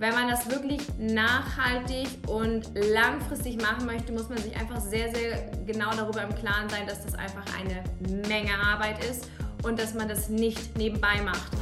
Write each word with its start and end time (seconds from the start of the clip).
Wenn 0.00 0.14
man 0.14 0.28
das 0.28 0.48
wirklich 0.50 0.80
nachhaltig 0.98 2.06
und 2.26 2.70
langfristig 2.74 3.60
machen 3.60 3.84
möchte, 3.84 4.14
muss 4.14 4.30
man 4.30 4.38
sich 4.38 4.56
einfach 4.56 4.80
sehr, 4.80 5.14
sehr 5.14 5.50
genau 5.66 5.90
darüber 5.90 6.22
im 6.22 6.34
Klaren 6.36 6.70
sein, 6.70 6.86
dass 6.86 7.04
das 7.04 7.14
einfach 7.16 7.44
eine 7.54 7.84
Menge 8.26 8.58
Arbeit 8.58 9.04
ist 9.04 9.28
und 9.62 9.78
dass 9.78 9.92
man 9.92 10.08
das 10.08 10.30
nicht 10.30 10.74
nebenbei 10.74 11.20
macht. 11.22 11.52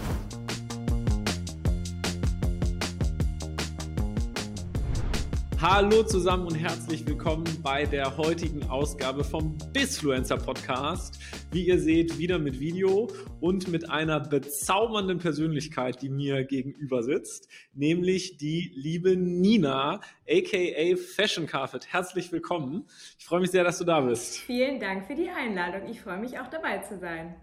Hallo 5.61 6.05
zusammen 6.05 6.47
und 6.47 6.55
herzlich 6.55 7.05
willkommen 7.05 7.45
bei 7.65 7.87
der 7.87 8.17
heutigen 8.17 8.63
Ausgabe 8.71 9.25
vom 9.25 9.59
Bisfluencer 9.73 10.37
Podcast. 10.37 11.19
Wie 11.51 11.67
ihr 11.67 11.79
seht, 11.79 12.19
wieder 12.19 12.39
mit 12.39 12.61
Video 12.61 13.09
und 13.41 13.69
mit 13.69 13.89
einer 13.89 14.21
bezaubernden 14.21 15.19
Persönlichkeit, 15.19 16.03
die 16.03 16.11
mir 16.11 16.45
gegenüber 16.45 17.03
sitzt, 17.03 17.49
nämlich 17.73 18.37
die 18.37 18.71
liebe 18.75 19.17
Nina, 19.17 20.03
aka 20.29 20.97
Fashion 20.97 21.47
Carpet. 21.47 21.91
Herzlich 21.91 22.31
willkommen. 22.33 22.85
Ich 23.19 23.25
freue 23.25 23.41
mich 23.41 23.51
sehr, 23.51 23.65
dass 23.65 23.79
du 23.79 23.85
da 23.85 24.03
bist. 24.03 24.37
Vielen 24.41 24.79
Dank 24.79 25.07
für 25.07 25.15
die 25.15 25.31
Einladung. 25.31 25.89
Ich 25.89 26.03
freue 26.03 26.19
mich 26.19 26.39
auch 26.39 26.49
dabei 26.49 26.79
zu 26.79 26.99
sein. 26.99 27.35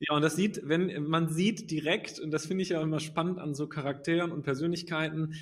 Ja, 0.00 0.14
und 0.14 0.22
das 0.22 0.34
sieht, 0.34 0.62
wenn 0.64 1.02
man 1.02 1.28
sieht 1.28 1.70
direkt, 1.70 2.20
und 2.20 2.30
das 2.30 2.46
finde 2.46 2.62
ich 2.62 2.70
ja 2.70 2.80
immer 2.80 3.00
spannend 3.00 3.40
an 3.40 3.54
so 3.54 3.68
Charakteren 3.68 4.32
und 4.32 4.42
Persönlichkeiten, 4.42 5.34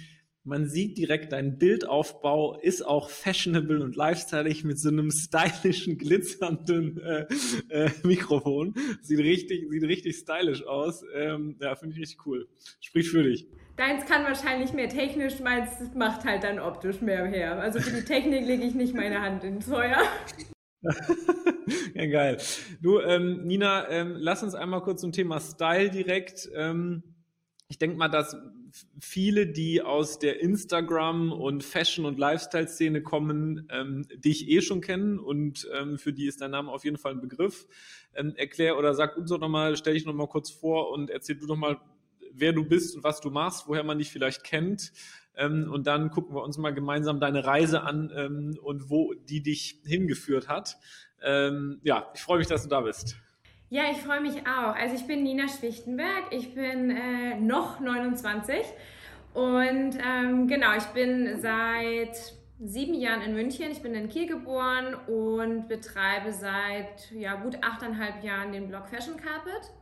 man 0.46 0.68
sieht 0.68 0.96
direkt, 0.96 1.32
dein 1.32 1.58
Bildaufbau 1.58 2.58
ist 2.60 2.82
auch 2.82 3.10
fashionable 3.10 3.82
und 3.82 3.96
lifestyleig 3.96 4.62
mit 4.64 4.78
so 4.78 4.88
einem 4.88 5.10
stylischen, 5.10 5.98
glitzernden 5.98 7.00
äh, 7.00 7.26
äh, 7.68 7.90
Mikrofon. 8.04 8.74
Sieht 9.02 9.18
richtig, 9.18 9.68
sieht 9.68 9.82
richtig 9.82 10.16
stylisch 10.16 10.64
aus. 10.64 11.04
Ähm, 11.14 11.56
ja, 11.60 11.74
finde 11.74 11.94
ich 11.94 12.00
richtig 12.00 12.24
cool. 12.26 12.48
Spricht 12.80 13.10
für 13.10 13.24
dich. 13.24 13.48
Deins 13.76 14.06
kann 14.06 14.22
wahrscheinlich 14.22 14.72
mehr 14.72 14.88
technisch, 14.88 15.40
meins 15.40 15.70
macht 15.94 16.24
halt 16.24 16.44
dann 16.44 16.60
optisch 16.60 17.00
mehr 17.00 17.26
her. 17.26 17.60
Also 17.60 17.80
für 17.80 17.94
die 17.94 18.04
Technik 18.04 18.46
lege 18.46 18.62
ich 18.62 18.74
nicht 18.74 18.94
meine 18.94 19.20
Hand 19.20 19.42
ins 19.42 19.66
Feuer. 19.66 19.98
ja, 21.94 22.06
geil. 22.06 22.38
Du, 22.80 23.00
ähm, 23.00 23.42
Nina, 23.44 23.90
ähm, 23.90 24.14
lass 24.16 24.42
uns 24.44 24.54
einmal 24.54 24.80
kurz 24.82 25.00
zum 25.00 25.10
Thema 25.10 25.40
Style 25.40 25.90
direkt. 25.90 26.48
Ähm, 26.54 27.02
ich 27.68 27.78
denke 27.78 27.96
mal, 27.96 28.08
dass 28.08 28.36
viele, 29.00 29.46
die 29.46 29.82
aus 29.82 30.18
der 30.18 30.40
Instagram- 30.40 31.32
und 31.32 31.64
Fashion- 31.64 32.04
und 32.04 32.18
Lifestyle-Szene 32.18 33.02
kommen, 33.02 33.68
ähm, 33.70 34.06
dich 34.16 34.48
eh 34.48 34.60
schon 34.60 34.80
kennen 34.80 35.18
und 35.18 35.68
ähm, 35.74 35.98
für 35.98 36.12
die 36.12 36.26
ist 36.26 36.40
dein 36.40 36.50
Name 36.50 36.70
auf 36.70 36.84
jeden 36.84 36.98
Fall 36.98 37.12
ein 37.12 37.20
Begriff. 37.20 37.66
Ähm, 38.14 38.34
erklär 38.36 38.78
oder 38.78 38.94
sag 38.94 39.16
uns 39.16 39.30
doch 39.30 39.38
nochmal, 39.38 39.76
stell 39.76 39.94
dich 39.94 40.06
nochmal 40.06 40.28
kurz 40.28 40.50
vor 40.50 40.90
und 40.90 41.10
erzähl 41.10 41.36
du 41.36 41.46
doch 41.46 41.56
mal, 41.56 41.78
wer 42.32 42.52
du 42.52 42.64
bist 42.64 42.96
und 42.96 43.04
was 43.04 43.20
du 43.20 43.30
machst, 43.30 43.66
woher 43.66 43.84
man 43.84 43.98
dich 43.98 44.10
vielleicht 44.10 44.44
kennt. 44.44 44.92
Ähm, 45.36 45.70
und 45.70 45.86
dann 45.86 46.10
gucken 46.10 46.34
wir 46.34 46.42
uns 46.42 46.58
mal 46.58 46.72
gemeinsam 46.72 47.20
deine 47.20 47.44
Reise 47.44 47.82
an 47.82 48.10
ähm, 48.14 48.58
und 48.62 48.90
wo 48.90 49.14
die 49.14 49.42
dich 49.42 49.80
hingeführt 49.84 50.48
hat. 50.48 50.78
Ähm, 51.22 51.80
ja, 51.82 52.10
ich 52.14 52.20
freue 52.20 52.38
mich, 52.38 52.46
dass 52.46 52.62
du 52.62 52.68
da 52.68 52.80
bist. 52.80 53.16
Ja, 53.68 53.82
ich 53.90 53.98
freue 53.98 54.20
mich 54.20 54.46
auch. 54.46 54.76
Also 54.76 54.94
ich 54.94 55.08
bin 55.08 55.24
Nina 55.24 55.48
Schwichtenberg, 55.48 56.26
ich 56.30 56.54
bin 56.54 56.90
äh, 56.90 57.34
noch 57.40 57.80
29 57.80 58.54
und 59.34 59.98
ähm, 60.06 60.46
genau, 60.46 60.76
ich 60.76 60.86
bin 60.86 61.40
seit 61.40 62.16
sieben 62.60 62.94
Jahren 62.94 63.22
in 63.22 63.34
München. 63.34 63.72
Ich 63.72 63.82
bin 63.82 63.94
in 63.96 64.08
Kiel 64.08 64.28
geboren 64.28 64.94
und 65.08 65.66
betreibe 65.66 66.32
seit 66.32 67.10
ja, 67.12 67.34
gut 67.34 67.58
achteinhalb 67.60 68.22
Jahren 68.22 68.52
den 68.52 68.68
Blog 68.68 68.88
Fashion 68.88 69.16
Carpet. 69.16 69.72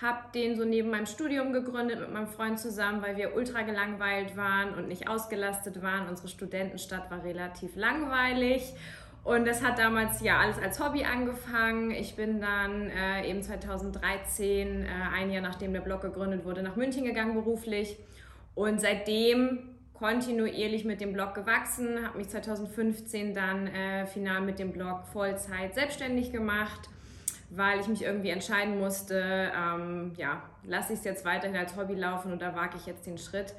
Hab 0.00 0.32
den 0.32 0.56
so 0.56 0.64
neben 0.64 0.90
meinem 0.90 1.06
Studium 1.06 1.52
gegründet 1.52 2.00
mit 2.00 2.12
meinem 2.12 2.26
Freund 2.26 2.58
zusammen, 2.58 3.02
weil 3.02 3.16
wir 3.16 3.36
ultra 3.36 3.62
gelangweilt 3.62 4.36
waren 4.36 4.74
und 4.74 4.88
nicht 4.88 5.08
ausgelastet 5.08 5.80
waren. 5.80 6.08
Unsere 6.08 6.26
Studentenstadt 6.26 7.08
war 7.08 7.22
relativ 7.22 7.76
langweilig 7.76 8.74
und 9.24 9.46
das 9.46 9.62
hat 9.62 9.78
damals 9.78 10.20
ja 10.20 10.40
alles 10.40 10.58
als 10.58 10.80
Hobby 10.80 11.04
angefangen. 11.04 11.92
Ich 11.92 12.16
bin 12.16 12.40
dann 12.40 12.90
äh, 12.90 13.28
eben 13.28 13.42
2013, 13.42 14.84
äh, 14.84 14.88
ein 15.14 15.30
Jahr 15.30 15.42
nachdem 15.42 15.72
der 15.72 15.80
Blog 15.80 16.00
gegründet 16.00 16.44
wurde, 16.44 16.62
nach 16.62 16.74
München 16.74 17.04
gegangen 17.04 17.34
beruflich. 17.34 17.96
Und 18.54 18.80
seitdem 18.80 19.72
kontinuierlich 19.94 20.84
mit 20.84 21.00
dem 21.00 21.12
Blog 21.12 21.34
gewachsen, 21.34 22.04
habe 22.04 22.18
mich 22.18 22.28
2015 22.28 23.32
dann 23.32 23.68
äh, 23.68 24.06
final 24.06 24.40
mit 24.40 24.58
dem 24.58 24.72
Blog 24.72 25.06
Vollzeit 25.12 25.74
selbstständig 25.74 26.32
gemacht, 26.32 26.88
weil 27.50 27.78
ich 27.78 27.86
mich 27.86 28.02
irgendwie 28.02 28.30
entscheiden 28.30 28.80
musste, 28.80 29.52
ähm, 29.56 30.12
ja, 30.16 30.42
lasse 30.64 30.94
ich 30.94 30.98
es 30.98 31.04
jetzt 31.04 31.24
weiterhin 31.24 31.56
als 31.56 31.76
Hobby 31.76 31.94
laufen 31.94 32.32
oder 32.32 32.56
wage 32.56 32.76
ich 32.76 32.86
jetzt 32.86 33.06
den 33.06 33.18
Schritt. 33.18 33.54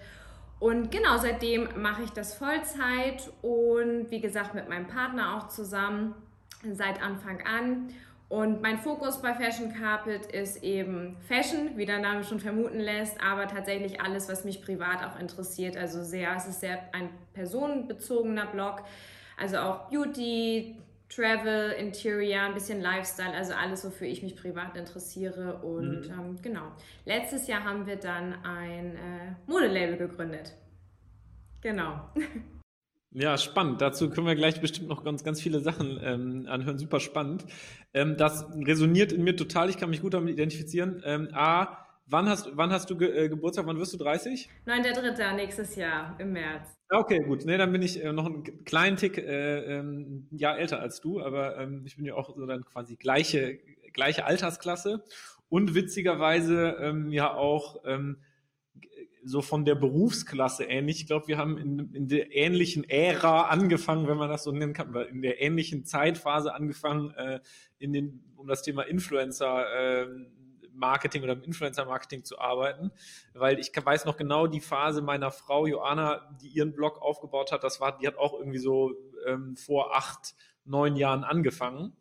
Und 0.63 0.91
genau 0.91 1.17
seitdem 1.17 1.67
mache 1.81 2.03
ich 2.03 2.11
das 2.11 2.35
Vollzeit 2.35 3.29
und 3.41 4.09
wie 4.09 4.21
gesagt 4.21 4.53
mit 4.53 4.69
meinem 4.69 4.87
Partner 4.87 5.35
auch 5.35 5.49
zusammen 5.49 6.15
seit 6.71 7.03
Anfang 7.03 7.41
an. 7.45 7.89
Und 8.29 8.61
mein 8.61 8.77
Fokus 8.77 9.21
bei 9.21 9.33
Fashion 9.33 9.73
Carpet 9.73 10.25
ist 10.27 10.63
eben 10.63 11.17
Fashion, 11.27 11.75
wie 11.75 11.85
der 11.85 11.99
Name 11.99 12.23
schon 12.23 12.39
vermuten 12.39 12.79
lässt, 12.79 13.21
aber 13.21 13.49
tatsächlich 13.49 13.99
alles, 13.99 14.29
was 14.29 14.45
mich 14.45 14.63
privat 14.63 15.03
auch 15.03 15.19
interessiert. 15.19 15.75
Also 15.75 16.01
sehr, 16.01 16.33
es 16.33 16.47
ist 16.47 16.61
sehr 16.61 16.79
ein 16.93 17.09
personenbezogener 17.33 18.45
Blog. 18.45 18.83
Also 19.37 19.57
auch 19.57 19.89
Beauty, 19.89 20.77
Travel, 21.13 21.71
Interior, 21.71 22.41
ein 22.41 22.53
bisschen 22.53 22.81
Lifestyle, 22.81 23.33
also 23.33 23.53
alles, 23.53 23.85
wofür 23.85 24.07
ich 24.07 24.23
mich 24.23 24.35
privat 24.35 24.75
interessiere. 24.75 25.57
Und 25.61 26.07
mhm. 26.07 26.13
ähm, 26.13 26.41
genau, 26.41 26.71
letztes 27.05 27.47
Jahr 27.47 27.63
haben 27.63 27.85
wir 27.85 27.97
dann 27.97 28.33
ein 28.43 28.95
äh, 28.95 29.35
Modelabel 29.47 29.97
gegründet. 29.97 30.53
Genau. 31.61 32.09
Ja, 33.15 33.37
spannend. 33.37 33.79
Dazu 33.79 34.09
können 34.09 34.25
wir 34.25 34.33
gleich 34.33 34.59
bestimmt 34.59 34.87
noch 34.87 35.03
ganz, 35.03 35.23
ganz 35.23 35.39
viele 35.39 35.59
Sachen 35.59 35.99
ähm, 36.01 36.47
anhören. 36.47 36.79
Super 36.79 36.99
spannend. 36.99 37.45
Ähm, 37.93 38.17
das 38.17 38.47
resoniert 38.65 39.11
in 39.11 39.23
mir 39.23 39.35
total. 39.35 39.69
Ich 39.69 39.77
kann 39.77 39.91
mich 39.91 40.01
gut 40.01 40.15
damit 40.15 40.33
identifizieren. 40.33 40.99
Ähm, 41.05 41.29
A, 41.31 41.82
wann 42.05 42.29
hast, 42.29 42.49
wann 42.53 42.71
hast 42.71 42.89
du 42.89 42.97
Ge 42.97 43.25
äh, 43.25 43.29
Geburtstag? 43.29 43.65
Wann 43.65 43.79
wirst 43.79 43.93
du 43.93 43.97
30? 43.97 44.49
9.3. 44.65 45.35
nächstes 45.35 45.75
Jahr 45.75 46.15
im 46.19 46.33
März. 46.33 46.69
Okay, 46.89 47.19
gut. 47.19 47.45
Nee, 47.45 47.57
dann 47.57 47.71
bin 47.71 47.81
ich 47.81 48.03
äh, 48.03 48.13
noch 48.13 48.25
einen 48.25 48.65
kleinen 48.65 48.97
Tick 48.97 49.17
äh, 49.17 49.77
ähm, 49.77 50.27
Jahr 50.31 50.57
älter 50.57 50.79
als 50.79 51.01
du, 51.01 51.21
aber 51.21 51.57
ähm, 51.57 51.83
ich 51.85 51.95
bin 51.95 52.05
ja 52.05 52.15
auch 52.15 52.35
so 52.35 52.45
dann 52.45 52.63
quasi 52.65 52.95
gleiche, 52.95 53.59
gleiche 53.93 54.25
Altersklasse 54.25 55.03
und 55.49 55.75
witzigerweise 55.75 56.77
ähm, 56.79 57.11
ja 57.11 57.33
auch 57.33 57.83
ähm, 57.85 58.17
so 59.25 59.41
von 59.41 59.65
der 59.65 59.75
Berufsklasse 59.75 60.65
ähnlich. 60.65 61.01
Ich 61.01 61.07
glaube, 61.07 61.27
wir 61.27 61.37
haben 61.37 61.57
in, 61.57 61.93
in 61.93 62.07
der 62.07 62.35
ähnlichen 62.35 62.83
Ära 62.89 63.43
angefangen, 63.43 64.07
wenn 64.07 64.17
man 64.17 64.29
das 64.29 64.43
so 64.43 64.51
nennen 64.51 64.73
kann, 64.73 64.89
oder 64.89 65.07
in 65.07 65.21
der 65.21 65.41
ähnlichen 65.41 65.85
Zeitphase 65.85 66.53
angefangen, 66.53 67.11
äh, 67.11 67.39
in 67.79 67.93
den, 67.93 68.33
um 68.35 68.47
das 68.47 68.63
Thema 68.63 68.83
Influencer 68.83 69.65
äh, 70.01 70.07
Marketing 70.73 71.23
oder 71.23 71.33
im 71.33 71.43
Influencer-Marketing 71.43 72.23
zu 72.23 72.39
arbeiten, 72.39 72.91
weil 73.33 73.59
ich 73.59 73.71
weiß 73.73 74.05
noch 74.05 74.17
genau 74.17 74.47
die 74.47 74.61
Phase 74.61 75.01
meiner 75.01 75.31
Frau 75.31 75.65
Joanna, 75.65 76.35
die 76.41 76.49
ihren 76.49 76.73
Blog 76.73 77.01
aufgebaut 77.01 77.51
hat, 77.51 77.63
das 77.63 77.79
war, 77.79 77.97
die 77.97 78.07
hat 78.07 78.17
auch 78.17 78.33
irgendwie 78.33 78.59
so 78.59 78.93
ähm, 79.27 79.55
vor 79.55 79.95
acht, 79.95 80.35
neun 80.65 80.95
Jahren 80.95 81.23
angefangen. 81.23 81.93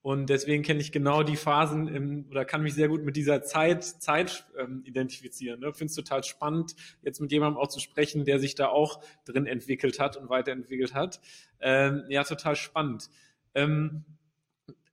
Und 0.00 0.30
deswegen 0.30 0.62
kenne 0.62 0.80
ich 0.80 0.92
genau 0.92 1.22
die 1.22 1.36
Phasen 1.36 1.88
im, 1.88 2.26
oder 2.30 2.44
kann 2.44 2.62
mich 2.62 2.74
sehr 2.74 2.88
gut 2.88 3.04
mit 3.04 3.16
dieser 3.16 3.42
Zeit, 3.42 3.84
Zeit 3.84 4.46
ähm, 4.56 4.82
identifizieren. 4.84 5.60
Ne? 5.60 5.72
Finde 5.72 5.90
es 5.90 5.96
total 5.96 6.22
spannend, 6.24 6.76
jetzt 7.02 7.20
mit 7.20 7.32
jemandem 7.32 7.60
auch 7.60 7.68
zu 7.68 7.80
sprechen, 7.80 8.24
der 8.24 8.38
sich 8.38 8.54
da 8.54 8.68
auch 8.68 9.02
drin 9.24 9.46
entwickelt 9.46 9.98
hat 9.98 10.16
und 10.16 10.30
weiterentwickelt 10.30 10.94
hat. 10.94 11.20
Ähm, 11.60 12.04
ja, 12.08 12.22
total 12.24 12.54
spannend. 12.54 13.10
Ähm, 13.54 14.04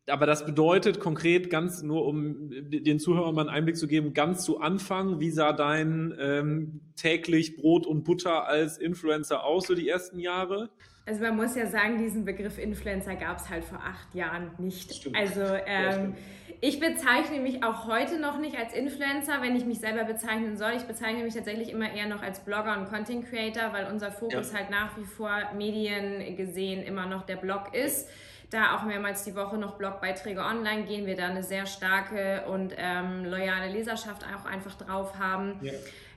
aber 0.07 0.25
das 0.25 0.45
bedeutet 0.45 0.99
konkret 0.99 1.49
ganz 1.49 1.81
nur, 1.81 2.05
um 2.05 2.49
den 2.51 2.99
Zuhörern 2.99 3.33
mal 3.33 3.41
einen 3.41 3.49
Einblick 3.49 3.77
zu 3.77 3.87
geben, 3.87 4.13
ganz 4.13 4.43
zu 4.43 4.59
Anfang, 4.59 5.19
wie 5.19 5.31
sah 5.31 5.51
dein 5.51 6.15
ähm, 6.19 6.81
täglich 6.95 7.55
Brot 7.55 7.87
und 7.87 8.03
Butter 8.03 8.47
als 8.47 8.77
Influencer 8.77 9.43
aus, 9.43 9.67
so 9.67 9.73
die 9.75 9.89
ersten 9.89 10.19
Jahre? 10.19 10.69
Also 11.07 11.21
man 11.21 11.35
muss 11.35 11.55
ja 11.55 11.67
sagen, 11.67 11.97
diesen 11.99 12.25
Begriff 12.25 12.57
Influencer 12.57 13.15
gab 13.15 13.37
es 13.37 13.49
halt 13.49 13.63
vor 13.63 13.79
acht 13.79 14.13
Jahren 14.15 14.51
nicht. 14.57 14.93
Stimmt. 14.93 15.15
Also 15.15 15.41
ähm, 15.41 16.15
ich 16.61 16.79
bezeichne 16.79 17.39
mich 17.39 17.63
auch 17.63 17.87
heute 17.87 18.19
noch 18.19 18.39
nicht 18.39 18.57
als 18.57 18.73
Influencer, 18.73 19.41
wenn 19.41 19.55
ich 19.55 19.65
mich 19.65 19.79
selber 19.79 20.03
bezeichnen 20.03 20.57
soll. 20.57 20.71
Ich 20.77 20.83
bezeichne 20.83 21.23
mich 21.23 21.35
tatsächlich 21.35 21.69
immer 21.69 21.91
eher 21.91 22.07
noch 22.07 22.23
als 22.23 22.39
Blogger 22.39 22.79
und 22.79 22.89
Content 22.89 23.27
Creator, 23.29 23.71
weil 23.71 23.87
unser 23.91 24.11
Fokus 24.11 24.51
ja. 24.51 24.59
halt 24.59 24.71
nach 24.71 24.97
wie 24.97 25.03
vor 25.03 25.31
Medien 25.55 26.35
gesehen 26.35 26.83
immer 26.83 27.05
noch 27.05 27.23
der 27.23 27.37
Blog 27.37 27.73
ist. 27.73 28.07
Ja 28.07 28.15
da 28.49 28.75
auch 28.75 28.83
mehrmals 28.83 29.23
die 29.23 29.35
Woche 29.35 29.57
noch 29.57 29.75
Blogbeiträge 29.75 30.41
online 30.41 30.83
gehen, 30.83 31.05
wir 31.05 31.15
da 31.15 31.27
eine 31.27 31.43
sehr 31.43 31.65
starke 31.65 32.45
und 32.47 32.73
ähm, 32.77 33.25
loyale 33.25 33.71
Leserschaft 33.71 34.23
auch 34.25 34.45
einfach 34.45 34.75
drauf 34.75 35.17
haben. 35.17 35.59
Ja. 35.61 35.73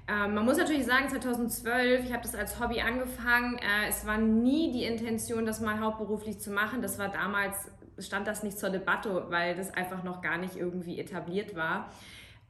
Ähm, 0.09 0.35
man 0.35 0.45
muss 0.45 0.57
natürlich 0.57 0.87
sagen, 0.87 1.09
2012, 1.09 2.05
ich 2.05 2.13
habe 2.13 2.23
das 2.23 2.35
als 2.35 2.59
Hobby 2.61 2.81
angefangen. 2.81 3.59
Äh, 3.59 3.89
es 3.89 4.07
war 4.07 4.19
nie 4.19 4.73
die 4.73 4.85
Intention, 4.85 5.45
das 5.45 5.61
mal 5.61 5.81
hauptberuflich 5.81 6.39
zu 6.39 6.51
machen. 6.51 6.81
Das 6.81 6.99
war 6.99 7.09
damals, 7.09 7.71
stand 7.99 8.27
das 8.27 8.43
nicht 8.43 8.59
zur 8.59 8.71
Debatte, 8.71 9.27
weil 9.29 9.55
das 9.55 9.73
einfach 9.75 10.03
noch 10.05 10.23
gar 10.23 10.39
nicht 10.39 10.57
irgendwie 10.57 10.99
etabliert 10.99 11.55
war. 11.57 11.91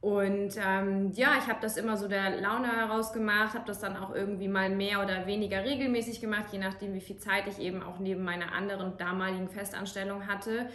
Und 0.01 0.55
ähm, 0.65 1.11
ja, 1.13 1.33
ich 1.37 1.47
habe 1.47 1.59
das 1.61 1.75
immer 1.75 1.97
so 1.97 2.07
der 2.07 2.39
Laune 2.39 2.73
herausgemacht, 2.73 3.53
habe 3.53 3.65
das 3.67 3.79
dann 3.79 3.97
auch 3.97 4.15
irgendwie 4.15 4.47
mal 4.47 4.69
mehr 4.69 5.03
oder 5.03 5.27
weniger 5.27 5.65
regelmäßig 5.65 6.21
gemacht, 6.21 6.45
je 6.53 6.59
nachdem, 6.59 6.93
wie 6.93 7.01
viel 7.01 7.17
Zeit 7.17 7.47
ich 7.47 7.59
eben 7.59 7.83
auch 7.83 7.99
neben 7.99 8.23
meiner 8.23 8.53
anderen 8.53 8.95
damaligen 8.97 9.49
Festanstellung 9.49 10.27
hatte. 10.27 10.69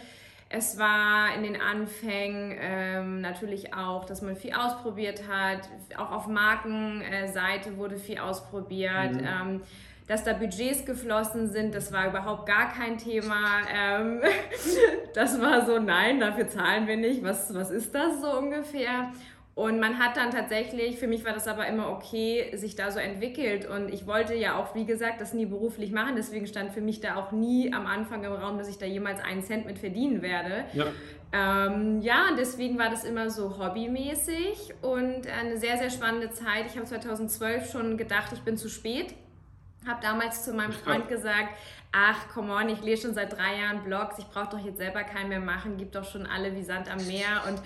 Es 0.47 0.77
war 0.77 1.33
in 1.35 1.41
den 1.41 1.59
Anfängen 1.59 2.55
ähm, 2.59 3.21
natürlich 3.21 3.73
auch, 3.73 4.05
dass 4.05 4.21
man 4.21 4.35
viel 4.35 4.53
ausprobiert 4.53 5.23
hat. 5.27 5.69
Auch 5.97 6.11
auf 6.11 6.27
Markenseite 6.27 7.77
wurde 7.77 7.97
viel 7.97 8.19
ausprobiert. 8.19 9.15
Mhm. 9.15 9.27
Ähm, 9.27 9.61
dass 10.07 10.23
da 10.23 10.33
Budgets 10.33 10.85
geflossen 10.85 11.49
sind, 11.49 11.73
das 11.73 11.91
war 11.91 12.07
überhaupt 12.07 12.45
gar 12.45 12.71
kein 12.71 12.97
Thema. 12.97 13.61
Ähm, 13.75 14.21
das 15.13 15.41
war 15.41 15.65
so, 15.65 15.79
nein, 15.79 16.19
dafür 16.19 16.47
zahlen 16.47 16.87
wir 16.87 16.97
nicht. 16.97 17.23
Was, 17.23 17.53
was 17.53 17.71
ist 17.71 17.93
das 17.95 18.21
so 18.21 18.37
ungefähr? 18.37 19.11
Und 19.55 19.79
man 19.79 19.99
hat 19.99 20.17
dann 20.17 20.31
tatsächlich, 20.31 20.97
für 20.99 21.07
mich 21.07 21.23
war 21.23 21.31
das 21.31 21.47
aber 21.47 21.65
immer 21.65 21.89
okay, 21.89 22.51
sich 22.55 22.75
da 22.75 22.91
so 22.91 22.99
entwickelt. 22.99 23.65
Und 23.65 23.91
ich 23.91 24.05
wollte 24.05 24.35
ja 24.35 24.59
auch, 24.59 24.75
wie 24.75 24.85
gesagt, 24.85 25.21
das 25.21 25.33
nie 25.33 25.45
beruflich 25.45 25.91
machen. 25.91 26.15
Deswegen 26.17 26.45
stand 26.45 26.73
für 26.73 26.81
mich 26.81 26.99
da 26.99 27.15
auch 27.15 27.31
nie 27.31 27.73
am 27.73 27.85
Anfang 27.85 28.25
im 28.25 28.33
Raum, 28.33 28.57
dass 28.57 28.67
ich 28.67 28.77
da 28.77 28.85
jemals 28.85 29.21
einen 29.23 29.41
Cent 29.43 29.65
mit 29.65 29.79
verdienen 29.79 30.21
werde. 30.21 30.65
Ja. 30.73 30.85
Ähm, 31.31 32.01
ja, 32.01 32.31
deswegen 32.37 32.77
war 32.77 32.89
das 32.89 33.05
immer 33.05 33.29
so 33.29 33.57
hobbymäßig 33.57 34.73
und 34.81 35.25
eine 35.27 35.57
sehr, 35.57 35.77
sehr 35.77 35.89
spannende 35.89 36.31
Zeit. 36.31 36.65
Ich 36.67 36.75
habe 36.75 36.85
2012 36.85 37.71
schon 37.71 37.97
gedacht, 37.97 38.33
ich 38.33 38.41
bin 38.41 38.57
zu 38.57 38.69
spät 38.69 39.15
habe 39.87 40.01
damals 40.01 40.43
zu 40.43 40.53
meinem 40.53 40.71
Freund 40.71 41.07
gesagt, 41.07 41.49
ach, 41.91 42.29
come 42.33 42.53
on, 42.53 42.69
ich 42.69 42.81
lese 42.81 43.03
schon 43.03 43.15
seit 43.15 43.33
drei 43.33 43.59
Jahren 43.59 43.83
Blogs, 43.83 44.17
ich 44.19 44.25
brauche 44.25 44.49
doch 44.49 44.65
jetzt 44.65 44.77
selber 44.77 45.03
keinen 45.03 45.29
mehr 45.29 45.39
machen, 45.39 45.77
gibt 45.77 45.95
doch 45.95 46.09
schon 46.09 46.25
alle 46.25 46.55
wie 46.55 46.63
Sand 46.63 46.91
am 46.91 47.05
Meer 47.07 47.43
und 47.47 47.61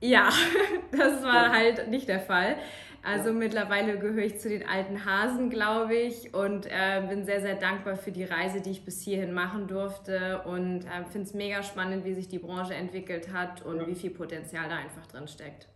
ja, 0.00 0.28
das 0.92 1.22
war 1.22 1.50
halt 1.50 1.88
nicht 1.88 2.08
der 2.08 2.20
Fall. 2.20 2.56
Also 3.02 3.28
ja. 3.28 3.34
mittlerweile 3.34 3.98
gehöre 3.98 4.24
ich 4.24 4.40
zu 4.40 4.48
den 4.48 4.68
alten 4.68 5.04
Hasen, 5.04 5.48
glaube 5.48 5.94
ich, 5.94 6.34
und 6.34 6.66
äh, 6.66 7.02
bin 7.08 7.24
sehr, 7.24 7.40
sehr 7.40 7.54
dankbar 7.54 7.96
für 7.96 8.10
die 8.10 8.24
Reise, 8.24 8.60
die 8.60 8.70
ich 8.70 8.84
bis 8.84 9.00
hierhin 9.00 9.32
machen 9.32 9.68
durfte 9.68 10.42
und 10.42 10.84
äh, 10.84 11.04
finde 11.10 11.28
es 11.28 11.32
mega 11.32 11.62
spannend, 11.62 12.04
wie 12.04 12.14
sich 12.14 12.26
die 12.26 12.40
Branche 12.40 12.74
entwickelt 12.74 13.32
hat 13.32 13.62
und 13.64 13.76
ja. 13.76 13.86
wie 13.86 13.94
viel 13.94 14.10
Potenzial 14.10 14.68
da 14.68 14.76
einfach 14.76 15.06
drin 15.06 15.28
steckt. 15.28 15.68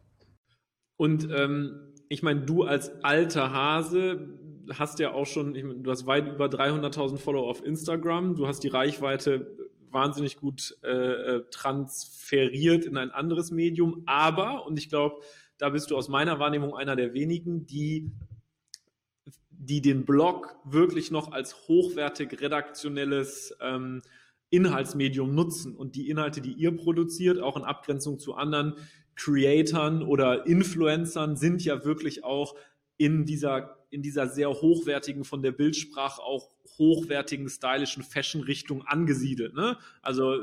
Und 0.97 1.29
ähm, 1.33 1.95
ich 2.09 2.25
meine, 2.25 2.41
du 2.41 2.65
als 2.65 3.05
alter 3.05 3.53
Hase 3.53 4.29
hast 4.79 4.99
ja 4.99 5.13
auch 5.13 5.27
schon, 5.27 5.55
ich 5.55 5.65
meine, 5.65 5.81
du 5.81 5.91
hast 5.91 6.07
weit 6.07 6.29
über 6.29 6.47
300.000 6.47 7.19
Follower 7.19 7.49
auf 7.49 7.65
Instagram, 7.65 8.37
du 8.37 8.47
hast 8.47 8.61
die 8.61 8.69
Reichweite 8.69 9.57
wahnsinnig 9.91 10.37
gut 10.37 10.77
äh, 10.83 10.89
äh, 10.89 11.45
transferiert 11.51 12.85
in 12.85 12.97
ein 12.97 13.11
anderes 13.11 13.51
Medium, 13.51 14.03
aber, 14.07 14.67
und 14.67 14.79
ich 14.79 14.89
glaube, 14.89 15.17
da 15.59 15.69
bist 15.69 15.91
du 15.91 15.97
aus 15.97 16.09
meiner 16.09 16.39
Wahrnehmung 16.39 16.75
einer 16.75 16.97
der 16.97 17.13
wenigen, 17.13 17.67
die 17.67 18.11
die 19.63 19.83
den 19.83 20.07
Blog 20.07 20.57
wirklich 20.65 21.11
noch 21.11 21.33
als 21.33 21.69
hochwertig 21.69 22.41
redaktionelles 22.41 23.55
ähm, 23.61 24.01
Inhaltsmedium 24.49 25.35
nutzen 25.35 25.77
und 25.77 25.95
die 25.95 26.09
Inhalte, 26.09 26.41
die 26.41 26.53
ihr 26.53 26.75
produziert, 26.75 27.39
auch 27.41 27.57
in 27.57 27.63
Abgrenzung 27.63 28.19
zu 28.19 28.35
anderen 28.35 28.75
Creatoren 29.17 30.03
oder 30.03 30.47
Influencern, 30.47 31.37
sind 31.37 31.63
ja 31.63 31.85
wirklich 31.85 32.25
auch 32.25 32.55
in 33.01 33.25
dieser, 33.25 33.79
in 33.89 34.03
dieser 34.03 34.29
sehr 34.29 34.51
hochwertigen, 34.51 35.25
von 35.25 35.43
der 35.43 35.53
Bildsprache 35.53 36.21
auch 36.21 36.51
hochwertigen, 36.77 37.49
stylischen 37.49 38.03
Fashion-Richtung 38.03 38.83
angesiedelt. 38.83 39.55
Ne? 39.55 39.79
Also 40.03 40.37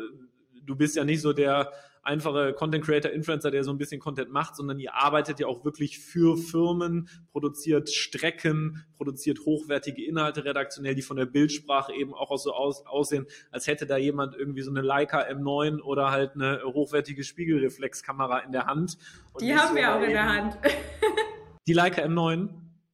du 0.65 0.75
bist 0.75 0.95
ja 0.95 1.05
nicht 1.05 1.21
so 1.21 1.33
der 1.33 1.71
einfache 2.01 2.53
Content 2.53 2.83
Creator, 2.83 3.11
Influencer, 3.11 3.51
der 3.51 3.63
so 3.63 3.69
ein 3.69 3.77
bisschen 3.77 3.99
Content 3.99 4.31
macht, 4.31 4.55
sondern 4.55 4.79
ihr 4.79 4.95
arbeitet 4.95 5.39
ja 5.39 5.45
auch 5.45 5.65
wirklich 5.65 5.99
für 5.99 6.35
Firmen, 6.35 7.09
produziert 7.31 7.91
Strecken, 7.91 8.83
produziert 8.95 9.41
hochwertige 9.45 10.03
Inhalte 10.03 10.43
redaktionell, 10.43 10.95
die 10.95 11.03
von 11.03 11.17
der 11.17 11.27
Bildsprache 11.27 11.93
eben 11.93 12.15
auch 12.15 12.35
so 12.39 12.53
aus, 12.53 12.87
aussehen, 12.87 13.27
als 13.51 13.67
hätte 13.67 13.85
da 13.85 13.97
jemand 13.97 14.35
irgendwie 14.35 14.63
so 14.63 14.71
eine 14.71 14.81
Leica 14.81 15.19
M9 15.27 15.79
oder 15.81 16.09
halt 16.09 16.33
eine 16.33 16.63
hochwertige 16.63 17.23
Spiegelreflexkamera 17.23 18.39
in 18.39 18.51
der 18.51 18.65
Hand. 18.65 18.97
die 19.39 19.53
haben 19.53 19.75
wir 19.75 19.95
auch 19.95 20.01
in 20.01 20.09
der 20.09 20.25
Hand. 20.27 20.57
Die 21.67 21.73
Leica 21.73 22.01
M9? 22.01 22.49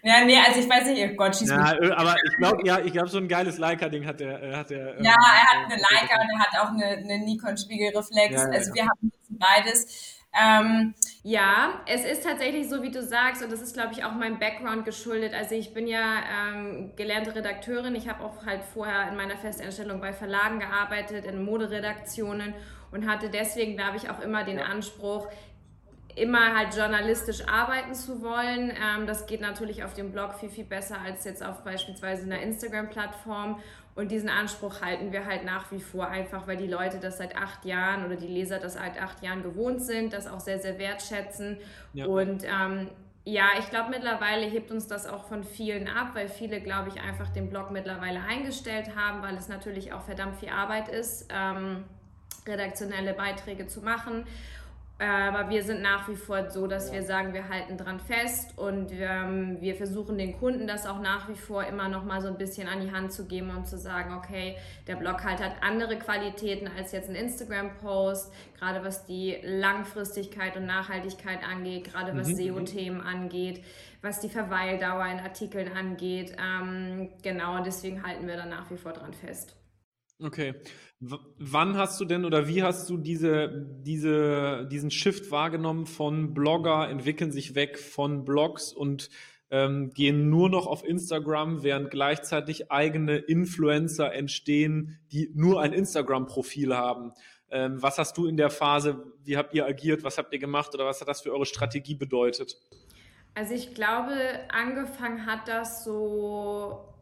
Ja, 0.05 0.25
nee, 0.25 0.37
also 0.37 0.59
ich 0.59 0.69
weiß 0.69 0.85
nicht, 0.87 1.11
oh 1.11 1.15
Gott, 1.15 1.35
schieß 1.35 1.49
ja, 1.49 1.57
mich. 1.57 1.89
Äh, 1.89 1.93
aber 1.93 2.15
ich 2.25 2.35
glaube, 2.37 2.67
ja, 2.67 2.79
ich 2.79 2.91
glaube, 2.91 3.07
so 3.07 3.19
ein 3.19 3.29
geiles 3.29 3.57
Leica-Ding 3.57 4.05
hat 4.05 4.19
er. 4.19 4.43
Äh, 4.43 4.55
hat 4.55 4.69
er 4.69 5.01
ja, 5.01 5.13
ähm, 5.13 5.17
er 5.21 5.47
hat 5.47 5.71
eine 5.71 5.75
Leica 5.75 6.21
und 6.21 6.29
er 6.29 6.39
hat 6.39 6.59
auch 6.59 6.71
eine, 6.73 6.85
eine 6.85 7.19
Nikon-Spiegelreflex. 7.19 8.33
Ja, 8.35 8.49
also 8.49 8.73
wir 8.73 8.83
haben 8.83 9.11
beides. 9.29 10.19
Ähm, 10.37 10.93
ja, 11.21 11.81
es 11.85 12.03
ist 12.03 12.23
tatsächlich 12.23 12.67
so, 12.67 12.81
wie 12.81 12.91
du 12.91 13.01
sagst, 13.01 13.43
und 13.43 13.51
das 13.51 13.61
ist, 13.61 13.75
glaube 13.75 13.93
ich, 13.93 14.03
auch 14.03 14.13
meinem 14.13 14.39
Background 14.39 14.83
geschuldet. 14.83 15.33
Also 15.33 15.55
ich 15.55 15.73
bin 15.73 15.87
ja 15.87 16.21
ähm, 16.51 16.91
gelernte 16.97 17.33
Redakteurin. 17.33 17.95
Ich 17.95 18.09
habe 18.09 18.25
auch 18.25 18.45
halt 18.45 18.63
vorher 18.73 19.07
in 19.09 19.15
meiner 19.15 19.37
Festanstellung 19.37 20.01
bei 20.01 20.11
Verlagen 20.11 20.59
gearbeitet, 20.59 21.25
in 21.25 21.45
Moderedaktionen 21.45 22.53
und 22.91 23.07
hatte 23.07 23.29
deswegen, 23.29 23.77
glaube 23.77 23.97
ich, 23.97 24.09
auch 24.09 24.19
immer 24.19 24.43
den 24.43 24.59
Anspruch, 24.59 25.27
immer 26.15 26.55
halt 26.55 26.75
journalistisch 26.75 27.47
arbeiten 27.47 27.93
zu 27.93 28.21
wollen. 28.21 28.71
Ähm, 28.71 29.07
das 29.07 29.25
geht 29.25 29.41
natürlich 29.41 29.83
auf 29.83 29.93
dem 29.93 30.11
Blog 30.11 30.33
viel, 30.35 30.49
viel 30.49 30.65
besser 30.65 30.97
als 31.03 31.23
jetzt 31.25 31.43
auf 31.43 31.63
beispielsweise 31.63 32.23
einer 32.23 32.41
Instagram-Plattform. 32.41 33.59
Und 33.95 34.09
diesen 34.09 34.29
Anspruch 34.29 34.81
halten 34.81 35.11
wir 35.11 35.25
halt 35.25 35.45
nach 35.45 35.71
wie 35.71 35.79
vor 35.79 36.07
einfach, 36.07 36.47
weil 36.47 36.57
die 36.57 36.67
Leute 36.67 36.99
das 36.99 37.19
seit 37.19 37.37
acht 37.37 37.63
Jahren 37.63 38.05
oder 38.05 38.15
die 38.15 38.27
Leser 38.27 38.59
das 38.59 38.73
seit 38.73 38.99
acht 38.99 39.21
Jahren 39.21 39.43
gewohnt 39.43 39.83
sind, 39.83 40.13
das 40.13 40.27
auch 40.27 40.39
sehr, 40.39 40.59
sehr 40.59 40.79
wertschätzen. 40.79 41.57
Ja. 41.93 42.07
Und 42.07 42.43
ähm, 42.43 42.89
ja, 43.25 43.45
ich 43.59 43.69
glaube, 43.69 43.91
mittlerweile 43.91 44.45
hebt 44.45 44.71
uns 44.71 44.87
das 44.87 45.07
auch 45.07 45.25
von 45.25 45.43
vielen 45.43 45.87
ab, 45.87 46.09
weil 46.13 46.27
viele, 46.27 46.59
glaube 46.59 46.89
ich, 46.89 47.01
einfach 47.01 47.29
den 47.29 47.49
Blog 47.49 47.71
mittlerweile 47.71 48.21
eingestellt 48.21 48.95
haben, 48.95 49.21
weil 49.21 49.35
es 49.35 49.47
natürlich 49.47 49.93
auch 49.93 50.01
verdammt 50.01 50.37
viel 50.37 50.49
Arbeit 50.49 50.89
ist, 50.89 51.27
ähm, 51.31 51.85
redaktionelle 52.47 53.13
Beiträge 53.13 53.67
zu 53.67 53.81
machen. 53.81 54.25
Aber 54.99 55.49
wir 55.49 55.63
sind 55.63 55.81
nach 55.81 56.07
wie 56.07 56.15
vor 56.15 56.49
so, 56.51 56.67
dass 56.67 56.93
wir 56.93 57.01
sagen, 57.01 57.33
wir 57.33 57.49
halten 57.49 57.77
dran 57.77 57.99
fest 57.99 58.57
und 58.57 58.91
wir, 58.91 59.09
ähm, 59.09 59.57
wir 59.59 59.75
versuchen 59.75 60.17
den 60.17 60.37
Kunden 60.37 60.67
das 60.67 60.85
auch 60.85 61.01
nach 61.01 61.27
wie 61.27 61.35
vor 61.35 61.65
immer 61.65 61.89
noch 61.89 62.05
mal 62.05 62.21
so 62.21 62.27
ein 62.27 62.37
bisschen 62.37 62.67
an 62.67 62.79
die 62.79 62.91
Hand 62.91 63.11
zu 63.11 63.25
geben 63.25 63.49
und 63.49 63.67
zu 63.67 63.77
sagen, 63.77 64.13
okay, 64.13 64.55
der 64.87 64.95
Blog 64.95 65.23
halt 65.23 65.43
hat 65.43 65.55
andere 65.61 65.97
Qualitäten 65.97 66.69
als 66.77 66.91
jetzt 66.91 67.09
ein 67.09 67.15
Instagram-Post, 67.15 68.31
gerade 68.57 68.83
was 68.85 69.05
die 69.05 69.39
Langfristigkeit 69.43 70.55
und 70.55 70.67
Nachhaltigkeit 70.67 71.39
angeht, 71.43 71.85
gerade 71.85 72.15
was 72.15 72.27
mhm. 72.29 72.35
SEO-Themen 72.35 73.01
angeht, 73.01 73.63
was 74.03 74.19
die 74.19 74.29
Verweildauer 74.29 75.07
in 75.07 75.19
Artikeln 75.19 75.73
angeht. 75.75 76.35
Ähm, 76.39 77.09
genau, 77.23 77.63
deswegen 77.63 78.03
halten 78.03 78.27
wir 78.27 78.37
da 78.37 78.45
nach 78.45 78.69
wie 78.69 78.77
vor 78.77 78.93
dran 78.93 79.13
fest. 79.13 79.55
Okay. 80.23 80.55
W 80.99 81.17
wann 81.37 81.77
hast 81.77 81.99
du 81.99 82.05
denn 82.05 82.23
oder 82.23 82.47
wie 82.47 82.63
hast 82.63 82.89
du 82.89 82.97
diese, 82.97 83.67
diese, 83.81 84.67
diesen 84.71 84.89
Shift 84.89 85.31
wahrgenommen 85.31 85.85
von 85.85 86.33
Blogger 86.33 86.89
entwickeln 86.89 87.31
sich 87.31 87.55
weg 87.55 87.77
von 87.77 88.23
Blogs 88.23 88.71
und 88.71 89.09
ähm, 89.51 89.91
gehen 89.91 90.29
nur 90.29 90.49
noch 90.49 90.65
auf 90.65 90.83
Instagram, 90.83 91.61
während 91.61 91.91
gleichzeitig 91.91 92.71
eigene 92.71 93.17
Influencer 93.17 94.13
entstehen, 94.13 94.99
die 95.11 95.29
nur 95.35 95.61
ein 95.61 95.73
Instagram-Profil 95.73 96.75
haben? 96.75 97.11
Ähm, 97.51 97.81
was 97.81 97.99
hast 97.99 98.17
du 98.17 98.25
in 98.25 98.37
der 98.37 98.49
Phase, 98.49 99.03
wie 99.23 99.37
habt 99.37 99.53
ihr 99.53 99.65
agiert, 99.65 100.03
was 100.03 100.17
habt 100.17 100.33
ihr 100.33 100.39
gemacht 100.39 100.73
oder 100.73 100.85
was 100.85 101.01
hat 101.01 101.07
das 101.07 101.21
für 101.21 101.31
eure 101.31 101.45
Strategie 101.45 101.95
bedeutet? 101.95 102.57
Also 103.35 103.53
ich 103.53 103.75
glaube, 103.75 104.15
angefangen 104.49 105.25
hat 105.25 105.47
das 105.47 105.83
so 105.83 106.92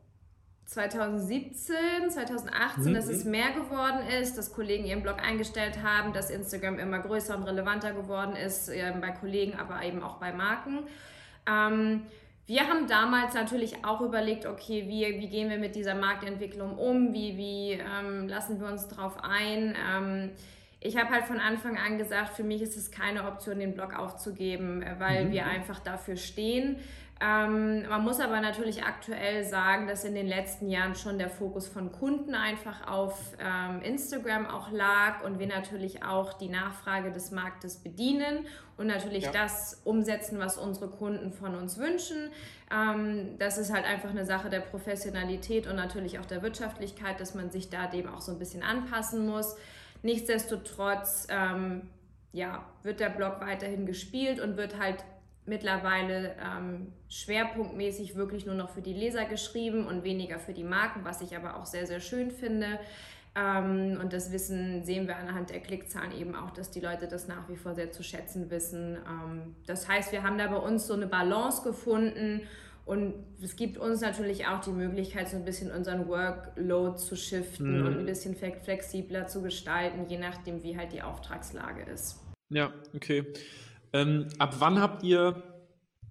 2017, 0.72 2.12
2018, 2.12 2.84
mhm. 2.86 2.94
dass 2.94 3.10
es 3.10 3.26
mehr 3.26 3.52
geworden 3.52 4.08
ist, 4.22 4.38
dass 4.38 4.54
Kollegen 4.54 4.86
ihren 4.86 5.04
Blog 5.04 5.22
eingestellt 5.22 5.84
haben, 5.84 6.14
dass 6.14 6.30
Instagram 6.30 6.80
immer 6.80 7.00
größer 7.00 7.36
und 7.36 7.44
relevanter 7.44 7.92
geworden 7.92 8.38
ist, 8.38 8.70
äh, 8.70 8.94
bei 9.02 9.12
Kollegen, 9.12 9.60
aber 9.60 9.84
eben 9.84 10.02
auch 10.02 10.16
bei 10.16 10.32
Marken. 10.32 10.84
Ähm, 11.46 12.04
wir 12.48 12.70
haben 12.70 12.88
damals 12.88 13.34
natürlich 13.34 13.84
auch 13.84 14.00
überlegt, 14.00 14.46
okay, 14.46 14.86
wie, 14.88 15.20
wie 15.20 15.28
gehen 15.28 15.50
wir 15.50 15.58
mit 15.58 15.76
dieser 15.76 15.94
Marktentwicklung 15.94 16.78
um, 16.78 17.14
wie, 17.14 17.36
wie 17.36 17.72
ähm, 17.72 18.30
lassen 18.30 18.62
wir 18.62 18.68
uns 18.68 18.88
darauf 18.88 19.22
ein. 19.26 19.76
Ähm, 19.76 20.30
ich 20.80 20.98
habe 20.98 21.10
halt 21.10 21.26
von 21.26 21.42
Anfang 21.42 21.78
an 21.78 21.98
gesagt, 21.98 22.30
für 22.30 22.44
mich 22.44 22.62
ist 22.62 22.78
es 22.78 22.92
keine 22.92 23.28
Option, 23.28 23.60
den 23.60 23.74
Blog 23.74 23.94
aufzugeben, 23.94 24.84
äh, 24.84 24.96
weil 25.00 25.26
mhm. 25.26 25.32
wir 25.34 25.48
einfach 25.48 25.80
dafür 25.80 26.16
stehen. 26.16 26.78
Ähm, 27.24 27.88
man 27.88 28.04
muss 28.04 28.20
aber 28.20 28.42
natürlich 28.42 28.84
aktuell 28.84 29.44
sagen, 29.44 29.88
dass 29.88 30.04
in 30.06 30.16
den 30.16 30.26
letzten 30.26 30.70
Jahren 30.70 30.96
schon 30.96 31.20
der 31.20 31.30
Fokus 31.30 31.68
von 31.68 31.92
Kunden 31.92 32.34
einfach 32.34 32.88
auf 32.88 33.16
ähm, 33.40 33.82
Instagram 33.84 34.48
auch 34.48 34.72
lag 34.72 35.24
und 35.24 35.38
wir 35.38 35.46
natürlich 35.46 36.04
auch 36.04 36.34
die 36.34 36.50
Nachfrage 36.50 37.12
des 37.12 37.30
Marktes 37.30 37.78
bedienen 37.78 38.48
und 38.76 38.88
natürlich 38.88 39.26
ja. 39.26 39.32
das 39.32 39.82
umsetzen, 39.84 40.40
was 40.40 40.58
unsere 40.58 40.90
Kunden 40.90 41.32
von 41.32 41.54
uns 41.54 41.78
wünschen. 41.78 42.32
Ähm, 42.72 43.38
das 43.38 43.60
ist 43.60 43.72
halt 43.72 43.86
einfach 43.86 44.10
eine 44.10 44.26
Sache 44.26 44.50
der 44.50 44.62
Professionalität 44.62 45.68
und 45.68 45.76
natürlich 45.76 46.18
auch 46.18 46.26
der 46.26 46.42
Wirtschaftlichkeit, 46.42 47.20
dass 47.20 47.36
man 47.36 47.52
sich 47.52 47.70
da 47.70 47.86
dem 47.86 48.08
auch 48.08 48.22
so 48.22 48.32
ein 48.32 48.40
bisschen 48.40 48.64
anpassen 48.64 49.28
muss. 49.28 49.56
Nichtsdestotrotz 50.02 51.28
ähm, 51.30 51.84
ja, 52.34 52.66
wird 52.82 53.00
der 53.00 53.10
Blog 53.10 53.42
weiterhin 53.42 53.86
gespielt 53.86 54.40
und 54.40 54.58
wird 54.58 54.80
halt 54.80 55.04
mittlerweile 55.46 56.36
ähm, 56.40 56.94
schwerpunktmäßig 57.10 58.16
wirklich 58.16 58.46
nur 58.46 58.56
noch 58.56 58.70
für 58.70 58.82
die 58.82 58.94
Leser 58.94 59.26
geschrieben 59.26 59.88
und 59.88 60.04
weniger 60.04 60.40
für 60.40 60.54
die 60.54 60.64
Marken, 60.64 61.04
was 61.04 61.22
ich 61.22 61.36
aber 61.36 61.58
auch 61.58 61.66
sehr, 61.66 61.88
sehr 61.88 62.00
schön 62.00 62.32
finde. 62.32 62.80
Ähm, 63.34 63.98
und 64.02 64.14
das 64.14 64.32
Wissen 64.32 64.84
sehen 64.84 65.08
wir 65.08 65.16
anhand 65.16 65.50
der 65.50 65.62
Klickzahlen 65.62 66.12
eben 66.12 66.36
auch, 66.36 66.52
dass 66.52 66.70
die 66.70 66.82
Leute 66.82 67.08
das 67.08 67.28
nach 67.28 67.48
wie 67.48 67.56
vor 67.56 67.76
sehr 67.76 67.92
zu 67.92 68.04
schätzen 68.04 68.52
wissen. 68.52 68.98
Ähm, 69.08 69.56
das 69.66 69.88
heißt, 69.88 70.12
wir 70.12 70.24
haben 70.24 70.38
da 70.38 70.48
bei 70.48 70.58
uns 70.58 70.86
so 70.86 70.94
eine 70.94 71.08
Balance 71.08 71.64
gefunden 71.64 72.42
und 72.86 73.14
es 73.42 73.56
gibt 73.56 73.78
uns 73.78 74.02
natürlich 74.02 74.48
auch 74.48 74.60
die 74.60 74.72
Möglichkeit, 74.72 75.30
so 75.30 75.38
ein 75.38 75.46
bisschen 75.46 75.72
unseren 75.72 76.08
Workload 76.08 76.98
zu 76.98 77.16
shiften 77.16 77.80
mhm. 77.80 77.86
und 77.86 78.00
ein 78.00 78.06
bisschen 78.06 78.36
flexibler 78.36 79.28
zu 79.28 79.42
gestalten, 79.42 80.08
je 80.10 80.18
nachdem, 80.18 80.62
wie 80.64 80.78
halt 80.78 80.92
die 80.92 81.02
Auftragslage 81.02 81.84
ist. 81.84 82.20
Ja, 82.50 82.74
okay. 82.94 83.26
Ähm, 83.94 84.28
ab 84.38 84.56
wann 84.60 84.80
habt 84.80 85.04
ihr 85.04 85.44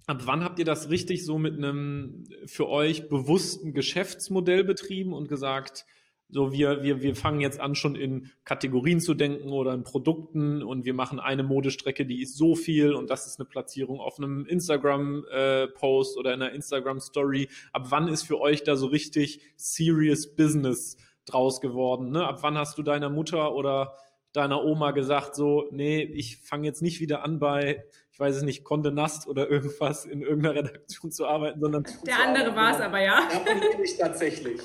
Ab 0.07 0.23
wann 0.25 0.43
habt 0.43 0.59
ihr 0.59 0.65
das 0.65 0.89
richtig 0.89 1.25
so 1.25 1.37
mit 1.37 1.55
einem 1.55 2.25
für 2.45 2.67
euch 2.67 3.07
bewussten 3.07 3.73
Geschäftsmodell 3.73 4.63
betrieben 4.63 5.13
und 5.13 5.29
gesagt, 5.29 5.85
so, 6.27 6.51
wir, 6.53 6.81
wir, 6.81 7.01
wir 7.01 7.15
fangen 7.15 7.41
jetzt 7.41 7.59
an, 7.59 7.75
schon 7.75 7.95
in 7.95 8.31
Kategorien 8.45 9.01
zu 9.01 9.13
denken 9.13 9.49
oder 9.49 9.73
in 9.73 9.83
Produkten 9.83 10.63
und 10.63 10.85
wir 10.85 10.93
machen 10.93 11.19
eine 11.19 11.43
Modestrecke, 11.43 12.05
die 12.05 12.21
ist 12.21 12.37
so 12.37 12.55
viel 12.55 12.93
und 12.93 13.09
das 13.09 13.27
ist 13.27 13.39
eine 13.39 13.47
Platzierung 13.47 13.99
auf 13.99 14.17
einem 14.17 14.45
Instagram-Post 14.45 16.15
äh, 16.15 16.19
oder 16.19 16.33
in 16.33 16.41
einer 16.41 16.53
Instagram-Story. 16.53 17.49
Ab 17.73 17.87
wann 17.89 18.07
ist 18.07 18.23
für 18.23 18.39
euch 18.39 18.63
da 18.63 18.77
so 18.77 18.87
richtig 18.87 19.41
serious 19.57 20.35
Business 20.35 20.97
draus 21.25 21.59
geworden? 21.59 22.11
Ne? 22.11 22.25
Ab 22.25 22.39
wann 22.41 22.57
hast 22.57 22.77
du 22.77 22.83
deiner 22.83 23.09
Mutter 23.09 23.53
oder 23.53 23.93
deiner 24.33 24.63
Oma 24.63 24.91
gesagt, 24.91 25.35
so, 25.35 25.67
nee, 25.71 26.01
ich 26.01 26.37
fange 26.37 26.65
jetzt 26.65 26.81
nicht 26.81 26.99
wieder 26.99 27.23
an 27.23 27.39
bei, 27.39 27.83
ich 28.11 28.19
weiß 28.19 28.37
es 28.37 28.43
nicht, 28.43 28.63
Conde 28.63 28.91
Nast 28.91 29.27
oder 29.27 29.49
irgendwas 29.49 30.05
in 30.05 30.21
irgendeiner 30.21 30.55
Redaktion 30.55 31.11
zu 31.11 31.27
arbeiten, 31.27 31.59
sondern. 31.59 31.85
Der 32.05 32.19
andere 32.19 32.55
war 32.55 32.75
es 32.75 32.81
aber, 32.81 33.01
ja. 33.01 33.21
Bin 33.45 33.83
ich 33.83 33.97
tatsächlich. 33.97 34.61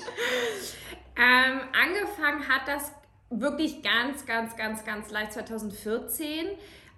Ähm, 1.17 1.61
angefangen 1.73 2.47
hat 2.47 2.67
das 2.67 2.91
wirklich 3.29 3.81
ganz, 3.81 4.25
ganz, 4.25 4.55
ganz, 4.55 4.85
ganz 4.85 5.09
leicht 5.11 5.33
2014. 5.33 6.47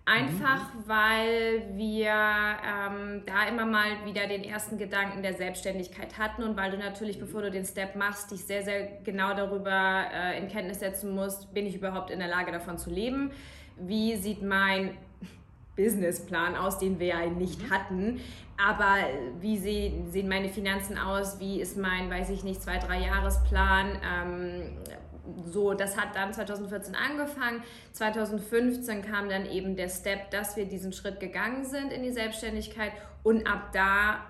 Einfach 0.09 0.73
mhm. 0.73 0.87
weil 0.87 1.63
wir 1.75 2.09
ähm, 2.09 3.21
da 3.25 3.47
immer 3.47 3.65
mal 3.65 4.05
wieder 4.05 4.27
den 4.27 4.43
ersten 4.43 4.77
Gedanken 4.77 5.21
der 5.21 5.35
Selbstständigkeit 5.35 6.17
hatten 6.17 6.43
und 6.43 6.57
weil 6.57 6.71
du 6.71 6.77
natürlich, 6.77 7.17
mhm. 7.17 7.21
bevor 7.21 7.43
du 7.43 7.51
den 7.51 7.65
Step 7.65 7.95
machst, 7.95 8.31
dich 8.31 8.43
sehr, 8.43 8.63
sehr 8.63 8.87
genau 9.03 9.35
darüber 9.35 10.05
äh, 10.13 10.39
in 10.39 10.47
Kenntnis 10.47 10.79
setzen 10.79 11.13
musst, 11.13 11.53
bin 11.53 11.65
ich 11.65 11.75
überhaupt 11.75 12.09
in 12.09 12.19
der 12.19 12.27
Lage 12.27 12.51
davon 12.51 12.77
zu 12.77 12.89
leben? 12.89 13.31
Wie 13.77 14.15
sieht 14.15 14.41
mein 14.41 14.97
Businessplan 15.79 16.55
aus, 16.55 16.77
den 16.77 16.99
wir 16.99 17.07
ja 17.07 17.25
nicht 17.27 17.63
mhm. 17.63 17.69
hatten. 17.69 18.21
Aber 18.57 18.97
wie 19.39 19.57
sehen, 19.57 20.11
sehen 20.11 20.27
meine 20.27 20.49
Finanzen 20.49 20.97
aus? 20.97 21.39
Wie 21.39 21.61
ist 21.61 21.77
mein, 21.77 22.09
weiß 22.09 22.29
ich 22.31 22.43
nicht, 22.43 22.61
zwei, 22.61 22.77
drei 22.77 22.99
Jahresplan? 22.99 23.97
Ähm, 24.03 24.77
so, 25.45 25.73
das 25.73 25.97
hat 25.97 26.15
dann 26.15 26.33
2014 26.33 26.95
angefangen. 26.95 27.63
2015 27.93 29.01
kam 29.01 29.29
dann 29.29 29.45
eben 29.45 29.75
der 29.75 29.89
Step, 29.89 30.31
dass 30.31 30.55
wir 30.57 30.65
diesen 30.65 30.93
Schritt 30.93 31.19
gegangen 31.19 31.65
sind 31.65 31.91
in 31.91 32.03
die 32.03 32.11
Selbstständigkeit 32.11 32.91
und 33.23 33.47
ab 33.47 33.71
da 33.73 34.25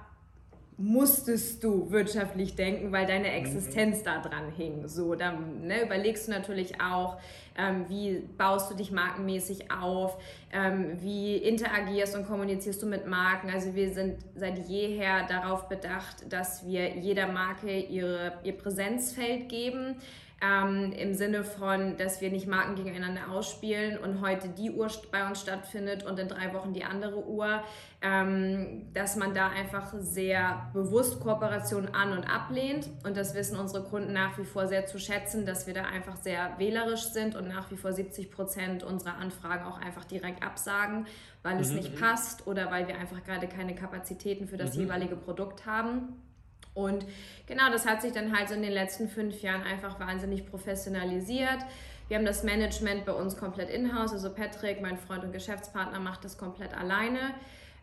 musstest 0.79 1.62
du 1.65 1.91
wirtschaftlich 1.91 2.56
denken, 2.56 2.94
weil 2.94 3.06
deine 3.06 3.34
Existenz 3.34 4.01
da 4.01 4.20
dran 4.20 4.50
hing. 4.56 4.88
So, 4.88 5.13
dann 5.13 5.68
ne, 5.68 5.84
überlegst 5.84 6.27
du 6.27 6.32
natürlich 6.32 6.79
auch, 6.79 7.20
ähm, 7.58 7.84
wie 7.89 8.24
baust 8.38 8.72
du 8.72 8.75
dich 8.75 8.89
markenmäßig 8.89 9.70
auf, 9.72 10.18
ähm, 10.53 10.98
wie 11.01 11.36
interagierst 11.36 12.15
und 12.15 12.25
kommunizierst 12.25 12.82
du 12.82 12.86
mit 12.86 13.06
Marken. 13.08 13.50
Also 13.50 13.75
wir 13.75 13.94
sind 13.94 14.20
seit 14.36 14.70
jeher 14.70 15.27
darauf 15.27 15.68
bedacht, 15.68 16.32
dass 16.32 16.65
wir 16.65 16.96
jeder 16.96 17.27
Marke 17.27 17.77
ihre, 17.77 18.36
ihr 18.46 18.53
Präsenzfeld 18.53 19.50
geben 19.50 19.98
ähm, 20.41 20.93
im 20.93 21.13
Sinne 21.13 21.43
von, 21.43 21.98
dass 21.98 22.22
wir 22.22 22.31
nicht 22.31 22.48
Marken 22.48 22.75
gegeneinander 22.75 23.29
ausspielen 23.31 23.98
und 23.98 24.22
heute 24.22 24.48
die 24.50 24.72
Uhr 24.72 24.89
bei 25.12 25.27
uns 25.27 25.41
stattfindet 25.41 26.05
und 26.05 26.17
in 26.17 26.29
drei 26.29 26.53
Wochen 26.53 26.74
die 26.74 26.86
andere 26.86 27.25
Uhr, 27.27 27.62
ähm, 28.01 28.88
dass 28.93 29.17
man 29.17 29.34
da 29.34 29.50
einfach 29.50 29.93
sehr 30.00 30.69
bewusst 30.74 31.19
Kooperationen 31.19 31.93
an- 31.93 32.13
und 32.13 32.24
ablehnt 32.24 32.89
und 33.03 33.17
das 33.17 33.36
wissen 33.36 33.60
unsere 33.60 33.84
Kunden 33.84 34.13
nach 34.13 34.38
wie 34.38 34.46
vor 34.46 34.67
sehr 34.67 34.86
zu 34.86 34.98
schätzen, 34.98 35.46
dass 35.46 35.67
wir 35.67 35.74
da 35.74 35.84
einfach 35.84 36.15
sehr 36.15 36.58
wählerisch 36.58 37.03
sind 37.10 37.36
und 37.36 37.50
nach 37.50 37.69
wie 37.72 37.75
vor 37.75 37.91
70 37.91 38.31
Prozent 38.31 38.84
unserer 38.84 39.17
Anfragen 39.17 39.65
auch 39.65 39.81
einfach 39.81 40.05
direkt 40.05 40.41
absagen, 40.41 41.05
weil 41.43 41.55
mhm. 41.55 41.62
es 41.62 41.72
nicht 41.72 41.96
mhm. 41.96 42.00
passt 42.00 42.48
oder 42.48 42.72
weil 42.72 42.88
wir 42.88 42.98
einfach 42.98 43.22
gerade 43.25 43.48
keine 43.48 43.75
Kapazitäten 43.75 44.48
für 44.48 44.58
das 44.58 44.75
mhm. 44.75 44.84
jeweilige 44.84 45.17
Produkt 45.17 45.65
haben. 45.65 46.28
Und 46.73 47.05
genau, 47.47 47.69
das 47.71 47.85
hat 47.85 48.01
sich 48.01 48.11
dann 48.11 48.38
halt 48.38 48.49
so 48.49 48.55
in 48.55 48.61
den 48.61 48.71
letzten 48.71 49.09
fünf 49.09 49.41
Jahren 49.41 49.63
einfach 49.63 49.99
wahnsinnig 49.99 50.45
professionalisiert. 50.45 51.59
Wir 52.07 52.17
haben 52.17 52.25
das 52.25 52.43
Management 52.43 53.05
bei 53.05 53.11
uns 53.11 53.38
komplett 53.38 53.69
in-house. 53.69 54.13
Also 54.13 54.33
Patrick, 54.33 54.81
mein 54.81 54.97
Freund 54.97 55.23
und 55.23 55.31
Geschäftspartner, 55.31 55.99
macht 55.99 56.23
das 56.25 56.38
komplett 56.38 56.73
alleine. 56.73 57.19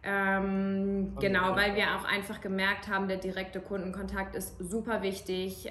Ähm, 0.08 1.16
genau, 1.18 1.56
weil 1.56 1.74
wir 1.74 1.96
auch 1.96 2.04
einfach 2.04 2.40
gemerkt 2.40 2.86
haben, 2.86 3.08
der 3.08 3.16
direkte 3.16 3.60
Kundenkontakt 3.60 4.36
ist 4.36 4.56
super 4.60 5.02
wichtig. 5.02 5.66
Äh, 5.66 5.70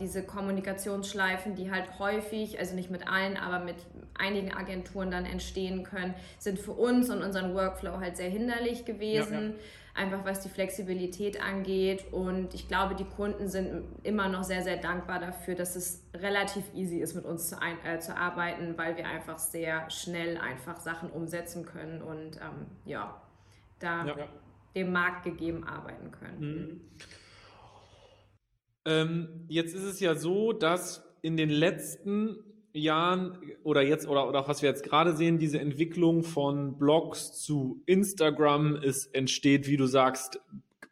diese 0.00 0.24
Kommunikationsschleifen, 0.24 1.54
die 1.54 1.70
halt 1.70 2.00
häufig, 2.00 2.58
also 2.58 2.74
nicht 2.74 2.90
mit 2.90 3.06
allen, 3.06 3.36
aber 3.36 3.64
mit 3.64 3.76
einigen 4.18 4.52
Agenturen 4.52 5.12
dann 5.12 5.24
entstehen 5.24 5.84
können, 5.84 6.14
sind 6.38 6.58
für 6.58 6.72
uns 6.72 7.10
und 7.10 7.22
unseren 7.22 7.54
Workflow 7.54 8.00
halt 8.00 8.16
sehr 8.16 8.28
hinderlich 8.28 8.84
gewesen. 8.84 9.32
Ja, 9.34 9.40
ja 9.50 9.54
einfach 9.96 10.24
was 10.24 10.40
die 10.40 10.48
Flexibilität 10.48 11.42
angeht. 11.42 12.12
Und 12.12 12.54
ich 12.54 12.68
glaube, 12.68 12.94
die 12.94 13.04
Kunden 13.04 13.48
sind 13.48 13.84
immer 14.02 14.28
noch 14.28 14.44
sehr, 14.44 14.62
sehr 14.62 14.76
dankbar 14.76 15.20
dafür, 15.20 15.54
dass 15.54 15.74
es 15.74 16.02
relativ 16.14 16.64
easy 16.74 16.98
ist, 16.98 17.14
mit 17.14 17.24
uns 17.24 17.48
zu, 17.48 17.60
ein, 17.60 17.82
äh, 17.84 17.98
zu 17.98 18.16
arbeiten, 18.16 18.76
weil 18.76 18.96
wir 18.96 19.06
einfach 19.06 19.38
sehr 19.38 19.88
schnell 19.90 20.36
einfach 20.36 20.78
Sachen 20.80 21.10
umsetzen 21.10 21.64
können 21.64 22.02
und 22.02 22.36
ähm, 22.36 22.66
ja, 22.84 23.22
da 23.78 24.06
ja. 24.06 24.28
dem 24.74 24.92
Markt 24.92 25.24
gegeben 25.24 25.64
arbeiten 25.64 26.10
können. 26.10 26.40
Mhm. 26.40 26.80
Ähm, 28.84 29.46
jetzt 29.48 29.74
ist 29.74 29.82
es 29.82 30.00
ja 30.00 30.14
so, 30.14 30.52
dass 30.52 31.04
in 31.22 31.36
den 31.36 31.50
letzten 31.50 32.38
Jahren 32.72 33.38
oder 33.64 33.82
jetzt 33.82 34.06
oder, 34.06 34.28
oder 34.28 34.46
was 34.46 34.62
wir 34.62 34.68
jetzt 34.68 34.84
gerade 34.84 35.16
sehen, 35.16 35.38
diese 35.38 35.58
Entwicklung 35.58 36.22
von 36.22 36.78
Blogs 36.78 37.32
zu 37.32 37.82
Instagram, 37.86 38.76
es 38.76 39.06
entsteht, 39.06 39.66
wie 39.66 39.76
du 39.76 39.86
sagst, 39.86 40.40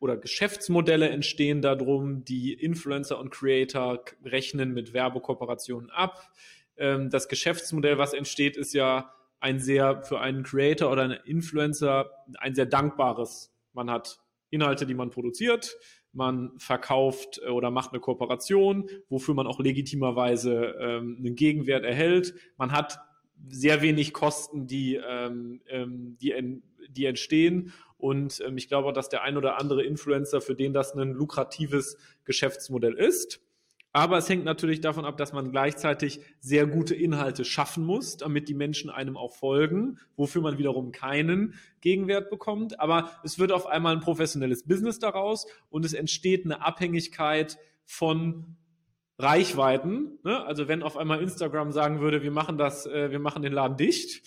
oder 0.01 0.17
Geschäftsmodelle 0.17 1.09
entstehen 1.09 1.63
darum, 1.63 2.25
die 2.25 2.53
Influencer 2.53 3.19
und 3.19 3.31
Creator 3.31 4.05
rechnen 4.25 4.75
mit 4.75 4.93
Werbekooperationen 4.93 5.91
ab. 5.91 6.31
Ähm, 6.77 7.11
das 7.11 7.29
Geschäftsmodell, 7.29 7.97
was 7.97 8.13
entsteht, 8.13 8.57
ist 8.57 8.75
ja 8.75 9.15
ein 9.45 9.61
sehr 9.61 10.03
für 10.03 10.21
einen 10.21 10.43
Creator 10.43 10.91
oder 10.91 11.03
einen 11.03 11.19
Influencer 11.27 12.11
ein 12.39 12.55
sehr 12.55 12.65
dankbares. 12.65 13.53
Man 13.75 13.91
hat 13.91 14.19
Inhalte, 14.49 14.87
die 14.87 14.95
man 14.95 15.11
produziert, 15.11 15.77
man 16.13 16.59
verkauft 16.59 17.43
äh, 17.45 17.51
oder 17.51 17.71
macht 17.71 17.93
eine 17.93 18.01
Kooperation, 18.01 18.89
wofür 19.11 19.35
man 19.35 19.47
auch 19.47 19.61
legitimerweise 19.61 20.77
ähm, 20.81 21.17
einen 21.19 21.35
Gegenwert 21.37 21.85
erhält. 21.85 22.35
Man 22.57 22.73
hat 22.73 22.99
sehr 23.47 23.83
wenig 23.83 24.15
Kosten, 24.15 24.67
die, 24.67 24.95
ähm, 24.95 25.61
ähm 25.69 26.17
die, 26.23 26.63
die 26.89 27.05
entstehen. 27.05 27.75
Und 27.99 28.41
ähm, 28.47 28.57
ich 28.57 28.69
glaube, 28.69 28.95
dass 28.95 29.11
der 29.11 29.25
ein 29.25 29.37
oder 29.37 29.59
andere 29.59 29.85
Influencer, 29.85 30.41
für 30.41 30.55
den 30.55 30.73
das 30.73 30.95
ein 30.95 31.13
lukratives 31.13 31.99
Geschäftsmodell 32.25 32.95
ist. 32.95 33.44
Aber 33.97 34.19
es 34.19 34.29
hängt 34.29 34.45
natürlich 34.45 34.81
davon 34.81 35.05
ab, 35.05 35.17
dass 35.19 35.33
man 35.33 35.53
gleichzeitig 35.53 36.19
sehr 36.41 36.67
gute 36.67 36.97
Inhalte 36.97 37.45
schaffen 37.45 37.85
muss, 37.85 38.17
damit 38.17 38.49
die 38.49 38.55
Menschen 38.55 38.91
einem 38.91 39.17
auch 39.17 39.33
folgen, 39.33 40.01
wofür 40.17 40.43
man 40.43 40.59
wiederum 40.59 40.91
keinen 40.91 41.55
Gegenwert 41.81 42.29
bekommt. 42.29 42.81
Aber 42.81 43.13
es 43.23 43.39
wird 43.39 43.53
auf 43.53 43.69
einmal 43.69 43.95
ein 43.95 44.01
professionelles 44.01 44.65
Business 44.65 44.99
daraus 44.99 45.47
und 45.71 45.85
es 45.85 45.93
entsteht 45.93 46.45
eine 46.45 46.67
Abhängigkeit 46.67 47.57
von 47.85 48.57
Reichweiten. 49.17 50.19
Ne? 50.25 50.45
Also 50.45 50.67
wenn 50.67 50.83
auf 50.83 50.97
einmal 50.97 51.23
Instagram 51.23 51.71
sagen 51.71 52.01
würde, 52.01 52.25
wir 52.25 52.33
machen 52.33 52.59
das, 52.59 52.87
äh, 52.87 53.13
wir 53.13 53.21
machen 53.21 53.43
den 53.43 53.53
Laden 53.53 53.77
dicht, 53.77 54.23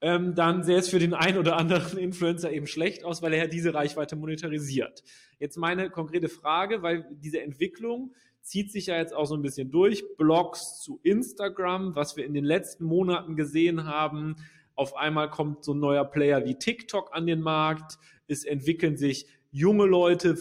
ähm, 0.00 0.34
dann 0.34 0.64
sähe 0.64 0.78
es 0.78 0.88
für 0.88 0.98
den 0.98 1.12
einen 1.12 1.36
oder 1.36 1.58
anderen 1.58 1.98
Influencer 1.98 2.50
eben 2.50 2.66
schlecht 2.66 3.04
aus, 3.04 3.20
weil 3.20 3.34
er 3.34 3.40
ja 3.40 3.46
diese 3.46 3.74
Reichweite 3.74 4.16
monetarisiert. 4.16 5.04
Jetzt 5.38 5.58
meine 5.58 5.90
konkrete 5.90 6.30
Frage, 6.30 6.82
weil 6.82 7.06
diese 7.10 7.42
Entwicklung 7.42 8.14
zieht 8.42 8.70
sich 8.72 8.86
ja 8.86 8.96
jetzt 8.96 9.14
auch 9.14 9.26
so 9.26 9.34
ein 9.34 9.42
bisschen 9.42 9.70
durch. 9.70 10.04
Blogs 10.16 10.80
zu 10.80 11.00
Instagram, 11.02 11.94
was 11.94 12.16
wir 12.16 12.26
in 12.26 12.34
den 12.34 12.44
letzten 12.44 12.84
Monaten 12.84 13.36
gesehen 13.36 13.84
haben. 13.84 14.36
Auf 14.74 14.96
einmal 14.96 15.30
kommt 15.30 15.64
so 15.64 15.74
ein 15.74 15.80
neuer 15.80 16.04
Player 16.04 16.44
wie 16.44 16.58
TikTok 16.58 17.10
an 17.12 17.26
den 17.26 17.40
Markt. 17.40 17.98
Es 18.26 18.44
entwickeln 18.44 18.96
sich 18.96 19.26
junge 19.50 19.84
Leute, 19.84 20.36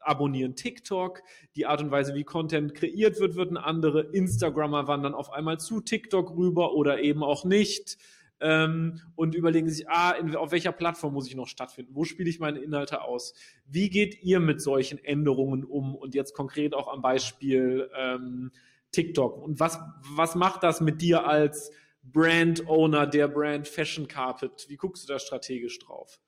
abonnieren 0.00 0.56
TikTok. 0.56 1.22
Die 1.56 1.66
Art 1.66 1.82
und 1.82 1.90
Weise, 1.90 2.14
wie 2.14 2.24
Content 2.24 2.74
kreiert 2.74 3.20
wird, 3.20 3.36
wird 3.36 3.50
eine 3.50 3.64
andere. 3.64 4.02
Instagrammer 4.12 4.88
wandern 4.88 5.14
auf 5.14 5.32
einmal 5.32 5.58
zu 5.60 5.80
TikTok 5.80 6.36
rüber 6.36 6.74
oder 6.74 7.00
eben 7.00 7.22
auch 7.22 7.44
nicht. 7.44 7.98
Ähm, 8.40 9.00
und 9.14 9.34
überlegen 9.34 9.68
sich, 9.68 9.88
ah, 9.88 10.12
in, 10.12 10.34
auf 10.34 10.52
welcher 10.52 10.72
Plattform 10.72 11.14
muss 11.14 11.28
ich 11.28 11.36
noch 11.36 11.48
stattfinden? 11.48 11.94
Wo 11.94 12.04
spiele 12.04 12.30
ich 12.30 12.40
meine 12.40 12.58
Inhalte 12.60 13.02
aus? 13.02 13.34
Wie 13.66 13.90
geht 13.90 14.22
ihr 14.22 14.40
mit 14.40 14.60
solchen 14.60 15.02
Änderungen 15.04 15.64
um? 15.64 15.94
Und 15.94 16.14
jetzt 16.14 16.34
konkret 16.34 16.74
auch 16.74 16.88
am 16.88 17.02
Beispiel 17.02 17.90
ähm, 17.96 18.50
TikTok. 18.92 19.42
Und 19.42 19.60
was, 19.60 19.78
was 20.14 20.34
macht 20.34 20.62
das 20.62 20.80
mit 20.80 21.00
dir 21.02 21.26
als 21.26 21.70
Brand 22.02 22.66
Owner 22.68 23.06
der 23.06 23.28
Brand 23.28 23.68
Fashion 23.68 24.08
Carpet? 24.08 24.66
Wie 24.68 24.76
guckst 24.76 25.08
du 25.08 25.12
da 25.12 25.18
strategisch 25.18 25.78
drauf? 25.78 26.20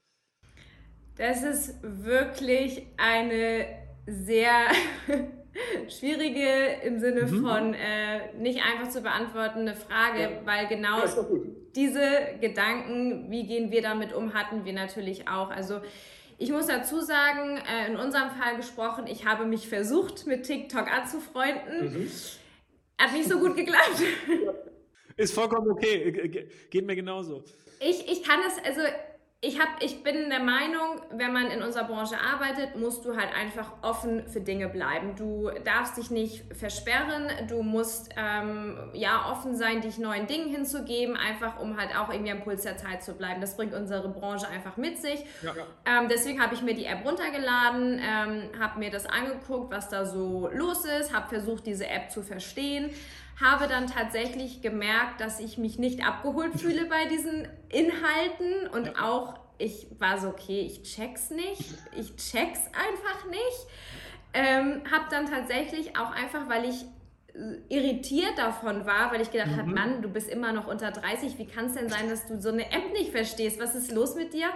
Das 1.17 1.43
ist 1.43 1.79
wirklich 1.83 2.87
eine 2.97 3.67
sehr 4.07 4.67
schwierige 5.89 6.81
im 6.85 6.99
Sinne 6.99 7.23
mhm. 7.23 7.47
von 7.47 7.75
äh, 7.75 8.33
nicht 8.39 8.61
einfach 8.63 8.89
zu 8.89 9.03
beantwortende 9.03 9.75
Frage, 9.75 10.23
ja. 10.23 10.31
weil 10.45 10.67
genau 10.69 11.01
ja, 11.01 11.27
diese 11.75 12.01
Gedanken, 12.41 13.31
wie 13.31 13.47
gehen 13.47 13.71
wir 13.71 13.83
damit 13.83 14.13
um, 14.13 14.35
hatten 14.35 14.65
wir 14.65 14.73
natürlich 14.73 15.29
auch. 15.29 15.51
Also 15.51 15.81
ich 16.39 16.51
muss 16.51 16.67
dazu 16.67 17.01
sagen, 17.01 17.59
äh, 17.59 17.91
in 17.91 17.97
unserem 17.97 18.31
Fall 18.31 18.57
gesprochen, 18.57 19.07
ich 19.07 19.27
habe 19.27 19.45
mich 19.45 19.69
versucht, 19.69 20.27
mit 20.27 20.45
TikTok 20.45 20.91
anzufreunden. 20.91 22.03
Mhm. 22.03 22.11
Hat 22.99 23.13
nicht 23.13 23.29
so 23.29 23.39
gut 23.39 23.57
geklappt. 23.57 24.03
Ist 25.17 25.35
vollkommen 25.35 25.71
okay. 25.71 26.49
Geht 26.71 26.87
mir 26.87 26.97
genauso. 26.97 27.45
Ich, 27.81 28.11
ich 28.11 28.23
kann 28.23 28.41
es, 28.47 28.65
also 28.65 28.81
ich, 29.45 29.59
hab, 29.59 29.83
ich 29.83 30.05
bin 30.05 30.31
der 30.31 30.39
Meinung, 30.39 31.03
wenn 31.11 31.33
man 31.33 31.51
in 31.51 31.63
unserer 31.63 31.83
Branche 31.83 32.15
arbeitet, 32.17 32.77
musst 32.77 33.05
du 33.05 33.17
halt 33.17 33.29
einfach 33.35 33.73
offen 33.83 34.29
für 34.29 34.41
Dinge 34.41 34.69
bleiben. 34.69 35.17
Du 35.17 35.51
darfst 35.65 35.97
dich 35.97 36.13
nicht 36.13 36.45
versperren, 36.55 37.29
du 37.49 37.65
musst 37.65 38.11
ähm, 38.17 38.79
ja 38.93 39.29
offen 39.33 39.57
sein, 39.57 39.81
dich 39.81 39.99
neuen 39.99 40.29
Dingen 40.29 40.49
hinzugeben, 40.49 41.17
einfach 41.17 41.59
um 41.59 41.77
halt 41.77 41.91
auch 41.97 42.13
irgendwie 42.13 42.31
am 42.31 42.43
Puls 42.45 42.63
der 42.63 42.77
Zeit 42.77 43.03
zu 43.03 43.15
bleiben. 43.15 43.41
Das 43.41 43.57
bringt 43.57 43.75
unsere 43.75 44.09
Branche 44.11 44.47
einfach 44.47 44.77
mit 44.77 44.99
sich. 44.99 45.25
Ja, 45.43 45.53
ja. 45.57 45.67
Ähm, 46.03 46.09
deswegen 46.09 46.41
habe 46.41 46.55
ich 46.55 46.63
mir 46.63 46.75
die 46.75 46.85
App 46.85 47.05
runtergeladen, 47.05 47.99
ähm, 47.99 48.61
habe 48.61 48.79
mir 48.79 48.91
das 48.93 49.07
angeguckt, 49.07 49.73
was 49.73 49.89
da 49.89 50.07
so 50.07 50.51
los 50.53 50.85
ist, 50.85 51.13
habe 51.13 51.29
versucht, 51.29 51.67
diese 51.67 51.89
App 51.89 52.13
zu 52.13 52.23
verstehen 52.23 52.91
habe 53.43 53.69
dann 53.69 53.87
tatsächlich 53.87 54.63
gemerkt, 54.63 55.21
dass 55.21 55.41
ich 55.41 55.59
mich 55.59 55.79
nicht 55.79 56.07
abgeholt 56.07 56.61
fühle 56.61 56.87
bei 56.87 57.07
diesen 57.07 57.49
Inhalten 57.69 58.69
und 58.73 58.87
ja. 58.87 59.09
auch 59.09 59.35
ich 59.59 59.87
war 59.99 60.19
so, 60.19 60.29
okay, 60.29 60.61
ich 60.61 60.83
check's 60.83 61.31
nicht, 61.31 61.75
ich 61.97 62.17
check's 62.17 62.67
einfach 62.67 63.31
nicht. 63.31 63.67
Ähm, 64.35 64.83
habe 64.91 65.05
dann 65.11 65.27
tatsächlich 65.27 65.97
auch 65.97 66.11
einfach, 66.11 66.49
weil 66.49 66.65
ich 66.65 66.85
irritiert 67.71 68.37
davon 68.37 68.85
war, 68.85 69.11
weil 69.11 69.23
ich 69.23 69.31
gedacht 69.31 69.53
mhm. 69.53 69.57
habe, 69.57 69.71
Mann, 69.71 70.03
du 70.03 70.09
bist 70.09 70.29
immer 70.29 70.53
noch 70.53 70.67
unter 70.67 70.91
30, 70.91 71.39
wie 71.39 71.47
kann 71.47 71.67
es 71.67 71.75
denn 71.75 71.89
sein, 71.89 72.11
dass 72.11 72.27
du 72.27 72.41
so 72.41 72.51
eine 72.51 72.71
App 72.71 72.93
nicht 72.93 73.11
verstehst? 73.11 73.59
Was 73.59 73.75
ist 73.75 73.91
los 73.91 74.15
mit 74.17 74.35
dir? 74.35 74.49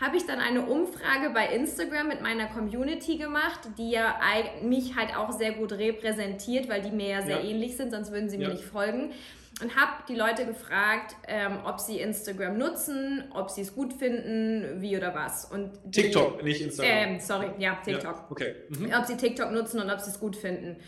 Habe 0.00 0.16
ich 0.16 0.24
dann 0.24 0.38
eine 0.38 0.64
Umfrage 0.64 1.30
bei 1.34 1.48
Instagram 1.54 2.08
mit 2.08 2.22
meiner 2.22 2.46
Community 2.46 3.18
gemacht, 3.18 3.60
die 3.76 3.90
ja 3.90 4.18
mich 4.62 4.96
halt 4.96 5.14
auch 5.14 5.32
sehr 5.32 5.52
gut 5.52 5.72
repräsentiert, 5.72 6.70
weil 6.70 6.80
die 6.80 6.90
mir 6.90 7.08
ja 7.08 7.22
sehr 7.22 7.42
ja. 7.42 7.50
ähnlich 7.50 7.76
sind, 7.76 7.90
sonst 7.90 8.12
würden 8.12 8.30
sie 8.30 8.38
mir 8.38 8.48
nicht 8.48 8.64
folgen. 8.64 9.12
Und 9.60 9.76
habe 9.76 9.92
die 10.08 10.14
Leute 10.14 10.46
gefragt, 10.46 11.14
ähm, 11.28 11.58
ob 11.64 11.78
sie 11.78 12.00
Instagram 12.00 12.56
nutzen, 12.56 13.24
ob 13.34 13.50
sie 13.50 13.60
es 13.60 13.74
gut 13.74 13.92
finden, 13.92 14.80
wie 14.80 14.96
oder 14.96 15.14
was. 15.14 15.44
Und 15.44 15.70
die, 15.84 16.02
TikTok, 16.02 16.42
nicht 16.42 16.62
Instagram. 16.62 16.90
Ähm, 16.90 17.20
sorry, 17.20 17.50
ja, 17.58 17.78
TikTok. 17.84 18.16
Ja, 18.16 18.26
okay. 18.30 18.54
Mhm. 18.70 18.90
Ob 18.98 19.04
sie 19.04 19.16
TikTok 19.16 19.52
nutzen 19.52 19.80
und 19.80 19.90
ob 19.90 20.00
sie 20.00 20.10
es 20.10 20.18
gut 20.18 20.34
finden. 20.34 20.78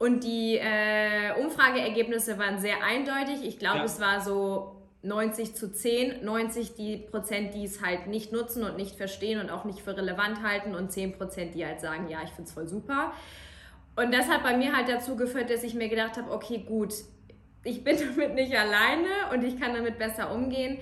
Und 0.00 0.24
die 0.24 0.56
äh, 0.56 1.34
Umfrageergebnisse 1.38 2.38
waren 2.38 2.58
sehr 2.58 2.82
eindeutig. 2.82 3.46
Ich 3.46 3.58
glaube, 3.58 3.80
ja. 3.80 3.84
es 3.84 4.00
war 4.00 4.22
so 4.22 4.80
90 5.02 5.54
zu 5.54 5.70
10. 5.70 6.24
90 6.24 6.74
die 6.74 6.96
Prozent, 6.96 7.52
die 7.52 7.64
es 7.64 7.82
halt 7.84 8.06
nicht 8.06 8.32
nutzen 8.32 8.64
und 8.64 8.78
nicht 8.78 8.96
verstehen 8.96 9.38
und 9.38 9.50
auch 9.50 9.66
nicht 9.66 9.80
für 9.80 9.94
relevant 9.94 10.42
halten 10.42 10.74
und 10.74 10.90
10 10.90 11.18
Prozent, 11.18 11.54
die 11.54 11.66
halt 11.66 11.82
sagen, 11.82 12.08
ja, 12.08 12.20
ich 12.24 12.30
finde 12.30 12.44
es 12.44 12.52
voll 12.52 12.66
super. 12.66 13.12
Und 13.94 14.14
das 14.14 14.26
hat 14.30 14.42
bei 14.42 14.56
mir 14.56 14.74
halt 14.74 14.88
dazu 14.88 15.16
geführt, 15.16 15.50
dass 15.50 15.64
ich 15.64 15.74
mir 15.74 15.90
gedacht 15.90 16.16
habe, 16.16 16.32
okay, 16.32 16.64
gut, 16.66 16.94
ich 17.62 17.84
bin 17.84 17.98
damit 18.16 18.34
nicht 18.34 18.56
alleine 18.56 19.34
und 19.34 19.44
ich 19.44 19.60
kann 19.60 19.74
damit 19.74 19.98
besser 19.98 20.32
umgehen. 20.32 20.78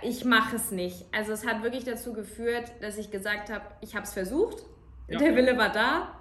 Ich 0.00 0.24
mache 0.24 0.56
es 0.56 0.70
nicht. 0.70 1.04
Also 1.12 1.32
es 1.32 1.46
hat 1.46 1.62
wirklich 1.62 1.84
dazu 1.84 2.14
geführt, 2.14 2.72
dass 2.80 2.96
ich 2.96 3.10
gesagt 3.10 3.50
habe, 3.50 3.66
ich 3.82 3.94
habe 3.94 4.04
es 4.04 4.14
versucht, 4.14 4.62
ja. 5.06 5.18
der 5.18 5.36
Wille 5.36 5.58
war 5.58 5.70
da. 5.70 6.14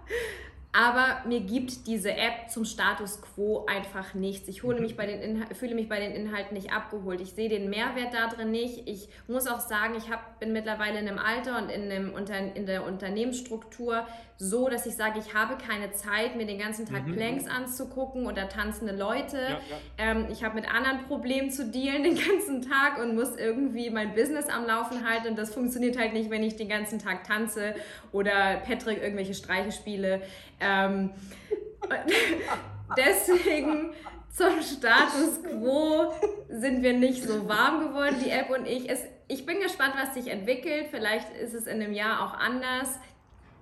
Aber 0.78 1.28
mir 1.28 1.40
gibt 1.40 1.88
diese 1.88 2.12
App 2.12 2.52
zum 2.52 2.64
Status 2.64 3.20
quo 3.20 3.66
einfach 3.66 4.14
nichts. 4.14 4.48
Ich 4.48 4.62
hole 4.62 4.76
mhm. 4.76 4.84
mich 4.84 4.96
bei 4.96 5.08
den 5.08 5.44
fühle 5.56 5.74
mich 5.74 5.90
bei 5.90 6.00
den 6.00 6.12
Inhalten 6.12 6.54
nicht 6.54 6.72
abgeholt. 6.72 7.20
Ich 7.20 7.32
sehe 7.32 7.50
den 7.50 7.72
Mehrwert 7.72 8.14
da 8.14 8.28
drin 8.28 8.52
nicht. 8.52 8.88
Ich 8.88 9.10
muss 9.28 9.48
auch 9.48 9.60
sagen, 9.60 9.96
ich 9.98 10.12
hab, 10.12 10.40
bin 10.40 10.54
mittlerweile 10.54 11.00
in 11.00 11.08
einem 11.08 11.18
Alter 11.18 11.58
und 11.58 11.70
in, 11.70 11.92
einem 11.92 12.14
Unter 12.14 12.38
in 12.56 12.68
der 12.68 12.86
Unternehmensstruktur 12.86 14.06
so, 14.40 14.70
dass 14.70 14.86
ich 14.86 14.96
sage, 14.96 15.18
ich 15.18 15.34
habe 15.34 15.58
keine 15.58 15.94
Zeit, 15.94 16.36
mir 16.36 16.46
den 16.46 16.60
ganzen 16.60 16.86
Tag 16.86 17.08
mhm. 17.08 17.16
Planks 17.16 17.48
anzugucken 17.48 18.28
oder 18.28 18.48
tanzende 18.48 18.96
Leute. 18.96 19.38
Ja. 19.38 19.58
Ähm, 19.98 20.28
ich 20.32 20.44
habe 20.44 20.54
mit 20.54 20.72
anderen 20.72 21.06
Problemen 21.08 21.50
zu 21.50 21.66
dealen 21.66 22.04
den 22.04 22.16
ganzen 22.16 22.62
Tag 22.62 23.02
und 23.02 23.16
muss 23.16 23.36
irgendwie 23.36 23.90
mein 23.90 24.14
Business 24.14 24.48
am 24.48 24.68
Laufen 24.68 25.10
halten. 25.10 25.30
Und 25.30 25.40
das 25.40 25.52
funktioniert 25.52 25.98
halt 25.98 26.14
nicht, 26.14 26.30
wenn 26.30 26.44
ich 26.44 26.56
den 26.56 26.70
ganzen 26.70 27.00
Tag 27.00 27.24
tanze 27.24 27.74
oder 28.12 28.58
Patrick 28.64 29.02
irgendwelche 29.02 29.34
Streiche 29.34 29.72
spiele. 29.72 30.22
Ähm, 30.60 30.67
deswegen 32.98 33.92
zum 34.30 34.62
Status 34.62 35.42
quo 35.44 36.14
sind 36.50 36.84
wir 36.84 36.94
nicht 36.94 37.24
so 37.24 37.48
warm 37.48 37.88
geworden, 37.88 38.18
die 38.24 38.30
App 38.30 38.50
und 38.50 38.68
ich. 38.68 38.90
Es, 38.90 39.04
ich 39.28 39.46
bin 39.46 39.60
gespannt, 39.60 39.94
was 39.98 40.14
sich 40.14 40.32
entwickelt. 40.32 40.88
Vielleicht 40.92 41.34
ist 41.36 41.54
es 41.54 41.66
in 41.66 41.82
einem 41.82 41.94
Jahr 41.94 42.24
auch 42.24 42.34
anders. 42.34 43.00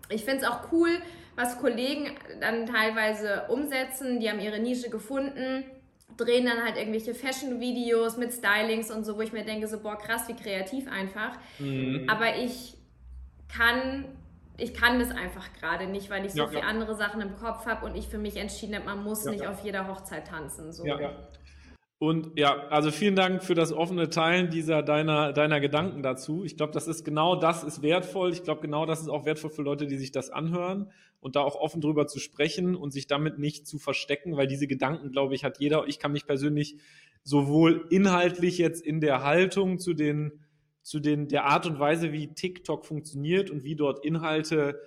Ich 0.10 0.26
finde 0.26 0.44
es 0.44 0.48
auch 0.48 0.72
cool, 0.72 0.90
was 1.36 1.60
Kollegen 1.60 2.12
dann 2.42 2.66
teilweise 2.66 3.46
umsetzen. 3.50 4.20
Die 4.20 4.30
haben 4.30 4.40
ihre 4.40 4.60
Nische 4.60 4.90
gefunden, 4.90 5.64
drehen 6.18 6.46
dann 6.46 6.64
halt 6.64 6.78
irgendwelche 6.78 7.16
Fashion-Videos 7.16 8.18
mit 8.18 8.34
Stylings 8.34 8.92
und 8.92 9.06
so, 9.06 9.18
wo 9.18 9.22
ich 9.22 9.34
mir 9.34 9.44
denke, 9.44 9.68
so, 9.68 9.80
boah, 9.80 9.98
krass, 9.98 10.28
wie 10.28 10.36
kreativ 10.36 10.92
einfach. 10.92 11.38
Mhm. 11.60 12.08
Aber 12.10 12.36
ich 12.36 12.76
kann 13.48 14.06
ich 14.58 14.74
kann 14.74 15.00
das 15.00 15.12
einfach 15.12 15.52
gerade 15.60 15.88
nicht, 15.88 16.10
weil 16.10 16.26
ich 16.26 16.34
so 16.34 16.40
ja, 16.40 16.48
viele 16.48 16.62
ja. 16.62 16.68
andere 16.68 16.96
Sachen 16.96 17.22
im 17.22 17.36
Kopf 17.36 17.66
habe 17.66 17.86
und 17.86 17.96
ich 17.96 18.08
für 18.08 18.18
mich 18.18 18.38
entschieden 18.38 18.76
habe, 18.76 18.86
man 18.86 19.04
muss 19.04 19.26
ja, 19.26 19.32
nicht 19.32 19.48
auf 19.48 19.64
jeder 19.64 19.88
Hochzeit 19.88 20.28
tanzen. 20.28 20.72
So. 20.72 20.86
Ja, 20.86 21.28
Und 22.00 22.38
ja, 22.38 22.68
also 22.70 22.92
vielen 22.92 23.16
Dank 23.16 23.44
für 23.44 23.56
das 23.56 23.74
offene 23.74 24.10
Teilen 24.10 24.50
dieser 24.50 24.82
deiner, 24.84 25.34
deiner 25.34 25.60
Gedanken 25.60 26.04
dazu. 26.04 26.44
Ich 26.44 26.58
glaube, 26.58 26.74
das 26.74 26.88
ist 26.88 27.04
genau 27.04 27.36
das 27.36 27.64
ist 27.64 27.82
wertvoll. 27.82 28.32
Ich 28.32 28.44
glaube, 28.44 28.62
genau 28.62 28.86
das 28.86 29.02
ist 29.02 29.10
auch 29.10 29.26
wertvoll 29.26 29.52
für 29.52 29.62
Leute, 29.62 29.88
die 29.88 29.98
sich 29.98 30.12
das 30.12 30.30
anhören 30.30 30.92
und 31.20 31.36
da 31.36 31.42
auch 31.42 31.56
offen 31.56 31.82
drüber 31.82 32.08
zu 32.08 32.20
sprechen 32.20 32.76
und 32.76 32.92
sich 32.92 33.08
damit 33.08 33.40
nicht 33.40 33.68
zu 33.68 33.80
verstecken, 33.80 34.38
weil 34.38 34.48
diese 34.48 34.68
Gedanken, 34.68 35.12
glaube 35.12 35.36
ich, 35.36 35.44
hat 35.44 35.60
jeder. 35.60 35.88
Ich 35.88 36.00
kann 36.00 36.12
mich 36.12 36.28
persönlich 36.28 36.78
sowohl 37.24 37.88
inhaltlich 37.90 38.58
jetzt 38.58 38.86
in 38.86 39.02
der 39.02 39.24
Haltung 39.24 39.80
zu 39.80 39.94
den 39.94 40.45
zu 40.86 41.00
den, 41.00 41.28
der 41.28 41.46
Art 41.46 41.66
und 41.66 41.80
Weise, 41.80 42.14
wie 42.14 42.28
TikTok 42.28 42.86
funktioniert 42.86 43.50
und 43.50 43.64
wie 43.64 43.76
dort 43.76 44.06
Inhalte 44.06 44.80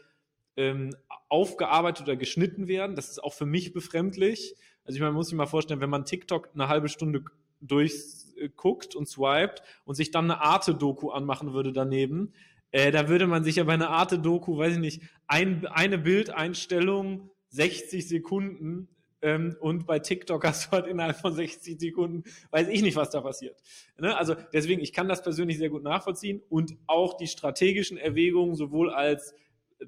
ähm, 0.57 0.95
aufgearbeitet 1.29 2.07
oder 2.07 2.15
geschnitten 2.15 2.69
werden. 2.69 2.95
Das 2.95 3.11
ist 3.11 3.19
auch 3.19 3.35
für 3.35 3.47
mich 3.47 3.73
befremdlich. 3.73 4.55
Also 4.85 4.95
ich 4.95 5.01
meine, 5.01 5.11
man 5.11 5.17
muss 5.17 5.27
sich 5.27 5.37
mal 5.37 5.47
vorstellen, 5.47 5.81
wenn 5.81 5.91
man 5.91 6.05
TikTok 6.05 6.51
eine 6.55 6.69
halbe 6.69 6.89
Stunde 6.89 7.25
durchguckt 7.61 8.95
und 8.95 9.09
swiped 9.09 9.65
und 9.85 9.97
sich 9.97 10.13
dann 10.13 10.31
eine 10.31 10.41
Arte-Doku 10.41 11.11
anmachen 11.11 11.53
würde 11.53 11.73
daneben, 11.73 12.33
äh, 12.71 12.93
da 12.93 13.09
würde 13.09 13.27
man 13.27 13.43
sich 13.43 13.57
ja 13.57 13.65
bei 13.65 13.75
einer 13.75 13.91
Arte-Doku, 13.91 14.57
weiß 14.57 14.75
ich 14.75 14.81
nicht, 14.81 15.03
ein, 15.27 15.67
eine 15.67 15.99
Bildeinstellung 15.99 17.29
60 17.49 18.07
Sekunden 18.07 18.89
ähm, 19.20 19.57
und 19.61 19.87
bei 19.87 19.98
TikTok 19.98 20.44
hast 20.44 20.66
du 20.66 20.70
halt 20.72 20.87
innerhalb 20.87 21.16
von 21.16 21.35
60 21.35 21.81
Sekunden, 21.81 22.24
weiß 22.50 22.68
ich 22.68 22.83
nicht, 22.83 22.96
was 22.96 23.11
da 23.11 23.20
passiert. 23.20 23.61
Ne? 23.98 24.16
Also 24.16 24.35
deswegen, 24.52 24.81
ich 24.81 24.92
kann 24.92 25.09
das 25.09 25.22
persönlich 25.22 25.59
sehr 25.59 25.70
gut 25.70 25.83
nachvollziehen 25.83 26.42
und 26.48 26.76
auch 26.87 27.16
die 27.16 27.26
strategischen 27.26 27.98
Erwägungen, 27.98 28.54
sowohl 28.54 28.90
als 28.90 29.33
äh, 29.81 29.87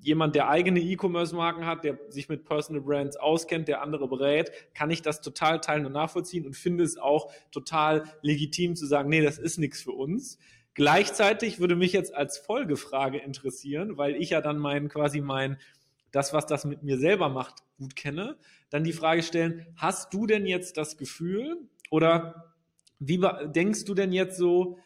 jemand, 0.00 0.34
der 0.34 0.48
eigene 0.48 0.80
E-Commerce-Marken 0.80 1.64
hat, 1.64 1.84
der 1.84 1.98
sich 2.08 2.28
mit 2.28 2.44
Personal 2.44 2.82
Brands 2.82 3.16
auskennt, 3.16 3.68
der 3.68 3.82
andere 3.82 4.08
berät, 4.08 4.50
kann 4.74 4.90
ich 4.90 5.02
das 5.02 5.20
total 5.20 5.60
teilen 5.60 5.86
und 5.86 5.92
nachvollziehen 5.92 6.44
und 6.44 6.56
finde 6.56 6.82
es 6.82 6.98
auch 6.98 7.30
total 7.52 8.04
legitim 8.22 8.74
zu 8.74 8.86
sagen, 8.86 9.08
nee, 9.08 9.22
das 9.22 9.38
ist 9.38 9.58
nichts 9.58 9.82
für 9.82 9.92
uns. 9.92 10.38
Gleichzeitig 10.74 11.58
würde 11.58 11.74
mich 11.74 11.92
jetzt 11.92 12.14
als 12.14 12.36
Folgefrage 12.36 13.16
interessieren, 13.16 13.96
weil 13.96 14.14
ich 14.16 14.30
ja 14.30 14.42
dann 14.42 14.58
mein 14.58 14.88
quasi 14.88 15.22
mein 15.22 15.56
das, 16.16 16.32
was 16.32 16.46
das 16.46 16.64
mit 16.64 16.82
mir 16.82 16.96
selber 16.98 17.28
macht, 17.28 17.56
gut 17.76 17.94
kenne, 17.94 18.38
dann 18.70 18.84
die 18.84 18.94
Frage 18.94 19.22
stellen, 19.22 19.66
hast 19.76 20.14
du 20.14 20.26
denn 20.26 20.46
jetzt 20.46 20.78
das 20.78 20.96
Gefühl 20.96 21.58
oder 21.90 22.54
wie 22.98 23.20
denkst 23.54 23.84
du 23.84 23.92
denn 23.92 24.12
jetzt 24.12 24.38
so, 24.38 24.78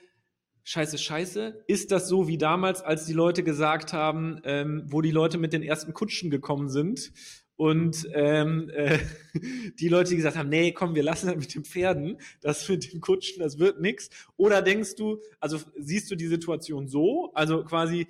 scheiße, 0.64 0.98
scheiße, 0.98 1.64
ist 1.68 1.92
das 1.92 2.08
so 2.08 2.26
wie 2.26 2.36
damals, 2.36 2.82
als 2.82 3.06
die 3.06 3.12
Leute 3.12 3.44
gesagt 3.44 3.92
haben, 3.92 4.40
ähm, 4.42 4.82
wo 4.86 5.02
die 5.02 5.12
Leute 5.12 5.38
mit 5.38 5.52
den 5.52 5.62
ersten 5.62 5.94
Kutschen 5.94 6.30
gekommen 6.30 6.68
sind 6.68 7.12
und 7.54 8.08
ähm, 8.12 8.68
äh, 8.74 8.98
die 9.78 9.88
Leute, 9.88 10.10
die 10.10 10.16
gesagt 10.16 10.36
haben, 10.36 10.48
nee, 10.48 10.72
komm, 10.72 10.96
wir 10.96 11.04
lassen 11.04 11.28
das 11.28 11.36
mit 11.36 11.54
den 11.54 11.64
Pferden, 11.64 12.18
das 12.40 12.68
mit 12.68 12.92
den 12.92 13.00
Kutschen, 13.00 13.38
das 13.38 13.60
wird 13.60 13.80
nix. 13.80 14.10
Oder 14.36 14.62
denkst 14.62 14.96
du, 14.96 15.20
also 15.38 15.60
siehst 15.78 16.10
du 16.10 16.16
die 16.16 16.26
Situation 16.26 16.88
so, 16.88 17.30
also 17.34 17.62
quasi 17.62 18.08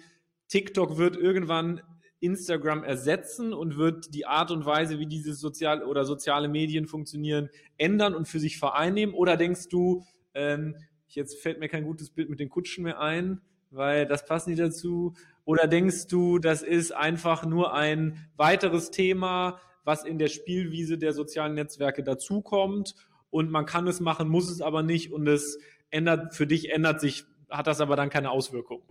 TikTok 0.48 0.96
wird 0.96 1.18
irgendwann 1.18 1.82
Instagram 2.20 2.84
ersetzen 2.84 3.52
und 3.52 3.76
wird 3.76 4.14
die 4.14 4.26
Art 4.26 4.50
und 4.50 4.66
Weise, 4.66 4.98
wie 4.98 5.06
diese 5.06 5.34
sozial 5.34 5.82
oder 5.82 6.04
soziale 6.04 6.48
Medien 6.48 6.86
funktionieren, 6.86 7.50
ändern 7.78 8.14
und 8.14 8.28
für 8.28 8.38
sich 8.38 8.58
vereinnehmen? 8.58 9.14
Oder 9.14 9.36
denkst 9.36 9.68
du, 9.68 10.04
ähm, 10.34 10.76
jetzt 11.08 11.40
fällt 11.40 11.58
mir 11.58 11.68
kein 11.68 11.84
gutes 11.84 12.10
Bild 12.10 12.28
mit 12.28 12.40
den 12.40 12.48
Kutschen 12.48 12.84
mehr 12.84 13.00
ein, 13.00 13.40
weil 13.70 14.06
das 14.06 14.26
passt 14.26 14.48
nicht 14.48 14.60
dazu? 14.60 15.14
Oder 15.44 15.66
denkst 15.66 16.06
du, 16.06 16.38
das 16.38 16.62
ist 16.62 16.92
einfach 16.92 17.44
nur 17.44 17.74
ein 17.74 18.28
weiteres 18.36 18.90
Thema, 18.90 19.58
was 19.84 20.04
in 20.04 20.18
der 20.18 20.28
Spielwiese 20.28 20.98
der 20.98 21.12
sozialen 21.12 21.54
Netzwerke 21.54 22.04
dazukommt 22.04 22.94
und 23.30 23.50
man 23.50 23.64
kann 23.64 23.88
es 23.88 24.00
machen, 24.00 24.28
muss 24.28 24.50
es 24.50 24.60
aber 24.60 24.82
nicht 24.82 25.12
und 25.12 25.26
es 25.26 25.58
ändert, 25.90 26.34
für 26.34 26.46
dich 26.46 26.70
ändert 26.70 27.00
sich, 27.00 27.24
hat 27.48 27.66
das 27.66 27.80
aber 27.80 27.96
dann 27.96 28.10
keine 28.10 28.30
Auswirkung? 28.30 28.82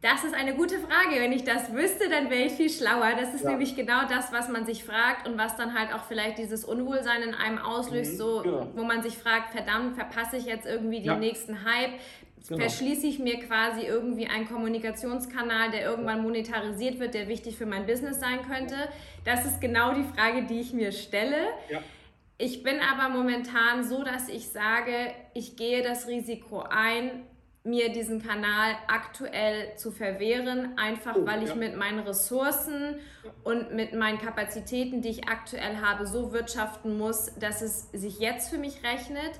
Das 0.00 0.22
ist 0.22 0.32
eine 0.32 0.54
gute 0.54 0.78
Frage. 0.78 1.16
Wenn 1.18 1.32
ich 1.32 1.42
das 1.42 1.72
wüsste, 1.72 2.08
dann 2.08 2.30
wäre 2.30 2.44
ich 2.44 2.52
viel 2.52 2.70
schlauer. 2.70 3.14
Das 3.18 3.34
ist 3.34 3.42
ja. 3.42 3.50
nämlich 3.50 3.74
genau 3.74 4.06
das, 4.08 4.32
was 4.32 4.48
man 4.48 4.64
sich 4.64 4.84
fragt 4.84 5.26
und 5.26 5.36
was 5.36 5.56
dann 5.56 5.76
halt 5.76 5.92
auch 5.92 6.04
vielleicht 6.04 6.38
dieses 6.38 6.64
Unwohlsein 6.64 7.22
in 7.22 7.34
einem 7.34 7.58
auslöst, 7.58 8.12
mhm, 8.12 8.16
so 8.16 8.42
genau. 8.42 8.68
wo 8.76 8.84
man 8.84 9.02
sich 9.02 9.18
fragt, 9.18 9.50
verdammt, 9.50 9.96
verpasse 9.96 10.36
ich 10.36 10.44
jetzt 10.44 10.66
irgendwie 10.66 10.98
den 10.98 11.06
ja. 11.06 11.16
nächsten 11.16 11.64
Hype? 11.64 11.94
Genau. 12.46 12.60
Verschließe 12.60 13.08
ich 13.08 13.18
mir 13.18 13.40
quasi 13.40 13.82
irgendwie 13.82 14.28
einen 14.28 14.46
Kommunikationskanal, 14.46 15.72
der 15.72 15.82
irgendwann 15.82 16.22
monetarisiert 16.22 17.00
wird, 17.00 17.14
der 17.14 17.26
wichtig 17.26 17.56
für 17.56 17.66
mein 17.66 17.84
Business 17.84 18.20
sein 18.20 18.38
könnte? 18.48 18.76
Das 19.24 19.44
ist 19.44 19.60
genau 19.60 19.94
die 19.94 20.04
Frage, 20.04 20.44
die 20.44 20.60
ich 20.60 20.72
mir 20.72 20.92
stelle. 20.92 21.48
Ja. 21.68 21.82
Ich 22.38 22.62
bin 22.62 22.76
aber 22.78 23.08
momentan 23.08 23.82
so, 23.82 24.04
dass 24.04 24.28
ich 24.28 24.50
sage, 24.50 25.12
ich 25.34 25.56
gehe 25.56 25.82
das 25.82 26.06
Risiko 26.06 26.60
ein, 26.60 27.24
mir 27.68 27.92
diesen 27.92 28.22
Kanal 28.22 28.76
aktuell 28.86 29.76
zu 29.76 29.90
verwehren, 29.90 30.76
einfach 30.78 31.16
oh, 31.16 31.26
weil 31.26 31.42
ich 31.42 31.50
ja. 31.50 31.54
mit 31.54 31.76
meinen 31.76 32.00
Ressourcen 32.00 33.00
und 33.44 33.74
mit 33.74 33.94
meinen 33.94 34.18
Kapazitäten, 34.18 35.02
die 35.02 35.10
ich 35.10 35.28
aktuell 35.28 35.76
habe, 35.80 36.06
so 36.06 36.32
wirtschaften 36.32 36.96
muss, 36.96 37.32
dass 37.38 37.62
es 37.62 37.90
sich 37.92 38.18
jetzt 38.18 38.50
für 38.50 38.58
mich 38.58 38.82
rechnet. 38.82 39.32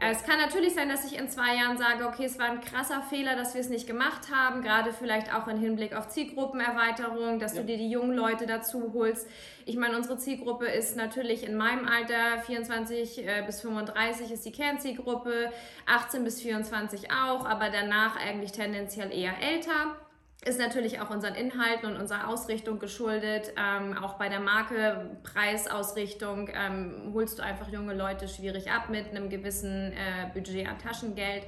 Es 0.00 0.22
kann 0.22 0.38
natürlich 0.38 0.74
sein, 0.74 0.88
dass 0.88 1.04
ich 1.04 1.18
in 1.18 1.28
zwei 1.28 1.56
Jahren 1.56 1.76
sage, 1.76 2.06
okay, 2.06 2.24
es 2.24 2.38
war 2.38 2.46
ein 2.46 2.60
krasser 2.60 3.02
Fehler, 3.02 3.34
dass 3.34 3.54
wir 3.54 3.60
es 3.60 3.68
nicht 3.68 3.88
gemacht 3.88 4.32
haben, 4.32 4.62
gerade 4.62 4.92
vielleicht 4.92 5.34
auch 5.34 5.48
im 5.48 5.58
Hinblick 5.58 5.92
auf 5.92 6.08
Zielgruppenerweiterung, 6.08 7.40
dass 7.40 7.54
ja. 7.54 7.62
du 7.62 7.66
dir 7.66 7.78
die 7.78 7.90
jungen 7.90 8.14
Leute 8.14 8.46
dazu 8.46 8.92
holst. 8.94 9.26
Ich 9.66 9.76
meine, 9.76 9.96
unsere 9.96 10.16
Zielgruppe 10.16 10.66
ist 10.66 10.96
natürlich 10.96 11.42
in 11.42 11.56
meinem 11.56 11.88
Alter 11.88 12.40
24 12.46 13.26
äh, 13.26 13.42
bis 13.44 13.60
35 13.60 14.30
ist 14.30 14.44
die 14.44 14.52
Kernzielgruppe, 14.52 15.52
18 15.86 16.22
bis 16.22 16.40
24 16.42 17.10
auch, 17.10 17.44
aber 17.44 17.68
danach 17.70 18.16
eigentlich 18.16 18.52
tendenziell 18.52 19.12
eher 19.12 19.34
älter. 19.42 19.96
Ist 20.44 20.58
natürlich 20.58 21.00
auch 21.00 21.10
unseren 21.10 21.34
Inhalten 21.34 21.86
und 21.86 21.96
unserer 21.96 22.28
Ausrichtung 22.28 22.78
geschuldet. 22.78 23.52
Ähm, 23.56 23.98
auch 23.98 24.14
bei 24.14 24.28
der 24.28 24.38
Marke, 24.38 25.18
Preisausrichtung, 25.24 26.48
ähm, 26.54 27.10
holst 27.12 27.38
du 27.38 27.42
einfach 27.42 27.68
junge 27.68 27.92
Leute 27.92 28.28
schwierig 28.28 28.70
ab 28.70 28.88
mit 28.88 29.10
einem 29.10 29.30
gewissen 29.30 29.92
äh, 29.92 30.30
Budget 30.32 30.68
an 30.68 30.78
Taschengeld. 30.78 31.42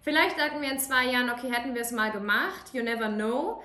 Vielleicht 0.00 0.38
sagen 0.38 0.60
wir 0.62 0.72
in 0.72 0.78
zwei 0.78 1.06
Jahren, 1.06 1.30
okay, 1.30 1.50
hätten 1.52 1.74
wir 1.74 1.82
es 1.82 1.92
mal 1.92 2.12
gemacht, 2.12 2.72
you 2.72 2.82
never 2.82 3.08
know. 3.08 3.62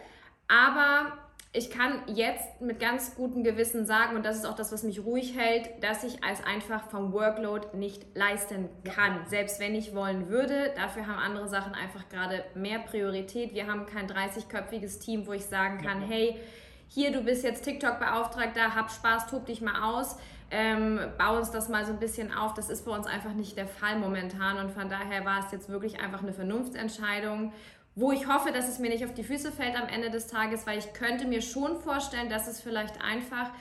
Aber 0.50 1.18
ich 1.52 1.72
kann 1.72 2.04
jetzt 2.06 2.62
mit 2.62 2.80
ganz 2.80 3.16
gutem 3.16 3.44
Gewissen 3.44 3.84
sagen, 3.86 4.16
und 4.16 4.24
das 4.24 4.38
ist 4.38 4.46
auch 4.46 4.56
das, 4.56 4.72
was 4.72 4.84
mich 4.84 5.04
ruhig 5.04 5.36
hält, 5.36 5.84
dass 5.84 6.04
ich 6.04 6.24
als 6.24 6.44
einfach 6.44 6.90
vom 6.90 7.12
Workload 7.12 7.76
nicht 7.76 8.16
leisten 8.16 8.70
kann. 8.84 9.26
Selbst 9.28 9.60
wenn 9.60 9.74
ich 9.74 9.96
wollen 9.96 10.30
würde. 10.30 10.72
Dafür 10.76 11.08
haben 11.08 11.18
andere 11.18 11.48
Sachen 11.48 11.74
einfach 11.74 12.08
gerade 12.10 12.44
mehr 12.54 12.78
Priorität. 12.78 13.56
Wir 13.56 13.66
haben 13.66 13.88
kein 13.88 14.08
30-köpfiges 14.08 15.00
Team, 15.00 15.26
wo 15.26 15.34
ich 15.34 15.46
sagen 15.46 15.82
kann, 15.82 16.02
hey, 16.02 16.40
hier, 16.88 17.12
du 17.12 17.22
bist 17.22 17.44
jetzt 17.44 17.64
TikTok-Beauftragter, 17.64 18.76
hab 18.76 18.92
Spaß, 18.92 19.28
tob 19.28 19.48
dich 19.48 19.62
mal 19.62 19.96
aus. 19.96 20.18
Ähm, 20.52 21.00
bau 21.18 21.38
uns 21.38 21.52
das 21.52 21.70
mal 21.70 21.86
so 21.86 21.94
ein 21.94 22.00
bisschen 22.00 22.32
auf. 22.32 22.54
Das 22.54 22.70
ist 22.70 22.86
bei 22.86 22.92
uns 22.92 23.08
einfach 23.08 23.34
nicht 23.34 23.58
der 23.58 23.68
Fall 23.68 23.98
momentan 23.98 24.58
und 24.58 24.72
von 24.72 24.90
daher 24.90 25.26
war 25.26 25.46
es 25.46 25.52
jetzt 25.52 25.70
wirklich 25.70 26.00
einfach 26.00 26.22
eine 26.22 26.34
Vernunftsentscheidung 26.34 27.54
wo 28.00 28.12
ich 28.12 28.28
hoffe, 28.28 28.52
dass 28.52 28.70
es 28.70 28.80
mir 28.80 28.90
nicht 28.90 29.04
auf 29.04 29.14
die 29.14 29.24
Füße 29.24 29.52
fällt 29.52 29.76
am 29.76 29.90
Ende 29.90 30.10
des 30.10 30.28
Tages, 30.28 30.66
weil 30.66 30.80
ich 30.80 30.94
könnte 30.94 31.28
mir 31.28 31.42
schon 31.42 31.82
vorstellen, 31.82 32.30
dass 32.30 32.48
es 32.48 32.62
vielleicht 32.62 33.02
einfach 33.02 33.52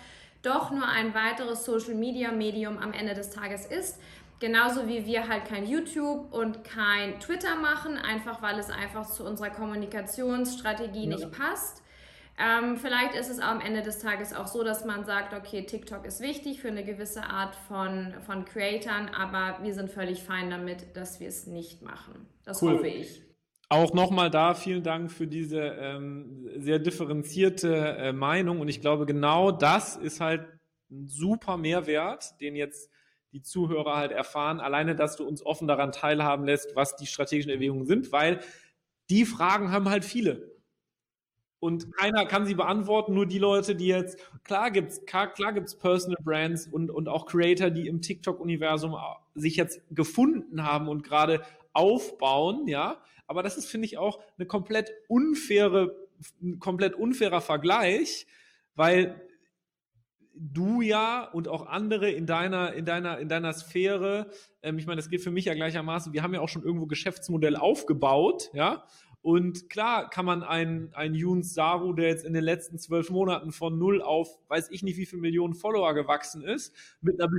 doch 0.42 0.70
nur 0.70 0.87
ein 0.87 1.12
weiteres 1.14 1.64
Social-Media-Medium 1.64 2.79
am 2.79 2.92
Ende 2.92 3.14
des 3.14 3.31
Tages 3.31 3.66
ist. 3.66 3.98
Genauso 4.38 4.87
wie 4.87 5.05
wir 5.05 5.27
halt 5.27 5.46
kein 5.46 5.66
YouTube 5.66 6.33
und 6.33 6.62
kein 6.62 7.18
Twitter 7.18 7.57
machen, 7.57 7.98
einfach 7.98 8.40
weil 8.40 8.59
es 8.61 8.70
einfach 8.70 9.11
zu 9.11 9.24
unserer 9.24 9.51
Kommunikationsstrategie 9.51 11.09
ja. 11.09 11.16
nicht 11.16 11.33
passt. 11.33 11.83
Ähm, 12.40 12.77
vielleicht 12.77 13.16
ist 13.16 13.31
es 13.31 13.40
am 13.40 13.61
Ende 13.61 13.83
des 13.83 13.98
Tages 13.98 14.33
auch 14.33 14.46
so, 14.46 14.62
dass 14.62 14.85
man 14.85 15.05
sagt, 15.05 15.35
okay, 15.35 15.66
TikTok 15.66 16.07
ist 16.07 16.20
wichtig 16.20 16.61
für 16.61 16.68
eine 16.68 16.85
gewisse 16.85 17.24
Art 17.24 17.57
von, 17.66 18.14
von 18.24 18.44
Creatern, 18.44 19.09
aber 19.09 19.59
wir 19.64 19.74
sind 19.74 19.90
völlig 19.90 20.22
fein 20.22 20.48
damit, 20.48 20.96
dass 20.96 21.18
wir 21.18 21.27
es 21.27 21.48
nicht 21.48 21.83
machen. 21.83 22.29
Das 22.44 22.62
cool. 22.62 22.74
hoffe 22.74 22.87
ich. 22.87 23.28
Auch 23.71 23.93
nochmal 23.93 24.31
da 24.31 24.55
vielen 24.55 24.83
Dank 24.83 25.13
für 25.13 25.27
diese 25.27 25.61
ähm, 25.61 26.49
sehr 26.57 26.79
differenzierte 26.79 27.75
äh, 27.75 28.13
Meinung. 28.13 28.61
Und 28.61 28.69
ich 28.69 28.81
glaube, 28.81 29.05
genau 29.05 29.51
das 29.51 29.97
ist 29.97 30.21
halt 30.21 30.47
ein 30.91 31.07
super 31.07 31.59
Mehrwert, 31.59 32.41
den 32.41 32.57
jetzt 32.57 32.91
die 33.33 33.43
Zuhörer 33.43 33.97
halt 33.97 34.13
erfahren. 34.13 34.61
Alleine, 34.61 34.97
dass 34.97 35.17
du 35.17 35.27
uns 35.27 35.45
offen 35.45 35.69
daran 35.69 35.93
teilhaben 35.93 36.47
lässt, 36.47 36.77
was 36.77 36.97
die 36.97 37.07
strategischen 37.07 37.53
Erwägungen 37.53 37.87
sind, 37.87 38.11
weil 38.11 38.41
die 39.11 39.27
Fragen 39.27 39.71
haben 39.71 39.91
halt 39.91 40.05
viele. 40.05 40.57
Und 41.61 41.93
keiner 41.97 42.25
kann 42.25 42.47
sie 42.47 42.55
beantworten, 42.55 43.15
nur 43.15 43.27
die 43.27 43.41
Leute, 43.41 43.75
die 43.75 43.89
jetzt, 43.89 44.19
klar 44.45 44.71
gibt's, 44.71 45.05
klar, 45.07 45.53
gibt's 45.53 45.77
Personal 45.77 46.23
Brands 46.23 46.69
und, 46.69 46.89
und 46.89 47.09
auch 47.09 47.27
Creator, 47.27 47.71
die 47.71 47.89
im 47.89 48.01
TikTok-Universum 48.01 48.97
sich 49.35 49.57
jetzt 49.57 49.83
gefunden 49.91 50.63
haben 50.63 50.89
und 50.89 51.03
gerade 51.03 51.43
aufbauen, 51.73 52.67
ja. 52.69 53.03
Aber 53.27 53.43
das 53.43 53.57
ist, 53.57 53.67
finde 53.71 53.87
ich, 53.87 53.99
auch 53.99 54.21
eine 54.37 54.47
komplett 54.47 54.91
unfaire, 55.09 55.95
ein 56.43 56.59
komplett 56.59 56.95
unfairer 56.95 57.41
Vergleich, 57.41 58.27
weil 58.75 59.21
du 60.35 60.81
ja 60.81 61.25
und 61.25 61.49
auch 61.49 61.67
andere 61.67 62.11
in 62.11 62.27
deiner, 62.27 62.73
in 62.73 62.85
deiner, 62.85 63.19
in 63.19 63.29
deiner 63.29 63.53
Sphäre, 63.53 64.31
ähm, 64.63 64.79
ich 64.79 64.87
meine, 64.87 64.97
das 64.97 65.11
geht 65.11 65.23
für 65.23 65.31
mich 65.31 65.47
ja 65.47 65.55
gleichermaßen, 65.55 66.13
wir 66.13 66.23
haben 66.23 66.35
ja 66.35 66.41
auch 66.41 66.49
schon 66.49 66.63
irgendwo 66.63 66.87
Geschäftsmodell 66.87 67.57
aufgebaut, 67.57 68.51
ja. 68.53 68.85
Und 69.21 69.69
klar 69.69 70.09
kann 70.09 70.25
man 70.25 70.45
einen, 70.45 70.95
einen 70.95 71.15
Yunus 71.15 71.53
Saru, 71.53 71.93
der 71.93 72.09
jetzt 72.09 72.25
in 72.25 72.33
den 72.35 72.45
letzten 72.45 72.79
zwölf 72.79 73.11
Monaten 73.11 73.51
von 73.51 73.77
null 73.77 74.01
auf, 74.01 74.39
weiß 74.49 74.71
ich 74.71 74.83
nicht, 74.85 74.97
wie 74.97 75.07
viele 75.07 75.23
Millionen 75.23 75.55
Follower 75.55 75.93
gewachsen 75.93 76.43
ist, 76.43 76.73
mit 77.01 77.21
einer 77.21 77.31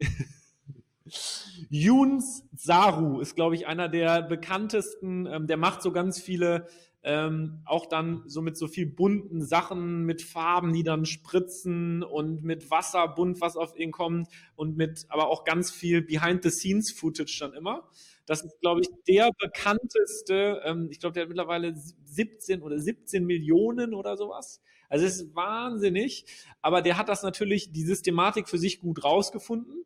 Yuns 1.70 2.44
Saru 2.54 3.20
ist, 3.20 3.34
glaube 3.34 3.54
ich, 3.54 3.66
einer 3.66 3.88
der 3.88 4.22
bekanntesten. 4.22 5.26
Ähm, 5.26 5.46
der 5.46 5.56
macht 5.56 5.82
so 5.82 5.92
ganz 5.92 6.20
viele, 6.20 6.66
ähm, 7.02 7.62
auch 7.64 7.86
dann 7.86 8.22
so 8.26 8.42
mit 8.42 8.56
so 8.56 8.68
viel 8.68 8.86
bunten 8.86 9.44
Sachen, 9.44 10.04
mit 10.04 10.22
Farben, 10.22 10.72
die 10.72 10.82
dann 10.82 11.04
spritzen 11.04 12.02
und 12.02 12.44
mit 12.44 12.70
Wasser 12.70 13.08
bunt, 13.08 13.40
was 13.40 13.56
auf 13.56 13.76
ihn 13.76 13.90
kommt 13.90 14.28
und 14.54 14.76
mit 14.76 15.06
aber 15.08 15.28
auch 15.28 15.44
ganz 15.44 15.70
viel 15.70 16.02
Behind-the-Scenes-Footage 16.02 17.38
dann 17.40 17.54
immer. 17.54 17.88
Das 18.26 18.44
ist, 18.44 18.60
glaube 18.60 18.82
ich, 18.82 18.88
der 19.08 19.30
bekannteste. 19.38 20.62
Ähm, 20.64 20.88
ich 20.90 21.00
glaube, 21.00 21.14
der 21.14 21.22
hat 21.22 21.28
mittlerweile 21.28 21.74
17 22.04 22.62
oder 22.62 22.78
17 22.78 23.24
Millionen 23.24 23.94
oder 23.94 24.16
sowas. 24.16 24.60
Also 24.88 25.06
es 25.06 25.16
ist 25.16 25.34
wahnsinnig. 25.34 26.26
Aber 26.60 26.82
der 26.82 26.98
hat 26.98 27.08
das 27.08 27.22
natürlich, 27.22 27.72
die 27.72 27.82
Systematik 27.82 28.48
für 28.48 28.58
sich 28.58 28.80
gut 28.80 29.02
rausgefunden 29.02 29.84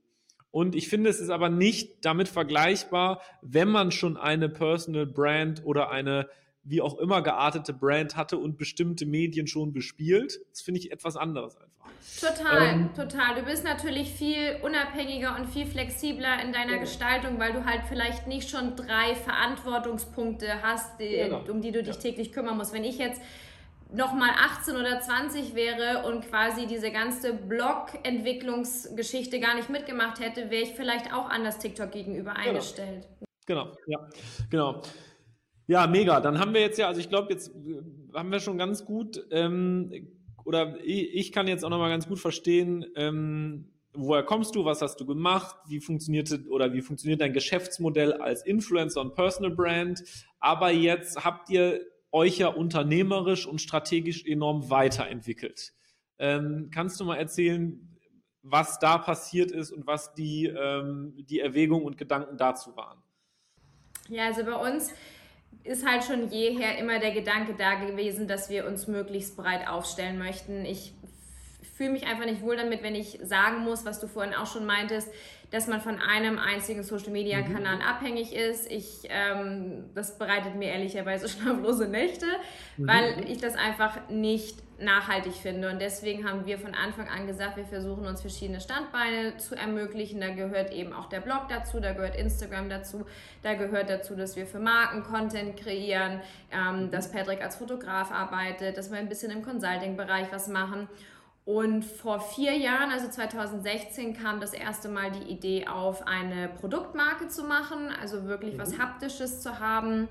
und 0.57 0.75
ich 0.75 0.89
finde, 0.89 1.11
es 1.11 1.21
ist 1.21 1.29
aber 1.29 1.51
nicht 1.51 2.03
damit 2.07 2.29
vergleichbar, 2.29 3.21
wenn 3.43 3.69
man 3.69 3.91
schon 3.91 4.17
eine 4.17 4.49
Personal 4.49 5.05
Brand 5.05 5.63
oder 5.67 5.91
eine 5.91 6.31
wie 6.65 6.81
auch 6.81 6.97
immer 6.97 7.21
geartete 7.21 7.75
Brand 7.75 8.17
hatte 8.17 8.39
und 8.39 8.57
bestimmte 8.57 9.05
Medien 9.05 9.47
schon 9.47 9.75
bespielt. 9.75 10.41
Das 10.51 10.63
finde 10.63 10.81
ich 10.81 10.93
etwas 10.93 11.19
anderes 11.19 11.59
einfach. 11.59 11.91
Total, 12.19 12.69
ähm, 12.69 12.91
total. 12.95 13.35
Du 13.35 13.43
bist 13.43 13.65
natürlich 13.65 14.11
viel 14.11 14.57
unabhängiger 14.63 15.37
und 15.39 15.47
viel 15.51 15.67
flexibler 15.67 16.43
in 16.43 16.55
deiner 16.55 16.77
ja. 16.77 16.79
Gestaltung, 16.79 17.39
weil 17.39 17.53
du 17.53 17.67
halt 17.67 17.83
vielleicht 17.87 18.27
nicht 18.27 18.49
schon 18.49 18.77
drei 18.77 19.15
Verantwortungspunkte 19.15 20.63
hast, 20.63 20.99
die, 20.99 21.19
genau. 21.19 21.45
um 21.51 21.61
die 21.61 21.71
du 21.71 21.83
dich 21.83 21.97
ja. 21.97 22.01
täglich 22.01 22.33
kümmern 22.33 22.57
musst. 22.57 22.73
Wenn 22.73 22.85
ich 22.85 22.97
jetzt 22.97 23.21
nochmal 23.93 24.31
18 24.31 24.77
oder 24.77 25.01
20 25.01 25.55
wäre 25.55 26.07
und 26.07 26.29
quasi 26.29 26.67
diese 26.67 26.91
ganze 26.91 27.35
Blog-Entwicklungsgeschichte 27.35 29.39
gar 29.41 29.55
nicht 29.55 29.71
mitgemacht 29.71 30.21
hätte, 30.21 30.51
wäre 30.51 30.63
ich 30.63 30.75
vielleicht 30.75 31.13
auch 31.13 31.29
anders 31.29 31.59
TikTok 31.59 31.93
gegenüber 31.93 32.33
genau. 32.35 32.49
eingestellt. 32.49 33.07
Genau, 33.47 33.73
ja, 33.87 34.09
genau. 34.51 34.83
Ja, 35.69 35.87
mega. 35.87 36.21
Dann 36.21 36.39
haben 36.39 36.55
wir 36.55 36.61
jetzt 36.61 36.79
ja, 36.79 36.89
also 36.89 37.01
ich 37.01 37.09
glaube, 37.09 37.33
jetzt 37.33 37.53
haben 38.15 38.31
wir 38.31 38.41
schon 38.41 38.59
ganz 38.59 38.85
gut 38.85 39.25
ähm, 39.31 40.11
oder 40.45 40.77
ich, 40.85 41.15
ich 41.15 41.33
kann 41.33 41.49
jetzt 41.49 41.65
auch 41.65 41.71
nochmal 41.71 41.91
ganz 41.91 42.09
gut 42.09 42.21
verstehen, 42.21 42.87
ähm, 42.97 43.73
woher 43.93 44.23
kommst 44.23 44.55
du, 44.55 44.65
was 44.65 44.83
hast 44.83 45.01
du 45.01 45.07
gemacht, 45.07 45.57
wie 45.67 45.81
funktionierte 45.81 46.45
oder 46.51 46.73
wie 46.73 46.83
funktioniert 46.83 47.21
dein 47.21 47.33
Geschäftsmodell 47.33 48.13
als 48.13 48.45
Influencer 48.45 49.01
und 49.01 49.15
Personal 49.15 49.51
Brand. 49.51 50.05
Aber 50.39 50.71
jetzt 50.71 51.25
habt 51.25 51.51
ihr 51.51 51.81
euch 52.17 52.39
ja 52.39 52.49
unternehmerisch 52.49 53.47
und 53.47 53.61
strategisch 53.61 54.25
enorm 54.25 54.71
weiterentwickelt. 54.71 55.75
Ähm, 56.19 56.71
kannst 56.73 56.99
du 56.99 57.05
mal 57.05 57.17
erzählen, 57.17 57.99
was 58.43 58.79
da 58.79 58.97
passiert 58.97 59.51
ist 59.51 59.71
und 59.71 59.87
was 59.87 60.15
die, 60.15 60.47
ähm, 60.47 61.15
die 61.29 61.41
Erwägungen 61.41 61.85
und 61.85 61.99
Gedanken 61.99 62.39
dazu 62.39 62.75
waren? 62.75 63.03
Ja, 64.09 64.27
also 64.27 64.45
bei 64.45 64.55
uns 64.55 64.93
ist 65.63 65.87
halt 65.87 66.05
schon 66.05 66.31
jeher 66.31 66.79
immer 66.79 67.01
der 67.01 67.13
Gedanke 67.13 67.55
da 67.55 67.75
gewesen, 67.75 68.27
dass 68.27 68.49
wir 68.49 68.67
uns 68.67 68.87
möglichst 68.87 69.37
breit 69.37 69.69
aufstellen 69.69 70.17
möchten. 70.17 70.65
Ich 70.65 70.95
fühle 71.75 71.91
mich 71.91 72.07
einfach 72.07 72.25
nicht 72.25 72.41
wohl 72.41 72.57
damit, 72.57 72.83
wenn 72.83 72.95
ich 72.95 73.19
sagen 73.23 73.63
muss, 73.63 73.85
was 73.85 74.01
du 74.01 74.09
vorhin 74.09 74.33
auch 74.33 74.47
schon 74.47 74.65
meintest, 74.65 75.13
dass 75.51 75.69
man 75.69 75.81
von 75.81 76.01
einem 76.01 76.39
einzigen 76.39 76.83
Social-Media-Kanal 76.83 77.77
mhm. 77.77 77.83
abhängig 77.83 78.35
ist. 78.35 78.71
Ich, 78.71 79.09
ähm, 79.09 79.85
das 79.95 80.19
bereitet 80.19 80.57
mir 80.57 80.71
ehrlicherweise 80.71 81.29
schlaflose 81.31 81.89
Nächte, 81.89 82.27
mhm. 82.77 82.89
weil 82.89 83.31
ich 83.31 83.39
das 83.39 83.55
einfach 83.55 84.09
nicht 84.09 84.57
nachhaltig 84.79 85.35
finde. 85.35 85.71
Und 85.71 85.81
deswegen 85.81 86.29
haben 86.29 86.47
wir 86.47 86.59
von 86.59 86.75
Anfang 86.75 87.09
an 87.09 87.27
gesagt, 87.27 87.57
wir 87.57 87.65
versuchen 87.65 88.07
uns 88.07 88.21
verschiedene 88.21 88.61
Standbeine 88.61 89.37
zu 89.39 89.55
ermöglichen. 89.55 90.21
Da 90.21 90.31
gehört 90.31 90.73
eben 90.73 90.93
auch 90.93 91.09
der 91.09 91.21
Blog 91.21 91.49
dazu, 91.49 91.81
da 91.81 91.93
gehört 91.93 92.17
Instagram 92.17 92.69
dazu, 92.69 93.07
da 93.43 93.55
gehört 93.55 93.89
dazu, 93.89 94.17
dass 94.17 94.37
wir 94.37 94.47
für 94.47 94.59
Marken 94.59 95.03
Content 95.03 95.57
kreieren, 95.57 96.21
ähm, 96.51 96.91
dass 96.91 97.11
Patrick 97.11 97.43
als 97.43 97.57
Fotograf 97.57 98.11
arbeitet, 98.11 98.77
dass 98.77 98.91
wir 98.91 98.99
ein 98.99 99.09
bisschen 99.09 99.31
im 99.31 99.43
Consulting-Bereich 99.43 100.31
was 100.31 100.49
machen. 100.49 100.89
Und 101.47 101.85
vor 101.85 102.19
vier 102.19 102.57
Jahren, 102.57 102.91
also 102.91 103.09
2016, 103.09 104.15
kam 104.21 104.41
das 104.41 104.53
erste 104.53 104.89
Mal 104.89 105.13
die 105.13 105.31
Idee 105.31 105.69
auf, 105.69 106.05
eine 106.05 106.49
Produktmarke 106.49 107.29
zu 107.29 107.45
machen, 107.45 107.89
also 108.03 108.25
wirklich 108.25 108.55
mhm. 108.55 108.59
was 108.59 108.79
Haptisches 108.81 109.43
zu 109.43 109.61
haben. 109.61 110.09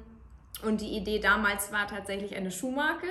Und 0.63 0.80
die 0.80 0.95
Idee 0.95 1.19
damals 1.19 1.74
war 1.74 1.88
tatsächlich 1.88 2.38
eine 2.38 2.52
Schuhmarke. 2.52 3.08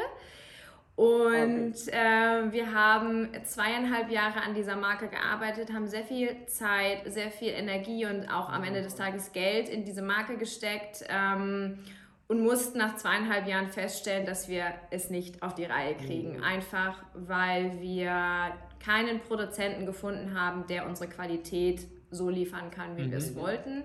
Und 0.96 1.74
okay. 1.74 1.90
äh, 1.90 2.52
wir 2.52 2.72
haben 2.72 3.28
zweieinhalb 3.44 4.10
Jahre 4.10 4.40
an 4.40 4.54
dieser 4.54 4.76
Marke 4.76 5.08
gearbeitet, 5.08 5.70
haben 5.70 5.86
sehr 5.86 6.04
viel 6.04 6.46
Zeit, 6.46 7.02
sehr 7.12 7.30
viel 7.30 7.50
Energie 7.50 8.06
und 8.06 8.28
auch 8.28 8.48
am 8.48 8.64
Ende 8.64 8.80
des 8.80 8.94
Tages 8.94 9.32
Geld 9.32 9.68
in 9.68 9.84
diese 9.84 10.00
Marke 10.00 10.38
gesteckt. 10.38 11.04
Ähm, 11.10 11.80
und 12.28 12.40
mussten 12.42 12.78
nach 12.78 12.96
zweieinhalb 12.96 13.46
Jahren 13.46 13.68
feststellen, 13.68 14.26
dass 14.26 14.48
wir 14.48 14.66
es 14.90 15.10
nicht 15.10 15.42
auf 15.42 15.54
die 15.54 15.64
Reihe 15.64 15.94
kriegen. 15.94 16.38
Mhm. 16.38 16.42
Einfach 16.42 17.02
weil 17.14 17.80
wir 17.80 18.52
keinen 18.80 19.20
Produzenten 19.20 19.86
gefunden 19.86 20.38
haben, 20.38 20.66
der 20.66 20.86
unsere 20.86 21.08
Qualität 21.08 21.86
so 22.10 22.30
liefern 22.30 22.70
kann, 22.70 22.96
wie 22.96 23.04
mhm. 23.04 23.10
wir 23.10 23.18
es 23.18 23.32
mhm. 23.32 23.36
wollten. 23.36 23.82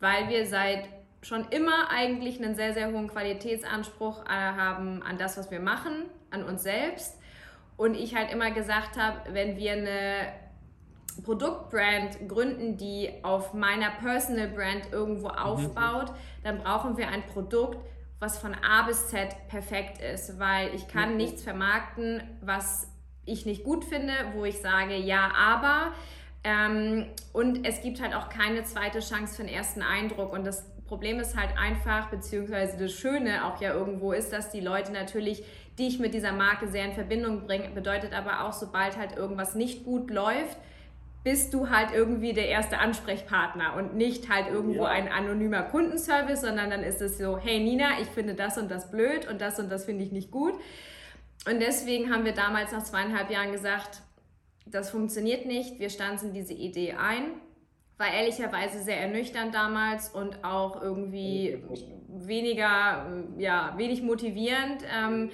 Weil 0.00 0.28
wir 0.28 0.46
seit 0.46 0.88
schon 1.22 1.46
immer 1.50 1.90
eigentlich 1.90 2.42
einen 2.42 2.54
sehr, 2.54 2.74
sehr 2.74 2.92
hohen 2.92 3.08
Qualitätsanspruch 3.08 4.24
äh, 4.24 4.28
haben 4.28 5.02
an 5.02 5.18
das, 5.18 5.36
was 5.36 5.50
wir 5.50 5.60
machen, 5.60 6.04
an 6.30 6.44
uns 6.44 6.62
selbst. 6.62 7.18
Und 7.76 7.94
ich 7.94 8.14
halt 8.14 8.32
immer 8.32 8.50
gesagt 8.50 8.96
habe, 8.96 9.32
wenn 9.32 9.56
wir 9.56 9.72
eine 9.72 10.41
Produktbrand 11.20 12.28
gründen, 12.28 12.76
die 12.76 13.10
auf 13.22 13.54
meiner 13.54 13.90
Personal 13.90 14.48
Brand 14.48 14.92
irgendwo 14.92 15.28
mhm. 15.28 15.34
aufbaut, 15.34 16.10
mhm. 16.10 16.44
dann 16.44 16.58
brauchen 16.58 16.96
wir 16.96 17.08
ein 17.08 17.22
Produkt, 17.26 17.78
was 18.18 18.38
von 18.38 18.54
A 18.54 18.82
bis 18.82 19.08
Z 19.08 19.34
perfekt 19.48 20.00
ist, 20.00 20.38
weil 20.38 20.74
ich 20.74 20.88
kann 20.88 21.12
mhm. 21.12 21.16
nichts 21.16 21.42
vermarkten, 21.42 22.22
was 22.40 22.88
ich 23.24 23.46
nicht 23.46 23.64
gut 23.64 23.84
finde, 23.84 24.12
wo 24.34 24.44
ich 24.44 24.60
sage, 24.60 24.96
ja, 24.96 25.32
aber. 25.36 25.92
Ähm, 26.44 27.06
und 27.32 27.66
es 27.66 27.82
gibt 27.82 28.00
halt 28.00 28.14
auch 28.14 28.28
keine 28.28 28.64
zweite 28.64 29.00
Chance 29.00 29.36
für 29.36 29.42
den 29.42 29.52
ersten 29.52 29.82
Eindruck. 29.82 30.32
Und 30.32 30.44
das 30.44 30.68
Problem 30.86 31.20
ist 31.20 31.36
halt 31.36 31.56
einfach, 31.56 32.10
beziehungsweise 32.10 32.76
das 32.76 32.92
Schöne 32.92 33.44
auch 33.46 33.60
ja 33.60 33.72
irgendwo 33.72 34.12
ist, 34.12 34.32
dass 34.32 34.50
die 34.50 34.60
Leute 34.60 34.92
natürlich 34.92 35.44
dich 35.78 35.98
mit 35.98 36.14
dieser 36.14 36.32
Marke 36.32 36.68
sehr 36.68 36.84
in 36.84 36.92
Verbindung 36.92 37.46
bringen, 37.46 37.74
bedeutet 37.74 38.12
aber 38.12 38.44
auch, 38.44 38.52
sobald 38.52 38.98
halt 38.98 39.16
irgendwas 39.16 39.54
nicht 39.54 39.84
gut 39.84 40.10
läuft, 40.10 40.58
bist 41.24 41.54
du 41.54 41.70
halt 41.70 41.92
irgendwie 41.92 42.32
der 42.32 42.48
erste 42.48 42.78
Ansprechpartner 42.78 43.74
und 43.76 43.94
nicht 43.94 44.28
halt 44.28 44.48
irgendwo 44.48 44.84
ja. 44.84 44.90
ein 44.90 45.08
anonymer 45.08 45.62
Kundenservice, 45.62 46.40
sondern 46.40 46.70
dann 46.70 46.82
ist 46.82 47.00
es 47.00 47.16
so, 47.18 47.38
hey 47.38 47.60
Nina, 47.60 48.00
ich 48.00 48.08
finde 48.08 48.34
das 48.34 48.58
und 48.58 48.70
das 48.70 48.90
blöd 48.90 49.28
und 49.28 49.40
das 49.40 49.58
und 49.58 49.70
das 49.70 49.84
finde 49.84 50.04
ich 50.04 50.10
nicht 50.10 50.30
gut. 50.30 50.54
Und 51.48 51.60
deswegen 51.60 52.12
haben 52.12 52.24
wir 52.24 52.32
damals 52.32 52.72
nach 52.72 52.82
zweieinhalb 52.82 53.30
Jahren 53.30 53.52
gesagt, 53.52 54.02
das 54.66 54.90
funktioniert 54.90 55.46
nicht, 55.46 55.78
wir 55.78 55.90
stanzen 55.90 56.32
diese 56.32 56.54
Idee 56.54 56.94
ein. 56.94 57.32
War 57.98 58.12
ehrlicherweise 58.12 58.82
sehr 58.82 59.00
ernüchternd 59.00 59.54
damals 59.54 60.08
und 60.08 60.44
auch 60.44 60.82
irgendwie 60.82 61.62
weniger, 62.08 63.06
ja, 63.38 63.74
wenig 63.76 64.02
motivierend. 64.02 64.82
Ähm, 64.92 65.30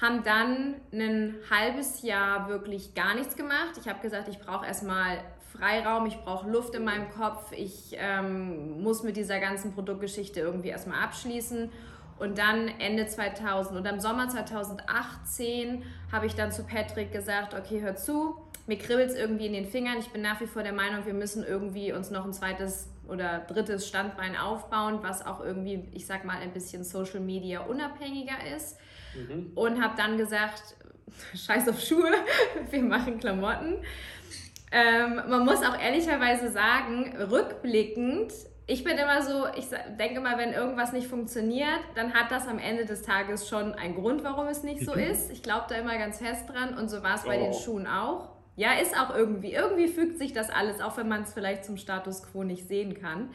haben 0.00 0.22
dann 0.24 0.74
ein 0.92 1.36
halbes 1.50 2.02
Jahr 2.02 2.48
wirklich 2.48 2.94
gar 2.94 3.14
nichts 3.14 3.36
gemacht. 3.36 3.72
Ich 3.80 3.88
habe 3.88 4.00
gesagt, 4.00 4.28
ich 4.28 4.38
brauche 4.38 4.66
erstmal 4.66 5.18
Freiraum, 5.56 6.06
ich 6.06 6.18
brauche 6.18 6.48
Luft 6.50 6.74
in 6.74 6.84
meinem 6.84 7.10
Kopf, 7.10 7.50
ich 7.52 7.96
ähm, 7.98 8.82
muss 8.82 9.02
mit 9.02 9.16
dieser 9.16 9.40
ganzen 9.40 9.72
Produktgeschichte 9.72 10.40
irgendwie 10.40 10.68
erstmal 10.68 11.02
abschließen. 11.02 11.70
Und 12.18 12.38
dann 12.38 12.68
Ende 12.78 13.06
2000 13.06 13.78
oder 13.78 13.90
im 13.90 14.00
Sommer 14.00 14.28
2018 14.28 15.82
habe 16.10 16.26
ich 16.26 16.34
dann 16.34 16.50
zu 16.50 16.64
Patrick 16.64 17.12
gesagt, 17.12 17.54
okay, 17.54 17.80
hör 17.80 17.96
zu, 17.96 18.36
mir 18.66 18.78
kribbelt 18.78 19.10
es 19.10 19.16
irgendwie 19.16 19.46
in 19.46 19.52
den 19.52 19.66
Fingern. 19.66 19.98
Ich 19.98 20.08
bin 20.10 20.22
nach 20.22 20.40
wie 20.40 20.46
vor 20.46 20.62
der 20.62 20.72
Meinung, 20.72 21.04
wir 21.04 21.14
müssen 21.14 21.44
irgendwie 21.44 21.92
uns 21.92 22.10
noch 22.10 22.24
ein 22.24 22.32
zweites 22.32 22.88
oder 23.06 23.40
drittes 23.40 23.86
Standbein 23.86 24.36
aufbauen, 24.36 24.98
was 25.02 25.24
auch 25.24 25.40
irgendwie, 25.40 25.88
ich 25.92 26.06
sag 26.06 26.24
mal, 26.24 26.38
ein 26.38 26.52
bisschen 26.52 26.84
Social 26.84 27.20
Media 27.20 27.60
unabhängiger 27.60 28.36
ist 28.56 28.76
mhm. 29.16 29.52
und 29.54 29.82
habe 29.82 29.94
dann 29.96 30.18
gesagt, 30.18 30.62
scheiß 31.34 31.68
auf 31.68 31.80
Schuhe, 31.80 32.12
wir 32.70 32.82
machen 32.82 33.18
Klamotten. 33.18 33.76
Ähm, 34.72 35.22
man 35.28 35.44
muss 35.44 35.62
auch 35.62 35.78
ehrlicherweise 35.78 36.50
sagen, 36.50 37.16
rückblickend, 37.30 38.32
ich 38.68 38.82
bin 38.82 38.98
immer 38.98 39.22
so, 39.22 39.46
ich 39.56 39.66
denke 39.98 40.20
mal, 40.20 40.38
wenn 40.38 40.52
irgendwas 40.52 40.92
nicht 40.92 41.06
funktioniert, 41.06 41.80
dann 41.94 42.14
hat 42.14 42.32
das 42.32 42.48
am 42.48 42.58
Ende 42.58 42.84
des 42.84 43.02
Tages 43.02 43.48
schon 43.48 43.74
einen 43.74 43.94
Grund, 43.94 44.24
warum 44.24 44.48
es 44.48 44.64
nicht 44.64 44.84
so 44.84 44.92
ist. 44.94 45.30
Ich 45.30 45.42
glaube 45.42 45.66
da 45.68 45.76
immer 45.76 45.96
ganz 45.96 46.18
fest 46.18 46.48
dran 46.48 46.76
und 46.76 46.88
so 46.88 47.02
war 47.02 47.14
es 47.14 47.22
bei 47.22 47.36
den 47.36 47.50
oh. 47.50 47.52
Schuhen 47.52 47.86
auch. 47.86 48.30
Ja, 48.56 48.72
ist 48.80 48.98
auch 48.98 49.14
irgendwie. 49.14 49.52
Irgendwie 49.52 49.86
fügt 49.86 50.18
sich 50.18 50.32
das 50.32 50.50
alles, 50.50 50.80
auch 50.80 50.96
wenn 50.96 51.08
man 51.08 51.22
es 51.22 51.34
vielleicht 51.34 51.64
zum 51.64 51.76
Status 51.76 52.22
quo 52.22 52.42
nicht 52.42 52.66
sehen 52.66 52.94
kann. 53.00 53.30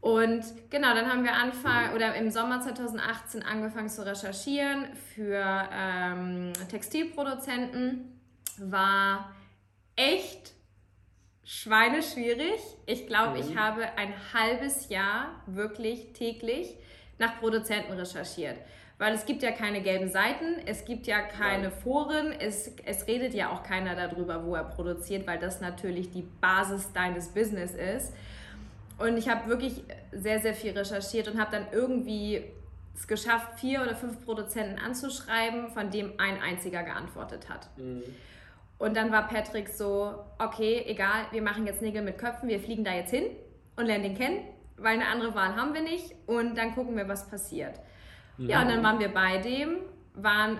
Und 0.00 0.42
genau, 0.70 0.94
dann 0.94 1.10
haben 1.10 1.24
wir 1.24 1.34
Anfang 1.34 1.94
oder 1.94 2.14
im 2.14 2.30
Sommer 2.30 2.60
2018 2.60 3.42
angefangen 3.42 3.90
zu 3.90 4.04
recherchieren 4.06 4.86
für 5.14 5.68
ähm, 5.72 6.52
Textilproduzenten. 6.70 8.18
War 8.58 9.34
echt 9.96 10.52
schweineschwierig. 11.44 12.60
Ich 12.86 13.06
glaube, 13.06 13.38
mhm. 13.38 13.50
ich 13.50 13.56
habe 13.56 13.82
ein 13.96 14.14
halbes 14.32 14.88
Jahr 14.88 15.42
wirklich 15.46 16.12
täglich 16.14 16.76
nach 17.18 17.38
Produzenten 17.38 17.92
recherchiert. 17.92 18.56
Weil 18.96 19.14
es 19.14 19.24
gibt 19.24 19.42
ja 19.42 19.50
keine 19.50 19.80
gelben 19.80 20.10
Seiten, 20.10 20.58
es 20.66 20.84
gibt 20.84 21.06
ja 21.06 21.22
keine 21.22 21.70
Foren, 21.70 22.32
es, 22.32 22.70
es 22.84 23.06
redet 23.06 23.32
ja 23.32 23.50
auch 23.50 23.62
keiner 23.62 23.96
darüber, 23.96 24.44
wo 24.44 24.54
er 24.54 24.64
produziert, 24.64 25.26
weil 25.26 25.38
das 25.38 25.60
natürlich 25.62 26.10
die 26.10 26.22
Basis 26.22 26.92
deines 26.92 27.28
Business 27.28 27.74
ist. 27.74 28.12
Und 29.00 29.16
ich 29.16 29.28
habe 29.28 29.48
wirklich 29.48 29.82
sehr, 30.12 30.40
sehr 30.40 30.54
viel 30.54 30.76
recherchiert 30.76 31.26
und 31.28 31.40
habe 31.40 31.50
dann 31.50 31.66
irgendwie 31.72 32.44
es 32.94 33.08
geschafft, 33.08 33.58
vier 33.58 33.80
oder 33.80 33.94
fünf 33.94 34.24
Produzenten 34.24 34.78
anzuschreiben, 34.78 35.70
von 35.70 35.90
dem 35.90 36.12
ein 36.18 36.40
einziger 36.42 36.82
geantwortet 36.82 37.48
hat. 37.48 37.68
Mhm. 37.78 38.02
Und 38.78 38.96
dann 38.96 39.10
war 39.10 39.26
Patrick 39.26 39.68
so, 39.68 40.14
okay, 40.38 40.84
egal, 40.86 41.24
wir 41.32 41.42
machen 41.42 41.66
jetzt 41.66 41.80
Nägel 41.82 42.02
mit 42.02 42.18
Köpfen, 42.18 42.48
wir 42.48 42.60
fliegen 42.60 42.84
da 42.84 42.92
jetzt 42.92 43.10
hin 43.10 43.24
und 43.76 43.86
lernen 43.86 44.04
den 44.04 44.16
kennen, 44.16 44.44
weil 44.76 44.94
eine 44.94 45.06
andere 45.08 45.34
Wahl 45.34 45.56
haben 45.56 45.72
wir 45.72 45.82
nicht 45.82 46.14
und 46.26 46.56
dann 46.56 46.74
gucken 46.74 46.96
wir, 46.96 47.08
was 47.08 47.28
passiert. 47.28 47.80
Mhm. 48.36 48.48
Ja, 48.48 48.62
und 48.62 48.68
dann 48.68 48.82
waren 48.82 48.98
wir 48.98 49.08
bei 49.08 49.38
dem, 49.38 49.76
waren 50.14 50.58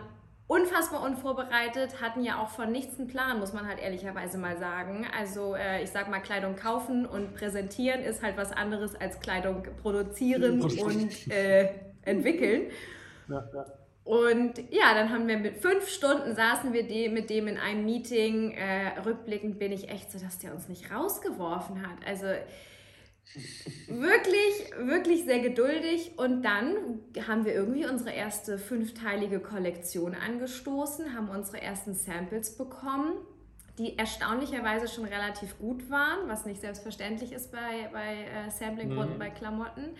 unfassbar 0.50 1.02
unvorbereitet, 1.02 2.00
hatten 2.02 2.24
ja 2.24 2.42
auch 2.42 2.48
von 2.48 2.72
nichts 2.72 2.98
einen 2.98 3.06
Plan, 3.06 3.38
muss 3.38 3.52
man 3.52 3.68
halt 3.68 3.78
ehrlicherweise 3.78 4.36
mal 4.36 4.58
sagen. 4.58 5.06
Also 5.16 5.54
äh, 5.54 5.84
ich 5.84 5.90
sag 5.90 6.10
mal, 6.10 6.18
Kleidung 6.18 6.56
kaufen 6.56 7.06
und 7.06 7.36
präsentieren 7.36 8.00
ist 8.00 8.20
halt 8.20 8.36
was 8.36 8.50
anderes 8.50 8.96
als 8.96 9.20
Kleidung 9.20 9.62
produzieren 9.80 10.60
und 10.60 11.30
äh, 11.30 11.68
entwickeln. 12.02 12.72
Ja, 13.28 13.48
ja. 13.54 13.66
Und 14.02 14.58
ja, 14.72 14.92
dann 14.94 15.10
haben 15.10 15.28
wir 15.28 15.38
mit 15.38 15.58
fünf 15.58 15.88
Stunden 15.88 16.34
saßen 16.34 16.72
wir 16.72 16.82
de 16.82 17.10
mit 17.10 17.30
dem 17.30 17.46
in 17.46 17.56
einem 17.56 17.84
Meeting. 17.84 18.50
Äh, 18.50 18.98
rückblickend 19.06 19.60
bin 19.60 19.70
ich 19.70 19.88
echt 19.88 20.10
so, 20.10 20.18
dass 20.18 20.40
der 20.40 20.52
uns 20.52 20.68
nicht 20.68 20.90
rausgeworfen 20.90 21.80
hat. 21.82 21.98
Also 22.04 22.26
wirklich, 23.88 24.72
wirklich 24.78 25.24
sehr 25.24 25.40
geduldig. 25.40 26.12
Und 26.16 26.42
dann 26.42 27.00
haben 27.26 27.44
wir 27.44 27.54
irgendwie 27.54 27.86
unsere 27.86 28.10
erste 28.10 28.58
fünfteilige 28.58 29.40
Kollektion 29.40 30.14
angestoßen, 30.14 31.14
haben 31.14 31.28
unsere 31.28 31.60
ersten 31.62 31.94
Samples 31.94 32.56
bekommen, 32.56 33.14
die 33.78 33.96
erstaunlicherweise 33.96 34.88
schon 34.88 35.04
relativ 35.04 35.58
gut 35.58 35.90
waren, 35.90 36.28
was 36.28 36.44
nicht 36.44 36.60
selbstverständlich 36.60 37.32
ist 37.32 37.52
bei, 37.52 37.88
bei 37.92 38.24
äh, 38.24 38.50
Sampling-Runden, 38.50 39.14
mhm. 39.14 39.18
bei 39.18 39.30
Klamotten. 39.30 39.96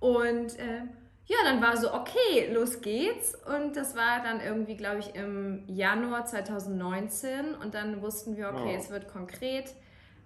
Und 0.00 0.58
äh, 0.58 0.82
ja, 1.26 1.36
dann 1.44 1.60
war 1.60 1.76
so, 1.76 1.92
okay, 1.92 2.50
los 2.52 2.80
geht's. 2.80 3.34
Und 3.34 3.76
das 3.76 3.94
war 3.94 4.22
dann 4.22 4.40
irgendwie, 4.40 4.76
glaube 4.76 5.00
ich, 5.00 5.14
im 5.14 5.62
Januar 5.66 6.24
2019. 6.24 7.54
Und 7.54 7.74
dann 7.74 8.00
wussten 8.02 8.36
wir, 8.36 8.48
okay, 8.48 8.74
oh. 8.74 8.78
es 8.78 8.90
wird 8.90 9.08
konkret 9.08 9.74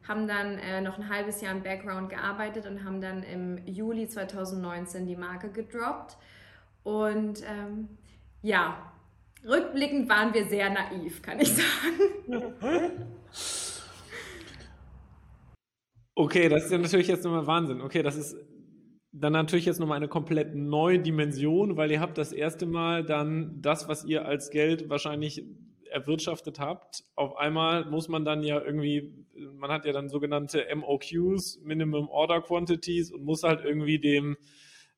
haben 0.06 0.26
dann 0.26 0.58
äh, 0.58 0.80
noch 0.80 0.98
ein 0.98 1.08
halbes 1.08 1.40
Jahr 1.40 1.52
im 1.54 1.62
Background 1.62 2.10
gearbeitet 2.10 2.66
und 2.66 2.84
haben 2.84 3.00
dann 3.00 3.22
im 3.22 3.64
Juli 3.66 4.08
2019 4.08 5.06
die 5.06 5.16
Marke 5.16 5.50
gedroppt. 5.50 6.16
Und 6.82 7.42
ähm, 7.42 7.88
ja, 8.42 8.92
rückblickend 9.46 10.08
waren 10.08 10.34
wir 10.34 10.46
sehr 10.46 10.70
naiv, 10.70 11.22
kann 11.22 11.40
ich 11.40 11.52
sagen. 11.52 12.64
Okay, 16.14 16.48
das 16.48 16.64
ist 16.64 16.72
ja 16.72 16.78
natürlich 16.78 17.08
jetzt 17.08 17.24
nochmal 17.24 17.46
Wahnsinn. 17.46 17.80
Okay, 17.80 18.02
das 18.02 18.16
ist 18.16 18.36
dann 19.12 19.32
natürlich 19.32 19.66
jetzt 19.66 19.78
nochmal 19.78 19.96
eine 19.96 20.08
komplett 20.08 20.54
neue 20.54 20.98
Dimension, 20.98 21.76
weil 21.76 21.90
ihr 21.90 22.00
habt 22.00 22.18
das 22.18 22.32
erste 22.32 22.66
Mal 22.66 23.04
dann 23.04 23.60
das, 23.60 23.88
was 23.88 24.04
ihr 24.04 24.24
als 24.24 24.50
Geld 24.50 24.88
wahrscheinlich 24.88 25.44
erwirtschaftet 25.92 26.58
habt, 26.58 27.04
auf 27.14 27.36
einmal 27.36 27.84
muss 27.84 28.08
man 28.08 28.24
dann 28.24 28.42
ja 28.42 28.60
irgendwie, 28.60 29.12
man 29.62 29.70
hat 29.70 29.86
ja 29.86 29.92
dann 29.92 30.08
sogenannte 30.08 30.66
MOQs, 30.74 31.60
Minimum 31.62 32.08
Order 32.08 32.42
Quantities 32.42 33.12
und 33.12 33.24
muss 33.24 33.44
halt 33.44 33.64
irgendwie 33.64 34.00
dem, 34.00 34.36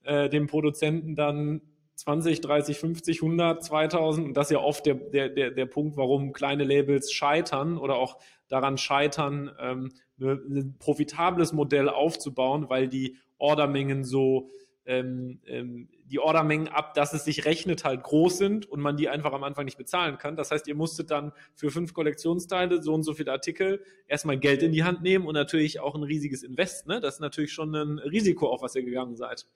äh, 0.05 0.31
dem 0.31 0.47
Produzenten 0.47 1.15
dann 1.15 1.61
20, 1.97 2.41
30, 2.41 2.79
50, 2.79 3.23
100, 3.23 3.63
2000 3.63 4.27
und 4.27 4.35
das 4.35 4.47
ist 4.47 4.53
ja 4.53 4.61
oft 4.61 4.87
der, 4.87 4.95
der, 4.95 5.29
der, 5.29 5.51
der 5.51 5.67
Punkt, 5.67 5.99
warum 5.99 6.33
kleine 6.33 6.65
Labels 6.65 7.13
scheitern 7.13 7.77
oder 7.77 7.97
auch 7.97 8.19
daran 8.49 8.79
scheitern, 8.79 9.51
ähm, 9.61 9.93
ein 10.19 10.77
profitables 10.79 11.53
Modell 11.53 11.91
aufzubauen, 11.91 12.71
weil 12.71 12.89
die 12.89 13.17
Ordermengen 13.37 14.03
so 14.03 14.49
ähm, 14.87 15.41
ähm, 15.47 15.89
die 16.11 16.19
Ordermengen 16.19 16.69
ab, 16.69 16.95
dass 16.95 17.13
es 17.15 17.25
sich 17.25 17.45
rechnet, 17.45 17.85
halt 17.85 18.03
groß 18.03 18.39
sind 18.39 18.67
und 18.67 18.81
man 18.81 18.97
die 18.97 19.09
einfach 19.09 19.33
am 19.33 19.43
Anfang 19.43 19.65
nicht 19.65 19.79
bezahlen 19.79 20.19
kann. 20.19 20.37
Das 20.37 20.51
heißt, 20.51 20.69
ihr 20.69 20.75
musstet 20.75 21.11
dann 21.11 21.33
für 21.55 21.71
fünf 21.71 21.95
Kollektionsteile 21.95 22.83
so 22.83 22.95
und 22.95 23.05
so 23.05 23.15
viele 23.15 23.33
Artikel 23.33 23.83
erstmal 24.07 24.39
Geld 24.39 24.63
in 24.63 24.73
die 24.73 24.85
Hand 24.85 25.03
nehmen 25.03 25.27
und 25.27 25.35
natürlich 25.35 25.81
auch 25.81 25.95
ein 25.95 26.03
riesiges 26.03 26.43
Invest. 26.43 26.87
Ne? 26.87 27.01
Das 27.01 27.15
ist 27.15 27.21
natürlich 27.21 27.53
schon 27.53 27.75
ein 27.75 27.99
Risiko, 27.99 28.49
auf 28.49 28.63
was 28.63 28.75
ihr 28.75 28.85
gegangen 28.85 29.17
seid. 29.17 29.47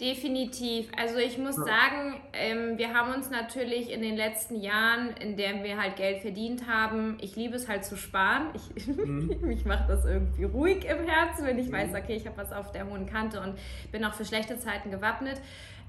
Definitiv. 0.00 0.88
Also 0.96 1.18
ich 1.18 1.36
muss 1.36 1.58
ja. 1.58 1.64
sagen, 1.64 2.20
ähm, 2.32 2.78
wir 2.78 2.94
haben 2.94 3.12
uns 3.12 3.28
natürlich 3.28 3.90
in 3.90 4.00
den 4.00 4.16
letzten 4.16 4.56
Jahren, 4.56 5.10
in 5.20 5.36
denen 5.36 5.62
wir 5.62 5.76
halt 5.76 5.96
Geld 5.96 6.22
verdient 6.22 6.66
haben, 6.66 7.18
ich 7.20 7.36
liebe 7.36 7.54
es 7.54 7.68
halt 7.68 7.84
zu 7.84 7.96
sparen. 7.98 8.48
Ich, 8.54 8.86
mhm. 8.96 9.38
mich 9.42 9.66
macht 9.66 9.90
das 9.90 10.06
irgendwie 10.06 10.44
ruhig 10.44 10.86
im 10.86 11.06
Herzen, 11.06 11.44
wenn 11.44 11.58
ich 11.58 11.68
mhm. 11.68 11.72
weiß, 11.72 11.90
okay, 11.90 12.16
ich 12.16 12.26
habe 12.26 12.38
was 12.38 12.50
auf 12.50 12.72
der 12.72 12.88
hohen 12.88 13.04
Kante 13.04 13.42
und 13.42 13.58
bin 13.92 14.02
auch 14.06 14.14
für 14.14 14.24
schlechte 14.24 14.58
Zeiten 14.58 14.90
gewappnet. 14.90 15.38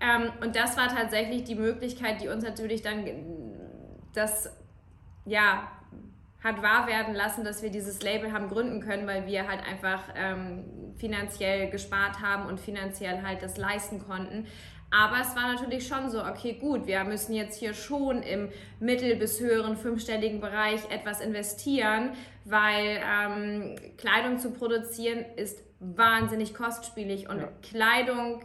Ähm, 0.02 0.32
und 0.42 0.56
das 0.56 0.76
war 0.78 0.88
tatsächlich 0.88 1.44
die 1.44 1.56
Möglichkeit, 1.56 2.22
die 2.22 2.28
uns 2.28 2.44
natürlich 2.44 2.82
dann 2.82 3.06
das 4.14 4.50
ja 5.26 5.72
hat 6.44 6.64
wahr 6.64 6.88
werden 6.88 7.14
lassen, 7.14 7.44
dass 7.44 7.62
wir 7.62 7.70
dieses 7.70 8.02
Label 8.02 8.34
haben 8.34 8.50
gründen 8.50 8.82
können, 8.82 9.06
weil 9.06 9.28
wir 9.28 9.48
halt 9.48 9.62
einfach 9.64 10.04
ähm, 10.16 10.94
finanziell 10.98 11.70
gespart 11.70 12.20
haben 12.20 12.48
und 12.48 12.60
finanziell 12.60 13.22
halt 13.22 13.44
das 13.44 13.58
leisten 13.58 14.00
konnten. 14.00 14.48
Aber 14.90 15.22
es 15.22 15.36
war 15.36 15.54
natürlich 15.54 15.88
schon 15.88 16.10
so, 16.10 16.22
okay, 16.22 16.54
gut, 16.54 16.86
wir 16.86 17.04
müssen 17.06 17.34
jetzt 17.34 17.58
hier 17.58 17.74
schon 17.74 18.24
im 18.24 18.50
mittel- 18.80 19.16
bis 19.16 19.40
höheren 19.40 19.78
fünfstelligen 19.78 20.42
Bereich 20.42 20.82
etwas 20.90 21.22
investieren, 21.22 22.12
weil 22.44 23.00
ähm, 23.02 23.76
Kleidung 23.98 24.38
zu 24.38 24.52
produzieren 24.52 25.24
ist 25.38 25.64
wahnsinnig 25.80 26.54
kostspielig 26.54 27.30
und 27.30 27.40
ja. 27.40 27.48
Kleidung 27.62 28.42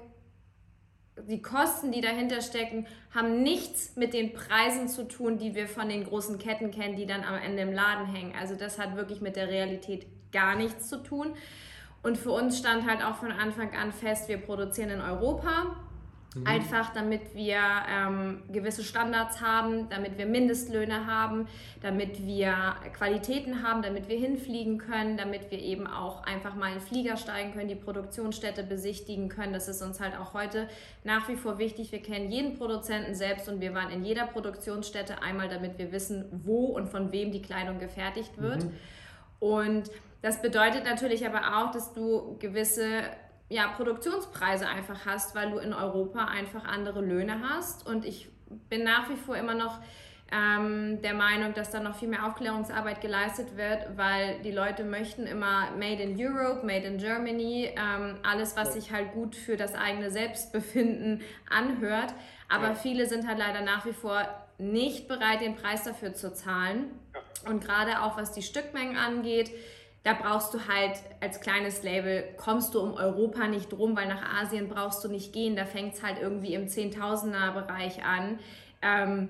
die 1.29 1.41
Kosten, 1.41 1.93
die 1.93 2.01
dahinter 2.01 2.41
stecken, 2.41 2.87
haben 3.15 3.43
nichts 3.43 3.97
mit 3.97 4.13
den 4.13 4.33
Preisen 4.33 4.89
zu 4.89 5.09
tun, 5.09 5.39
die 5.39 5.55
wir 5.55 5.67
von 5.67 5.89
den 5.89 6.05
großen 6.05 6.39
Ketten 6.39 6.71
kennen, 6.71 6.97
die 6.97 7.07
dann 7.07 7.25
am 7.25 7.37
Ende 7.37 7.63
im 7.63 7.73
Laden 7.73 8.07
hängen. 8.07 8.35
Also 8.39 8.55
das 8.55 8.79
hat 8.79 8.97
wirklich 8.97 9.21
mit 9.21 9.37
der 9.37 9.49
Realität 9.49 10.07
gar 10.33 10.57
nichts 10.57 10.89
zu 10.89 11.03
tun. 11.03 11.35
Und 12.03 12.19
für 12.19 12.31
uns 12.31 12.59
stand 12.59 12.89
halt 12.89 13.05
auch 13.05 13.17
von 13.17 13.33
Anfang 13.33 13.75
an 13.75 13.93
fest, 13.93 14.29
wir 14.29 14.39
produzieren 14.39 14.91
in 14.91 15.01
Europa. 15.01 15.77
Mhm. 16.37 16.47
Einfach 16.47 16.93
damit 16.93 17.35
wir 17.35 17.59
ähm, 17.89 18.43
gewisse 18.53 18.85
Standards 18.85 19.41
haben, 19.41 19.89
damit 19.89 20.19
wir 20.19 20.27
Mindestlöhne 20.27 21.07
haben, 21.07 21.49
damit 21.81 22.27
wir 22.27 22.77
Qualitäten 22.97 23.63
haben, 23.63 23.81
damit 23.83 24.09
wir 24.09 24.19
hinfliegen 24.19 24.79
können, 24.79 25.17
damit 25.17 25.51
wir 25.51 25.59
eben 25.59 25.87
auch 25.87 26.25
einfach 26.25 26.55
mal 26.55 26.73
in 26.73 26.81
Flieger 26.81 27.17
steigen 27.17 27.55
können, 27.55 27.69
die 27.69 27.75
Produktionsstätte 27.75 28.63
besichtigen 28.63 29.31
können. 29.31 29.55
Das 29.55 29.67
ist 29.67 29.81
uns 29.83 29.99
halt 29.99 30.19
auch 30.19 30.35
heute 30.35 30.69
nach 31.05 31.29
wie 31.29 31.37
vor 31.37 31.59
wichtig. 31.59 31.91
Wir 31.91 32.03
kennen 32.03 32.31
jeden 32.31 32.59
Produzenten 32.59 33.15
selbst 33.15 33.49
und 33.49 33.61
wir 33.61 33.73
waren 33.75 33.91
in 33.91 34.05
jeder 34.05 34.27
Produktionsstätte 34.27 35.23
einmal, 35.23 35.49
damit 35.49 35.79
wir 35.79 35.91
wissen, 35.91 36.27
wo 36.31 36.67
und 36.67 36.89
von 36.89 37.13
wem 37.13 37.33
die 37.33 37.43
Kleidung 37.43 37.79
gefertigt 37.79 38.39
wird. 38.39 38.65
Mhm. 38.65 38.73
Und 39.41 39.91
das 40.23 40.43
bedeutet 40.43 40.85
natürlich 40.85 41.27
aber 41.27 41.59
auch, 41.59 41.71
dass 41.71 41.93
du 41.93 42.37
gewisse 42.39 43.05
ja, 43.49 43.69
Produktionspreise 43.69 44.67
einfach 44.69 45.07
hast, 45.07 45.35
weil 45.35 45.51
du 45.51 45.59
in 45.59 45.73
Europa 45.73 46.25
einfach 46.25 46.65
andere 46.65 47.01
Löhne 47.01 47.41
hast. 47.49 47.87
Und 47.87 48.05
ich 48.05 48.29
bin 48.69 48.85
nach 48.85 49.09
wie 49.09 49.17
vor 49.17 49.37
immer 49.37 49.55
noch 49.55 49.79
ähm, 50.33 51.01
der 51.03 51.15
Meinung, 51.15 51.55
dass 51.55 51.71
da 51.71 51.79
noch 51.79 51.95
viel 51.95 52.09
mehr 52.09 52.27
Aufklärungsarbeit 52.27 53.01
geleistet 53.01 53.57
wird, 53.57 53.97
weil 53.97 54.41
die 54.43 54.51
Leute 54.51 54.83
möchten 54.83 55.25
immer 55.27 55.71
Made 55.79 56.03
in 56.03 56.17
Europe, 56.19 56.67
Made 56.67 56.85
in 56.85 56.99
Germany, 56.99 57.71
ähm, 57.77 58.19
alles, 58.25 58.57
was 58.57 58.75
sich 58.75 58.91
halt 58.91 59.13
gut 59.13 59.37
für 59.37 59.57
das 59.57 59.75
eigene 59.77 60.11
Selbstbefinden 60.11 61.23
anhört. 61.49 62.13
Aber 62.49 62.69
ja. 62.69 62.75
viele 62.75 63.07
sind 63.07 63.29
halt 63.29 63.39
leider 63.39 63.61
nach 63.61 63.87
wie 63.87 63.93
vor 63.93 64.27
nicht 64.59 65.07
bereit, 65.07 65.41
den 65.41 65.55
Preis 65.55 65.85
dafür 65.85 66.15
zu 66.15 66.33
zahlen. 66.35 66.91
Und 67.49 67.63
gerade 67.63 68.03
auch 68.03 68.17
was 68.17 68.33
die 68.33 68.43
Stückmengen 68.43 68.97
angeht, 68.97 69.53
da 70.07 70.13
brauchst 70.13 70.55
du 70.55 70.69
halt 70.69 71.01
als 71.21 71.41
kleines 71.41 71.83
Label, 71.83 72.23
kommst 72.37 72.75
du 72.75 72.81
um 72.81 72.95
Europa 72.95 73.49
nicht 73.49 73.73
rum, 73.73 73.97
weil 73.97 74.07
nach 74.07 74.41
Asien 74.41 74.69
brauchst 74.69 75.03
du 75.03 75.09
nicht 75.09 75.33
gehen. 75.33 75.57
Da 75.57 75.65
fängt 75.65 75.95
es 75.95 76.03
halt 76.05 76.19
irgendwie 76.21 76.55
im 76.55 76.69
Zehntausender-Bereich 76.69 78.05
an. 78.05 78.39
Ähm, 78.83 79.29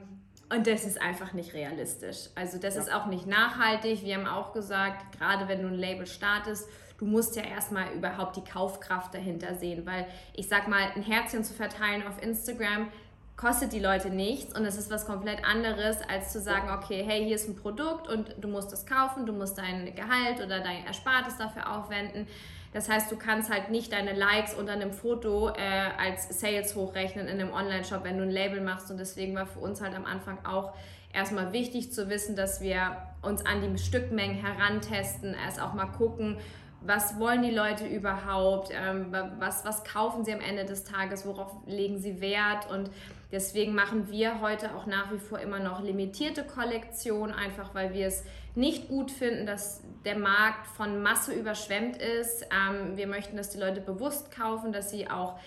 und 0.54 0.66
das 0.66 0.84
ist 0.84 1.00
einfach 1.00 1.32
nicht 1.32 1.54
realistisch. 1.54 2.28
Also 2.34 2.58
das 2.58 2.74
ja. 2.74 2.82
ist 2.82 2.92
auch 2.92 3.06
nicht 3.06 3.26
nachhaltig. 3.26 4.04
Wir 4.04 4.16
haben 4.16 4.26
auch 4.26 4.52
gesagt, 4.52 5.16
gerade 5.18 5.48
wenn 5.48 5.62
du 5.62 5.68
ein 5.68 5.78
Label 5.78 6.06
startest, 6.06 6.68
du 6.98 7.06
musst 7.06 7.36
ja 7.36 7.42
erstmal 7.42 7.94
überhaupt 7.94 8.36
die 8.36 8.44
Kaufkraft 8.44 9.14
dahinter 9.14 9.54
sehen, 9.54 9.86
weil 9.86 10.06
ich 10.34 10.46
sag 10.46 10.68
mal, 10.68 10.90
ein 10.94 11.02
Herzchen 11.02 11.42
zu 11.42 11.54
verteilen 11.54 12.06
auf 12.06 12.22
Instagram, 12.22 12.88
kostet 13.36 13.72
die 13.72 13.80
Leute 13.80 14.08
nichts 14.08 14.58
und 14.58 14.64
es 14.64 14.76
ist 14.76 14.90
was 14.90 15.06
komplett 15.06 15.44
anderes, 15.44 15.98
als 16.08 16.32
zu 16.32 16.40
sagen, 16.40 16.70
okay, 16.70 17.04
hey, 17.06 17.24
hier 17.24 17.36
ist 17.36 17.48
ein 17.48 17.56
Produkt 17.56 18.08
und 18.08 18.34
du 18.40 18.48
musst 18.48 18.72
es 18.72 18.86
kaufen, 18.86 19.26
du 19.26 19.32
musst 19.32 19.58
dein 19.58 19.94
Gehalt 19.94 20.38
oder 20.38 20.60
dein 20.60 20.86
Erspartes 20.86 21.36
dafür 21.36 21.76
aufwenden. 21.76 22.26
Das 22.72 22.88
heißt, 22.88 23.10
du 23.10 23.16
kannst 23.16 23.50
halt 23.50 23.70
nicht 23.70 23.92
deine 23.92 24.12
Likes 24.12 24.54
unter 24.54 24.72
einem 24.72 24.92
Foto 24.92 25.50
äh, 25.50 25.90
als 25.98 26.40
Sales 26.40 26.74
hochrechnen 26.74 27.26
in 27.26 27.40
einem 27.40 27.52
Online-Shop, 27.52 28.04
wenn 28.04 28.18
du 28.18 28.24
ein 28.24 28.30
Label 28.30 28.60
machst. 28.60 28.90
Und 28.90 28.98
deswegen 28.98 29.34
war 29.34 29.46
für 29.46 29.60
uns 29.60 29.80
halt 29.80 29.94
am 29.94 30.04
Anfang 30.04 30.44
auch 30.44 30.74
erstmal 31.12 31.52
wichtig 31.52 31.92
zu 31.92 32.10
wissen, 32.10 32.36
dass 32.36 32.60
wir 32.60 32.96
uns 33.22 33.46
an 33.46 33.62
die 33.62 33.78
Stückmengen 33.78 34.36
herantesten, 34.36 35.34
erst 35.34 35.60
auch 35.60 35.72
mal 35.72 35.86
gucken, 35.86 36.36
was 36.82 37.18
wollen 37.18 37.42
die 37.42 37.50
Leute 37.50 37.86
überhaupt, 37.86 38.70
ähm, 38.72 39.14
was, 39.38 39.64
was 39.64 39.82
kaufen 39.84 40.24
sie 40.24 40.32
am 40.32 40.40
Ende 40.40 40.64
des 40.64 40.84
Tages, 40.84 41.26
worauf 41.26 41.52
legen 41.66 41.98
sie 41.98 42.20
Wert 42.20 42.70
und 42.70 42.90
deswegen 43.32 43.74
machen 43.74 44.10
wir 44.10 44.40
heute 44.40 44.74
auch 44.74 44.86
nach 44.86 45.12
wie 45.12 45.18
vor 45.18 45.38
immer 45.38 45.58
noch 45.58 45.82
limitierte 45.82 46.44
Kollektionen, 46.44 47.34
einfach 47.34 47.74
weil 47.74 47.94
wir 47.94 48.06
es 48.06 48.24
nicht 48.54 48.88
gut 48.88 49.10
finden, 49.10 49.46
dass 49.46 49.82
der 50.04 50.18
Markt 50.18 50.66
von 50.66 51.02
Masse 51.02 51.34
überschwemmt 51.34 51.96
ist. 51.96 52.44
Ähm, 52.44 52.96
wir 52.96 53.06
möchten, 53.06 53.36
dass 53.36 53.50
die 53.50 53.58
Leute 53.58 53.80
bewusst 53.80 54.30
kaufen, 54.30 54.72
dass 54.72 54.90
sie 54.90 55.10
auch 55.10 55.38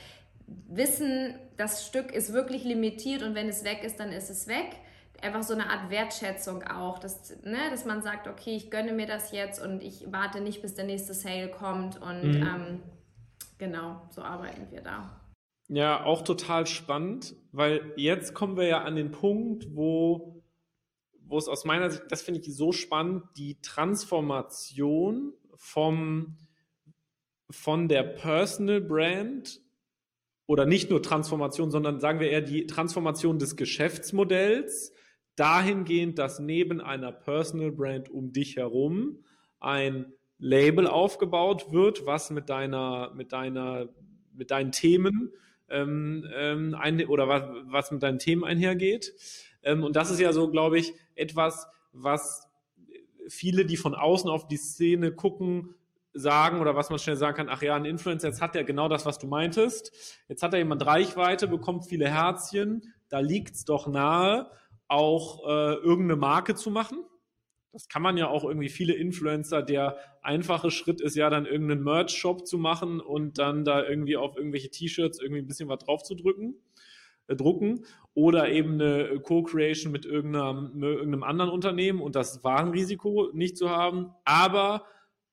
wissen, 0.67 1.35
das 1.57 1.85
Stück 1.85 2.11
ist 2.11 2.33
wirklich 2.33 2.63
limitiert 2.63 3.23
und 3.23 3.35
wenn 3.35 3.49
es 3.49 3.63
weg 3.63 3.83
ist, 3.83 3.99
dann 3.99 4.11
ist 4.11 4.29
es 4.29 4.47
weg 4.47 4.77
einfach 5.21 5.43
so 5.43 5.53
eine 5.53 5.69
Art 5.69 5.89
Wertschätzung 5.89 6.63
auch, 6.63 6.99
dass, 6.99 7.43
ne, 7.43 7.57
dass 7.69 7.85
man 7.85 8.01
sagt, 8.01 8.27
okay, 8.27 8.55
ich 8.55 8.71
gönne 8.71 8.93
mir 8.93 9.05
das 9.05 9.31
jetzt 9.31 9.61
und 9.61 9.81
ich 9.81 10.11
warte 10.11 10.41
nicht, 10.41 10.61
bis 10.61 10.75
der 10.75 10.85
nächste 10.85 11.13
Sale 11.13 11.49
kommt 11.49 12.01
und 12.01 12.23
mhm. 12.23 12.41
ähm, 12.41 12.83
genau, 13.57 14.01
so 14.09 14.21
arbeiten 14.21 14.67
wir 14.71 14.81
da. 14.81 15.18
Ja, 15.69 16.03
auch 16.03 16.23
total 16.23 16.65
spannend, 16.65 17.35
weil 17.51 17.93
jetzt 17.95 18.33
kommen 18.33 18.57
wir 18.57 18.65
ja 18.65 18.83
an 18.83 18.95
den 18.95 19.11
Punkt, 19.11 19.67
wo, 19.75 20.43
wo 21.21 21.37
es 21.37 21.47
aus 21.47 21.63
meiner 21.63 21.91
Sicht, 21.91 22.05
das 22.09 22.23
finde 22.23 22.39
ich 22.39 22.55
so 22.55 22.71
spannend, 22.71 23.23
die 23.37 23.61
Transformation 23.61 25.33
vom 25.55 26.37
von 27.51 27.87
der 27.87 28.03
Personal 28.03 28.81
Brand 28.81 29.59
oder 30.45 30.65
nicht 30.65 30.89
nur 30.89 31.01
Transformation, 31.01 31.71
sondern 31.71 31.99
sagen 31.99 32.19
wir 32.19 32.29
eher 32.29 32.41
die 32.41 32.67
Transformation 32.67 33.39
des 33.39 33.55
Geschäftsmodells 33.55 34.93
dahingehend, 35.35 36.19
dass 36.19 36.39
neben 36.39 36.81
einer 36.81 37.11
Personal 37.11 37.71
Brand 37.71 38.09
um 38.09 38.33
dich 38.33 38.57
herum 38.57 39.23
ein 39.59 40.13
Label 40.37 40.87
aufgebaut 40.87 41.71
wird, 41.71 42.05
was 42.05 42.29
mit 42.29 42.49
deiner, 42.49 43.11
mit 43.15 43.31
deiner, 43.31 43.89
mit 44.33 44.51
deinen 44.51 44.71
Themen 44.71 45.31
ähm, 45.71 46.27
ähm, 46.35 46.75
ein, 46.79 47.05
oder 47.07 47.27
was, 47.27 47.43
was 47.65 47.91
mit 47.91 48.03
deinen 48.03 48.19
Themen 48.19 48.43
einhergeht. 48.43 49.13
Ähm, 49.63 49.83
und 49.83 49.95
das 49.95 50.11
ist 50.11 50.19
ja 50.19 50.33
so, 50.33 50.49
glaube 50.49 50.79
ich, 50.79 50.93
etwas, 51.15 51.67
was 51.91 52.47
viele, 53.27 53.65
die 53.65 53.77
von 53.77 53.95
außen 53.95 54.29
auf 54.29 54.47
die 54.47 54.57
Szene 54.57 55.11
gucken, 55.11 55.75
sagen 56.13 56.59
oder 56.59 56.75
was 56.75 56.89
man 56.89 56.99
schnell 56.99 57.15
sagen 57.15 57.37
kann, 57.37 57.49
ach 57.49 57.61
ja, 57.61 57.75
ein 57.75 57.85
Influencer, 57.85 58.29
jetzt 58.29 58.41
hat 58.41 58.55
er 58.55 58.63
genau 58.63 58.89
das, 58.89 59.05
was 59.05 59.19
du 59.19 59.27
meintest. 59.27 59.91
Jetzt 60.27 60.43
hat 60.43 60.53
er 60.53 60.59
jemand 60.59 60.85
Reichweite, 60.85 61.47
bekommt 61.47 61.85
viele 61.85 62.09
Herzchen, 62.09 62.93
da 63.09 63.19
liegt 63.19 63.55
es 63.55 63.65
doch 63.65 63.87
nahe, 63.87 64.49
auch 64.87 65.47
äh, 65.47 65.75
irgendeine 65.75 66.15
Marke 66.15 66.55
zu 66.55 66.71
machen. 66.71 67.03
Das 67.71 67.87
kann 67.87 68.01
man 68.01 68.17
ja 68.17 68.27
auch 68.27 68.43
irgendwie 68.43 68.69
viele 68.69 68.93
Influencer, 68.93 69.61
der 69.61 69.97
einfache 70.23 70.71
Schritt 70.71 71.01
ist 71.01 71.15
ja 71.15 71.29
dann 71.29 71.45
irgendeinen 71.45 71.83
Merch-Shop 71.83 72.47
zu 72.47 72.57
machen 72.57 72.99
und 72.99 73.37
dann 73.37 73.63
da 73.63 73.83
irgendwie 73.87 74.17
auf 74.17 74.35
irgendwelche 74.35 74.71
T-Shirts 74.71 75.21
irgendwie 75.21 75.41
ein 75.41 75.47
bisschen 75.47 75.69
was 75.69 75.79
drauf 75.79 76.01
zu 76.01 76.15
drücken, 76.15 76.55
äh, 77.27 77.35
drucken 77.35 77.85
oder 78.15 78.49
eben 78.49 78.73
eine 78.73 79.19
Co-Creation 79.19 79.91
mit 79.91 80.05
irgendeinem, 80.05 80.81
irgendeinem 80.81 81.23
anderen 81.23 81.51
Unternehmen 81.51 82.01
und 82.01 82.15
das 82.15 82.43
Warenrisiko 82.43 83.29
nicht 83.33 83.55
zu 83.55 83.69
haben, 83.69 84.11
aber 84.25 84.85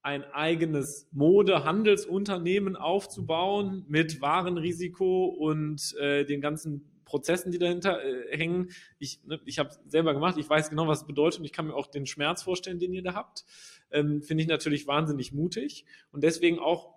ein 0.02 0.22
eigenes 0.22 1.08
Mode-Handelsunternehmen 1.12 2.76
aufzubauen 2.76 3.84
mit 3.88 4.20
Warenrisiko 4.20 5.24
und 5.24 5.96
äh, 5.98 6.24
den 6.24 6.40
ganzen 6.40 6.95
Prozessen, 7.06 7.50
die 7.50 7.58
dahinter 7.58 8.04
äh, 8.04 8.36
hängen. 8.36 8.70
Ich, 8.98 9.24
ne, 9.24 9.40
ich 9.46 9.58
habe 9.58 9.70
selber 9.86 10.12
gemacht, 10.12 10.36
ich 10.36 10.50
weiß 10.50 10.68
genau, 10.68 10.86
was 10.86 11.00
es 11.00 11.06
bedeutet 11.06 11.38
und 11.38 11.46
ich 11.46 11.52
kann 11.52 11.66
mir 11.66 11.74
auch 11.74 11.86
den 11.86 12.04
Schmerz 12.04 12.42
vorstellen, 12.42 12.78
den 12.78 12.92
ihr 12.92 13.02
da 13.02 13.14
habt. 13.14 13.46
Ähm, 13.90 14.22
Finde 14.22 14.42
ich 14.42 14.48
natürlich 14.48 14.86
wahnsinnig 14.86 15.32
mutig 15.32 15.86
und 16.12 16.22
deswegen 16.22 16.58
auch 16.58 16.94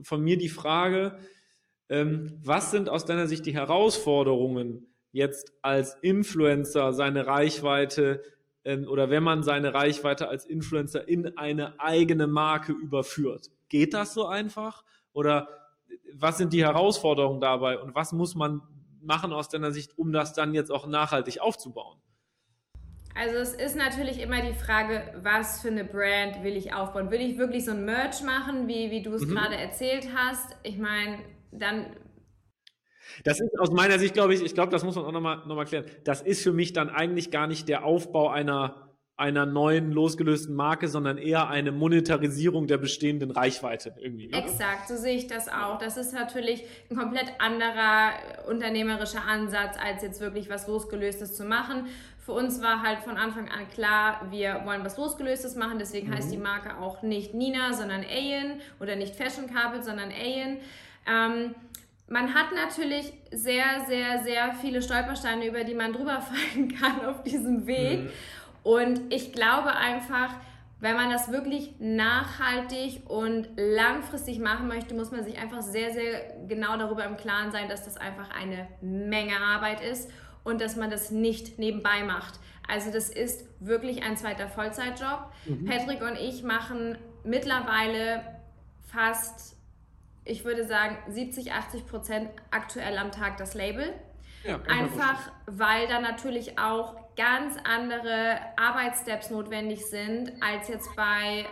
von 0.00 0.22
mir 0.22 0.36
die 0.38 0.50
Frage, 0.50 1.18
ähm, 1.88 2.38
was 2.44 2.70
sind 2.70 2.88
aus 2.88 3.04
deiner 3.04 3.26
Sicht 3.26 3.46
die 3.46 3.54
Herausforderungen, 3.54 4.86
jetzt 5.10 5.52
als 5.62 5.96
Influencer 6.02 6.92
seine 6.92 7.26
Reichweite 7.26 8.22
ähm, 8.64 8.86
oder 8.86 9.08
wenn 9.08 9.22
man 9.22 9.42
seine 9.42 9.72
Reichweite 9.72 10.28
als 10.28 10.44
Influencer 10.44 11.08
in 11.08 11.38
eine 11.38 11.80
eigene 11.80 12.26
Marke 12.26 12.72
überführt. 12.72 13.50
Geht 13.68 13.94
das 13.94 14.12
so 14.12 14.26
einfach? 14.26 14.84
Oder 15.12 15.48
was 16.12 16.36
sind 16.36 16.52
die 16.52 16.64
Herausforderungen 16.64 17.40
dabei 17.40 17.78
und 17.78 17.94
was 17.94 18.12
muss 18.12 18.34
man 18.34 18.60
machen 19.06 19.32
aus 19.32 19.48
deiner 19.48 19.72
Sicht, 19.72 19.96
um 19.98 20.12
das 20.12 20.32
dann 20.32 20.54
jetzt 20.54 20.70
auch 20.70 20.86
nachhaltig 20.86 21.40
aufzubauen? 21.40 21.98
Also 23.14 23.36
es 23.36 23.54
ist 23.54 23.76
natürlich 23.76 24.20
immer 24.20 24.42
die 24.42 24.52
Frage, 24.52 25.14
was 25.22 25.62
für 25.62 25.68
eine 25.68 25.84
Brand 25.84 26.44
will 26.44 26.54
ich 26.54 26.74
aufbauen? 26.74 27.10
Will 27.10 27.22
ich 27.22 27.38
wirklich 27.38 27.64
so 27.64 27.70
ein 27.70 27.86
Merch 27.86 28.22
machen, 28.22 28.68
wie, 28.68 28.90
wie 28.90 29.02
du 29.02 29.14
es 29.14 29.22
mhm. 29.22 29.30
gerade 29.30 29.56
erzählt 29.56 30.08
hast? 30.14 30.54
Ich 30.64 30.76
meine, 30.76 31.20
dann 31.50 31.86
das 33.24 33.40
ist 33.40 33.58
aus 33.58 33.70
meiner 33.70 33.98
Sicht, 33.98 34.14
glaube 34.14 34.34
ich, 34.34 34.42
ich 34.42 34.54
glaube, 34.54 34.70
das 34.70 34.84
muss 34.84 34.96
man 34.96 35.04
auch 35.04 35.12
nochmal 35.12 35.38
noch 35.46 35.56
mal 35.56 35.64
klären. 35.64 35.86
Das 36.04 36.20
ist 36.20 36.42
für 36.42 36.52
mich 36.52 36.72
dann 36.72 36.90
eigentlich 36.90 37.30
gar 37.30 37.46
nicht 37.46 37.68
der 37.68 37.84
Aufbau 37.84 38.28
einer, 38.28 38.85
einer 39.16 39.46
neuen 39.46 39.92
losgelösten 39.92 40.54
Marke, 40.54 40.88
sondern 40.88 41.16
eher 41.16 41.48
eine 41.48 41.72
Monetarisierung 41.72 42.66
der 42.66 42.76
bestehenden 42.76 43.30
Reichweite 43.30 43.94
irgendwie. 43.98 44.28
Ne? 44.28 44.36
Exakt, 44.36 44.88
so 44.88 44.96
sehe 44.96 45.16
ich 45.16 45.26
das 45.26 45.48
auch. 45.48 45.78
Das 45.78 45.96
ist 45.96 46.12
natürlich 46.12 46.64
ein 46.90 46.96
komplett 46.96 47.32
anderer 47.38 48.12
unternehmerischer 48.48 49.24
Ansatz, 49.24 49.76
als 49.82 50.02
jetzt 50.02 50.20
wirklich 50.20 50.50
was 50.50 50.68
losgelöstes 50.68 51.34
zu 51.34 51.44
machen. 51.44 51.86
Für 52.18 52.32
uns 52.32 52.60
war 52.60 52.82
halt 52.82 52.98
von 52.98 53.16
Anfang 53.16 53.48
an 53.48 53.68
klar, 53.72 54.26
wir 54.30 54.62
wollen 54.64 54.84
was 54.84 54.98
losgelöstes 54.98 55.56
machen, 55.56 55.78
deswegen 55.78 56.08
mhm. 56.08 56.16
heißt 56.16 56.30
die 56.30 56.38
Marke 56.38 56.76
auch 56.76 57.02
nicht 57.02 57.32
Nina, 57.32 57.72
sondern 57.72 58.02
Ayen 58.02 58.60
oder 58.80 58.96
nicht 58.96 59.14
Fashion 59.14 59.46
Carpet, 59.46 59.84
sondern 59.84 60.10
Ayen. 60.10 60.58
Ähm, 61.08 61.54
man 62.08 62.34
hat 62.34 62.52
natürlich 62.54 63.12
sehr, 63.32 63.84
sehr, 63.88 64.22
sehr 64.22 64.54
viele 64.60 64.82
Stolpersteine, 64.82 65.46
über 65.46 65.64
die 65.64 65.74
man 65.74 65.92
drüber 65.92 66.20
fallen 66.54 66.68
kann 66.76 67.06
auf 67.06 67.22
diesem 67.22 67.66
Weg. 67.66 68.00
Mhm. 68.00 68.10
Und 68.66 69.14
ich 69.14 69.32
glaube 69.32 69.76
einfach, 69.76 70.34
wenn 70.80 70.96
man 70.96 71.08
das 71.08 71.30
wirklich 71.30 71.76
nachhaltig 71.78 73.08
und 73.08 73.48
langfristig 73.56 74.40
machen 74.40 74.66
möchte, 74.66 74.92
muss 74.92 75.12
man 75.12 75.22
sich 75.22 75.38
einfach 75.38 75.62
sehr, 75.62 75.92
sehr 75.92 76.34
genau 76.48 76.76
darüber 76.76 77.04
im 77.04 77.16
Klaren 77.16 77.52
sein, 77.52 77.68
dass 77.68 77.84
das 77.84 77.96
einfach 77.96 78.28
eine 78.36 78.66
Menge 78.80 79.40
Arbeit 79.40 79.80
ist 79.82 80.10
und 80.42 80.60
dass 80.60 80.74
man 80.74 80.90
das 80.90 81.12
nicht 81.12 81.60
nebenbei 81.60 82.02
macht. 82.02 82.40
Also 82.66 82.90
das 82.90 83.08
ist 83.08 83.46
wirklich 83.60 84.02
ein 84.02 84.16
zweiter 84.16 84.48
Vollzeitjob. 84.48 85.30
Mhm. 85.44 85.66
Patrick 85.66 86.02
und 86.02 86.16
ich 86.18 86.42
machen 86.42 86.98
mittlerweile 87.22 88.24
fast 88.90 89.54
ich 90.24 90.44
würde 90.44 90.66
sagen, 90.66 90.96
70, 91.06 91.52
80 91.52 91.86
Prozent 91.86 92.30
aktuell 92.50 92.98
am 92.98 93.12
Tag 93.12 93.36
das 93.36 93.54
Label. 93.54 93.92
Ja, 94.42 94.58
Einfach, 94.66 95.30
weil 95.46 95.86
da 95.86 96.00
natürlich 96.00 96.58
auch 96.58 97.05
ganz 97.16 97.56
andere 97.64 98.38
Arbeitssteps 98.56 99.30
notwendig 99.30 99.86
sind, 99.86 100.32
als 100.40 100.68
jetzt 100.68 100.94
bei 100.96 101.46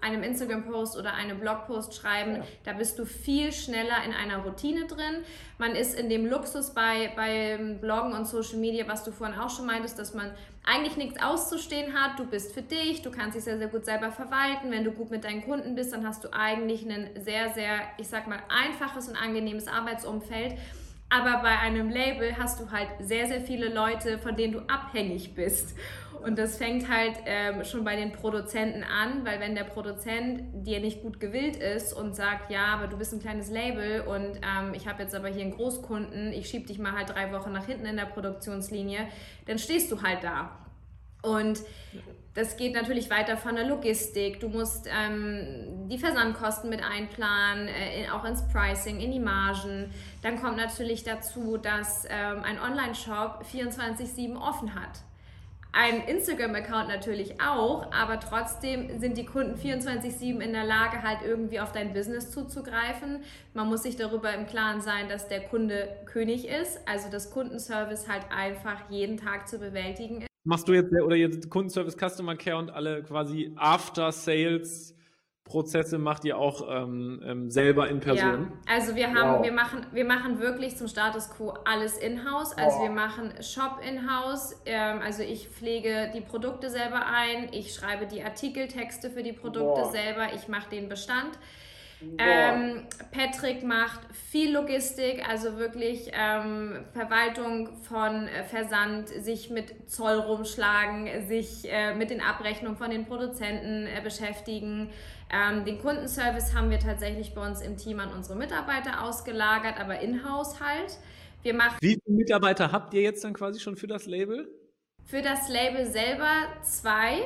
einem 0.00 0.22
Instagram-Post 0.22 0.96
oder 0.96 1.14
einem 1.14 1.40
Blog-Post 1.40 1.94
schreiben, 1.94 2.36
ja. 2.36 2.42
da 2.64 2.72
bist 2.74 2.98
du 2.98 3.04
viel 3.04 3.52
schneller 3.52 4.04
in 4.04 4.12
einer 4.12 4.38
Routine 4.44 4.86
drin. 4.86 5.24
Man 5.58 5.74
ist 5.74 5.98
in 5.98 6.08
dem 6.08 6.26
Luxus 6.26 6.74
bei, 6.74 7.12
beim 7.16 7.80
Bloggen 7.80 8.12
und 8.12 8.26
Social 8.26 8.58
Media, 8.58 8.86
was 8.86 9.04
du 9.04 9.10
vorhin 9.10 9.38
auch 9.38 9.50
schon 9.50 9.66
meintest, 9.66 9.98
dass 9.98 10.14
man 10.14 10.32
eigentlich 10.64 10.96
nichts 10.96 11.22
auszustehen 11.22 11.94
hat. 11.94 12.18
Du 12.18 12.26
bist 12.26 12.52
für 12.52 12.62
dich, 12.62 13.02
du 13.02 13.10
kannst 13.10 13.36
dich 13.36 13.44
sehr, 13.44 13.58
sehr 13.58 13.68
gut 13.68 13.84
selber 13.84 14.10
verwalten. 14.10 14.70
Wenn 14.70 14.84
du 14.84 14.90
gut 14.92 15.10
mit 15.10 15.24
deinen 15.24 15.42
Kunden 15.44 15.74
bist, 15.74 15.92
dann 15.92 16.06
hast 16.06 16.24
du 16.24 16.32
eigentlich 16.32 16.88
ein 16.88 17.10
sehr, 17.16 17.52
sehr, 17.54 17.80
ich 17.98 18.08
sag 18.08 18.26
mal, 18.26 18.40
einfaches 18.48 19.08
und 19.08 19.16
angenehmes 19.16 19.68
Arbeitsumfeld. 19.68 20.56
Aber 21.08 21.40
bei 21.42 21.58
einem 21.58 21.88
Label 21.88 22.36
hast 22.36 22.60
du 22.60 22.70
halt 22.70 22.88
sehr, 22.98 23.26
sehr 23.26 23.40
viele 23.40 23.72
Leute, 23.72 24.18
von 24.18 24.36
denen 24.36 24.54
du 24.54 24.60
abhängig 24.60 25.34
bist. 25.34 25.76
Und 26.24 26.38
das 26.38 26.56
fängt 26.56 26.90
halt 26.90 27.18
ähm, 27.26 27.62
schon 27.64 27.84
bei 27.84 27.94
den 27.94 28.10
Produzenten 28.10 28.82
an, 28.82 29.24
weil 29.24 29.38
wenn 29.38 29.54
der 29.54 29.64
Produzent 29.64 30.42
dir 30.66 30.80
nicht 30.80 31.02
gut 31.02 31.20
gewillt 31.20 31.56
ist 31.56 31.92
und 31.92 32.16
sagt, 32.16 32.50
ja, 32.50 32.66
aber 32.74 32.88
du 32.88 32.96
bist 32.96 33.12
ein 33.12 33.20
kleines 33.20 33.50
Label 33.50 34.00
und 34.00 34.40
ähm, 34.42 34.74
ich 34.74 34.88
habe 34.88 35.04
jetzt 35.04 35.14
aber 35.14 35.28
hier 35.28 35.42
einen 35.42 35.52
Großkunden, 35.52 36.32
ich 36.32 36.48
schiebe 36.48 36.66
dich 36.66 36.78
mal 36.78 36.92
halt 36.92 37.10
drei 37.10 37.32
Wochen 37.32 37.52
nach 37.52 37.66
hinten 37.66 37.86
in 37.86 37.96
der 37.96 38.06
Produktionslinie, 38.06 39.06
dann 39.46 39.58
stehst 39.58 39.92
du 39.92 40.02
halt 40.02 40.24
da. 40.24 40.58
Und 41.22 41.60
das 42.36 42.56
geht 42.56 42.74
natürlich 42.74 43.10
weiter 43.10 43.36
von 43.36 43.56
der 43.56 43.66
Logistik. 43.66 44.38
Du 44.38 44.48
musst 44.48 44.86
ähm, 44.86 45.88
die 45.88 45.98
Versandkosten 45.98 46.70
mit 46.70 46.84
einplanen, 46.84 47.66
äh, 47.66 48.08
auch 48.10 48.24
ins 48.24 48.46
Pricing, 48.46 49.00
in 49.00 49.10
die 49.10 49.18
Margen. 49.18 49.90
Dann 50.22 50.40
kommt 50.40 50.56
natürlich 50.56 51.02
dazu, 51.02 51.56
dass 51.56 52.04
ähm, 52.04 52.44
ein 52.44 52.60
Online-Shop 52.60 53.44
24-7 53.52 54.36
offen 54.36 54.74
hat 54.74 55.02
ein 55.76 56.00
Instagram-Account 56.08 56.88
natürlich 56.88 57.38
auch, 57.38 57.92
aber 57.92 58.18
trotzdem 58.18 58.98
sind 58.98 59.18
die 59.18 59.26
Kunden 59.26 59.60
24-7 59.60 60.40
in 60.40 60.54
der 60.54 60.64
Lage, 60.64 61.02
halt 61.02 61.18
irgendwie 61.22 61.60
auf 61.60 61.70
dein 61.70 61.92
Business 61.92 62.30
zuzugreifen. 62.30 63.22
Man 63.52 63.68
muss 63.68 63.82
sich 63.82 63.96
darüber 63.96 64.32
im 64.32 64.46
Klaren 64.46 64.80
sein, 64.80 65.06
dass 65.10 65.28
der 65.28 65.42
Kunde 65.42 65.88
König 66.06 66.48
ist, 66.48 66.80
also 66.88 67.10
das 67.10 67.30
Kundenservice 67.30 68.08
halt 68.08 68.24
einfach 68.34 68.88
jeden 68.88 69.18
Tag 69.18 69.48
zu 69.48 69.58
bewältigen 69.58 70.22
ist. 70.22 70.35
Machst 70.46 70.68
du 70.68 70.72
jetzt 70.72 70.92
oder 70.92 71.16
jetzt 71.16 71.50
Kundenservice, 71.50 71.96
Customer 71.96 72.36
Care 72.36 72.56
und 72.56 72.70
alle 72.70 73.02
quasi 73.02 73.52
After 73.56 74.12
Sales 74.12 74.94
Prozesse 75.42 75.98
macht 75.98 76.24
ihr 76.24 76.38
auch 76.38 76.66
ähm, 76.68 77.20
ähm, 77.24 77.50
selber 77.50 77.88
in 77.88 77.98
Person? 77.98 78.52
Ja, 78.66 78.74
also 78.74 78.94
wir 78.94 79.12
haben, 79.12 79.38
wow. 79.38 79.44
wir 79.44 79.52
machen, 79.52 79.86
wir 79.92 80.04
machen 80.04 80.40
wirklich 80.40 80.76
zum 80.76 80.86
Status 80.86 81.30
quo 81.30 81.54
alles 81.64 81.98
in-house. 81.98 82.56
Also 82.56 82.78
wow. 82.78 82.82
wir 82.84 82.90
machen 82.90 83.32
Shop 83.42 83.80
in-house. 83.88 84.60
Ähm, 84.66 85.00
also 85.04 85.22
ich 85.22 85.48
pflege 85.48 86.12
die 86.14 86.20
Produkte 86.20 86.70
selber 86.70 87.06
ein, 87.06 87.48
ich 87.52 87.74
schreibe 87.74 88.06
die 88.06 88.22
Artikeltexte 88.22 89.10
für 89.10 89.24
die 89.24 89.32
Produkte 89.32 89.82
wow. 89.82 89.90
selber, 89.90 90.34
ich 90.34 90.48
mache 90.48 90.70
den 90.70 90.88
Bestand. 90.88 91.38
Ähm, 92.18 92.82
Patrick 93.10 93.62
macht 93.62 94.00
viel 94.30 94.52
Logistik, 94.52 95.26
also 95.26 95.56
wirklich 95.56 96.10
ähm, 96.12 96.84
Verwaltung 96.92 97.74
von 97.84 98.28
äh, 98.28 98.44
Versand, 98.44 99.08
sich 99.08 99.48
mit 99.48 99.90
Zoll 99.90 100.16
rumschlagen, 100.16 101.26
sich 101.26 101.70
äh, 101.70 101.94
mit 101.94 102.10
den 102.10 102.20
Abrechnungen 102.20 102.76
von 102.76 102.90
den 102.90 103.06
Produzenten 103.06 103.86
äh, 103.86 104.00
beschäftigen. 104.02 104.90
Ähm, 105.32 105.64
den 105.64 105.80
Kundenservice 105.80 106.54
haben 106.54 106.70
wir 106.70 106.78
tatsächlich 106.78 107.34
bei 107.34 107.46
uns 107.46 107.62
im 107.62 107.78
Team 107.78 107.98
an 107.98 108.12
unsere 108.12 108.36
Mitarbeiter 108.36 109.02
ausgelagert, 109.02 109.80
aber 109.80 110.00
in-house 110.00 110.60
halt. 110.60 110.98
Wir 111.42 111.54
machen 111.54 111.78
Wie 111.80 111.98
viele 112.04 112.16
Mitarbeiter 112.16 112.72
habt 112.72 112.92
ihr 112.92 113.02
jetzt 113.02 113.24
dann 113.24 113.32
quasi 113.32 113.58
schon 113.58 113.76
für 113.76 113.86
das 113.86 114.04
Label? 114.06 114.48
Für 115.04 115.22
das 115.22 115.48
Label 115.48 115.86
selber 115.86 116.32
zwei. 116.62 117.22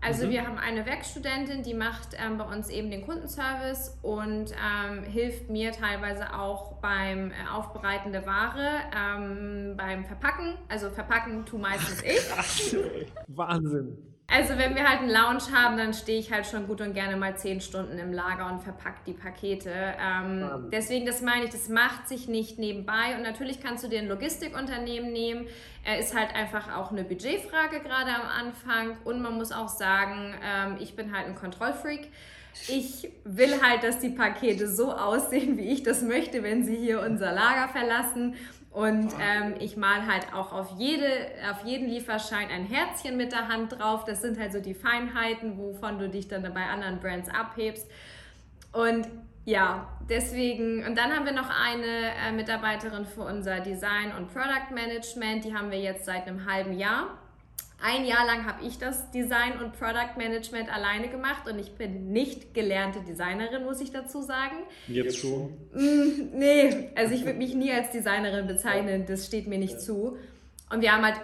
Also 0.00 0.26
mhm. 0.26 0.30
wir 0.30 0.46
haben 0.46 0.58
eine 0.58 0.86
Werkstudentin, 0.86 1.62
die 1.62 1.74
macht 1.74 2.10
ähm, 2.14 2.38
bei 2.38 2.44
uns 2.44 2.68
eben 2.68 2.90
den 2.90 3.04
Kundenservice 3.04 3.98
und 4.02 4.52
ähm, 4.52 5.02
hilft 5.02 5.50
mir 5.50 5.72
teilweise 5.72 6.32
auch 6.34 6.74
beim 6.74 7.30
äh, 7.30 7.34
Aufbereiten 7.52 8.12
der 8.12 8.24
Ware, 8.24 8.80
ähm, 8.96 9.76
beim 9.76 10.04
Verpacken. 10.04 10.54
Also 10.68 10.90
verpacken 10.90 11.44
tu 11.46 11.58
meistens 11.58 12.02
ich. 12.04 12.76
Wahnsinn. 13.26 14.17
Also 14.30 14.58
wenn 14.58 14.74
wir 14.74 14.86
halt 14.86 15.00
einen 15.00 15.08
Lounge 15.08 15.56
haben, 15.56 15.78
dann 15.78 15.94
stehe 15.94 16.20
ich 16.20 16.30
halt 16.30 16.46
schon 16.46 16.66
gut 16.66 16.82
und 16.82 16.92
gerne 16.92 17.16
mal 17.16 17.38
zehn 17.38 17.62
Stunden 17.62 17.98
im 17.98 18.12
Lager 18.12 18.52
und 18.52 18.62
verpacke 18.62 19.00
die 19.06 19.14
Pakete. 19.14 19.72
Ähm, 19.72 20.68
deswegen, 20.70 21.06
das 21.06 21.22
meine 21.22 21.46
ich, 21.46 21.50
das 21.50 21.70
macht 21.70 22.06
sich 22.08 22.28
nicht 22.28 22.58
nebenbei. 22.58 23.16
Und 23.16 23.22
natürlich 23.22 23.62
kannst 23.62 23.84
du 23.84 23.88
dir 23.88 24.00
ein 24.00 24.06
Logistikunternehmen 24.06 25.10
nehmen. 25.14 25.46
Er 25.82 25.98
ist 25.98 26.14
halt 26.14 26.34
einfach 26.34 26.76
auch 26.76 26.92
eine 26.92 27.04
Budgetfrage 27.04 27.80
gerade 27.80 28.10
am 28.10 28.28
Anfang. 28.28 28.98
Und 29.04 29.22
man 29.22 29.34
muss 29.34 29.50
auch 29.50 29.68
sagen, 29.68 30.34
ähm, 30.44 30.76
ich 30.78 30.94
bin 30.94 31.16
halt 31.16 31.26
ein 31.26 31.34
Kontrollfreak. 31.34 32.10
Ich 32.68 33.08
will 33.24 33.62
halt, 33.62 33.82
dass 33.82 33.98
die 33.98 34.10
Pakete 34.10 34.68
so 34.68 34.92
aussehen, 34.92 35.56
wie 35.56 35.70
ich 35.70 35.84
das 35.84 36.02
möchte, 36.02 36.42
wenn 36.42 36.64
sie 36.64 36.76
hier 36.76 37.00
unser 37.00 37.32
Lager 37.32 37.68
verlassen. 37.68 38.34
Und 38.70 39.12
ähm, 39.20 39.54
ich 39.60 39.76
mal 39.76 40.06
halt 40.06 40.32
auch 40.34 40.52
auf, 40.52 40.74
jede, 40.78 41.06
auf 41.50 41.64
jeden 41.64 41.88
Lieferschein 41.88 42.48
ein 42.50 42.66
Herzchen 42.66 43.16
mit 43.16 43.32
der 43.32 43.48
Hand 43.48 43.78
drauf. 43.78 44.04
Das 44.04 44.20
sind 44.20 44.38
halt 44.38 44.52
so 44.52 44.60
die 44.60 44.74
Feinheiten, 44.74 45.58
wovon 45.58 45.98
du 45.98 46.08
dich 46.08 46.28
dann 46.28 46.42
bei 46.42 46.64
anderen 46.66 47.00
Brands 47.00 47.28
abhebst. 47.30 47.86
Und 48.72 49.08
ja, 49.44 49.88
deswegen, 50.10 50.84
und 50.84 50.98
dann 50.98 51.10
haben 51.10 51.24
wir 51.24 51.32
noch 51.32 51.48
eine 51.48 52.12
äh, 52.26 52.32
Mitarbeiterin 52.32 53.06
für 53.06 53.22
unser 53.22 53.60
Design 53.60 54.12
und 54.16 54.32
Product 54.32 54.74
Management. 54.74 55.44
Die 55.44 55.54
haben 55.54 55.70
wir 55.70 55.80
jetzt 55.80 56.04
seit 56.04 56.26
einem 56.26 56.44
halben 56.44 56.78
Jahr. 56.78 57.16
Ein 57.80 58.06
Jahr 58.06 58.26
lang 58.26 58.44
habe 58.44 58.64
ich 58.66 58.78
das 58.78 59.10
Design 59.12 59.60
und 59.60 59.78
Product 59.78 60.16
Management 60.16 60.68
alleine 60.72 61.08
gemacht 61.08 61.48
und 61.48 61.60
ich 61.60 61.72
bin 61.76 62.10
nicht 62.12 62.52
gelernte 62.52 63.00
Designerin, 63.02 63.62
muss 63.62 63.80
ich 63.80 63.92
dazu 63.92 64.20
sagen. 64.20 64.56
Jetzt 64.88 65.18
schon? 65.18 65.56
Mm, 65.74 66.36
nee, 66.36 66.90
also 66.96 67.14
ich 67.14 67.24
würde 67.24 67.38
mich 67.38 67.54
nie 67.54 67.70
als 67.70 67.90
Designerin 67.90 68.48
bezeichnen, 68.48 69.06
das 69.06 69.26
steht 69.26 69.46
mir 69.46 69.58
nicht 69.58 69.80
zu. 69.80 70.16
Und 70.70 70.80
wir 70.80 70.92
haben 70.92 71.04
halt 71.04 71.20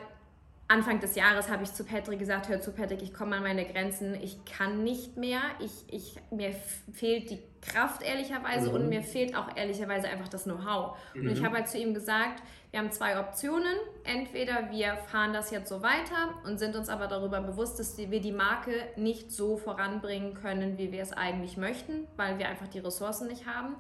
Anfang 0.66 1.00
des 1.00 1.14
Jahres 1.14 1.50
habe 1.50 1.62
ich 1.62 1.72
zu 1.74 1.84
Patrick 1.84 2.18
gesagt, 2.18 2.48
hör 2.48 2.60
zu 2.60 2.72
Patrick, 2.72 3.02
ich 3.02 3.12
komme 3.12 3.36
an 3.36 3.42
meine 3.42 3.66
Grenzen, 3.66 4.14
ich 4.14 4.44
kann 4.46 4.82
nicht 4.82 5.16
mehr, 5.16 5.40
ich, 5.60 5.84
ich, 5.92 6.16
mir 6.30 6.54
fehlt 6.92 7.30
die 7.30 7.40
Kraft 7.60 8.02
ehrlicherweise 8.02 8.70
mhm. 8.70 8.74
und 8.74 8.88
mir 8.88 9.02
fehlt 9.02 9.36
auch 9.36 9.54
ehrlicherweise 9.56 10.08
einfach 10.08 10.28
das 10.28 10.44
Know-how. 10.44 10.96
Mhm. 11.14 11.20
Und 11.22 11.32
ich 11.32 11.40
mhm. 11.40 11.44
habe 11.44 11.56
halt 11.56 11.68
zu 11.68 11.78
ihm 11.78 11.92
gesagt, 11.92 12.42
wir 12.70 12.80
haben 12.80 12.90
zwei 12.90 13.20
Optionen. 13.20 13.76
Entweder 14.04 14.70
wir 14.70 14.96
fahren 14.96 15.32
das 15.32 15.50
jetzt 15.50 15.68
so 15.68 15.82
weiter 15.82 16.34
und 16.44 16.58
sind 16.58 16.74
uns 16.74 16.88
aber 16.88 17.06
darüber 17.06 17.40
bewusst, 17.40 17.78
dass 17.78 17.96
wir 17.96 18.20
die 18.20 18.32
Marke 18.32 18.72
nicht 18.96 19.30
so 19.30 19.56
voranbringen 19.56 20.34
können, 20.34 20.76
wie 20.76 20.90
wir 20.90 21.02
es 21.02 21.12
eigentlich 21.12 21.56
möchten, 21.56 22.08
weil 22.16 22.38
wir 22.38 22.48
einfach 22.48 22.68
die 22.68 22.80
Ressourcen 22.80 23.28
nicht 23.28 23.46
haben. 23.46 23.76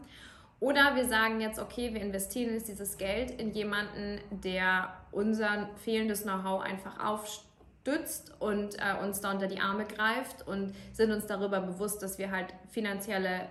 Oder 0.60 0.96
wir 0.96 1.06
sagen 1.06 1.40
jetzt, 1.40 1.58
okay, 1.58 1.92
wir 1.92 2.00
investieren 2.00 2.54
jetzt 2.54 2.68
dieses 2.68 2.96
Geld 2.96 3.30
in 3.30 3.52
jemanden, 3.52 4.20
der 4.30 4.94
unser 5.12 5.68
fehlendes 5.76 6.22
Know-how 6.22 6.62
einfach 6.62 7.04
aufstützt 7.04 8.32
und 8.40 8.76
äh, 8.76 9.02
uns 9.02 9.20
da 9.20 9.32
unter 9.32 9.46
die 9.46 9.60
Arme 9.60 9.84
greift 9.84 10.46
und 10.46 10.74
sind 10.92 11.12
uns 11.12 11.26
darüber 11.26 11.60
bewusst, 11.60 12.02
dass 12.02 12.18
wir 12.18 12.30
halt 12.30 12.54
finanzielle 12.70 13.48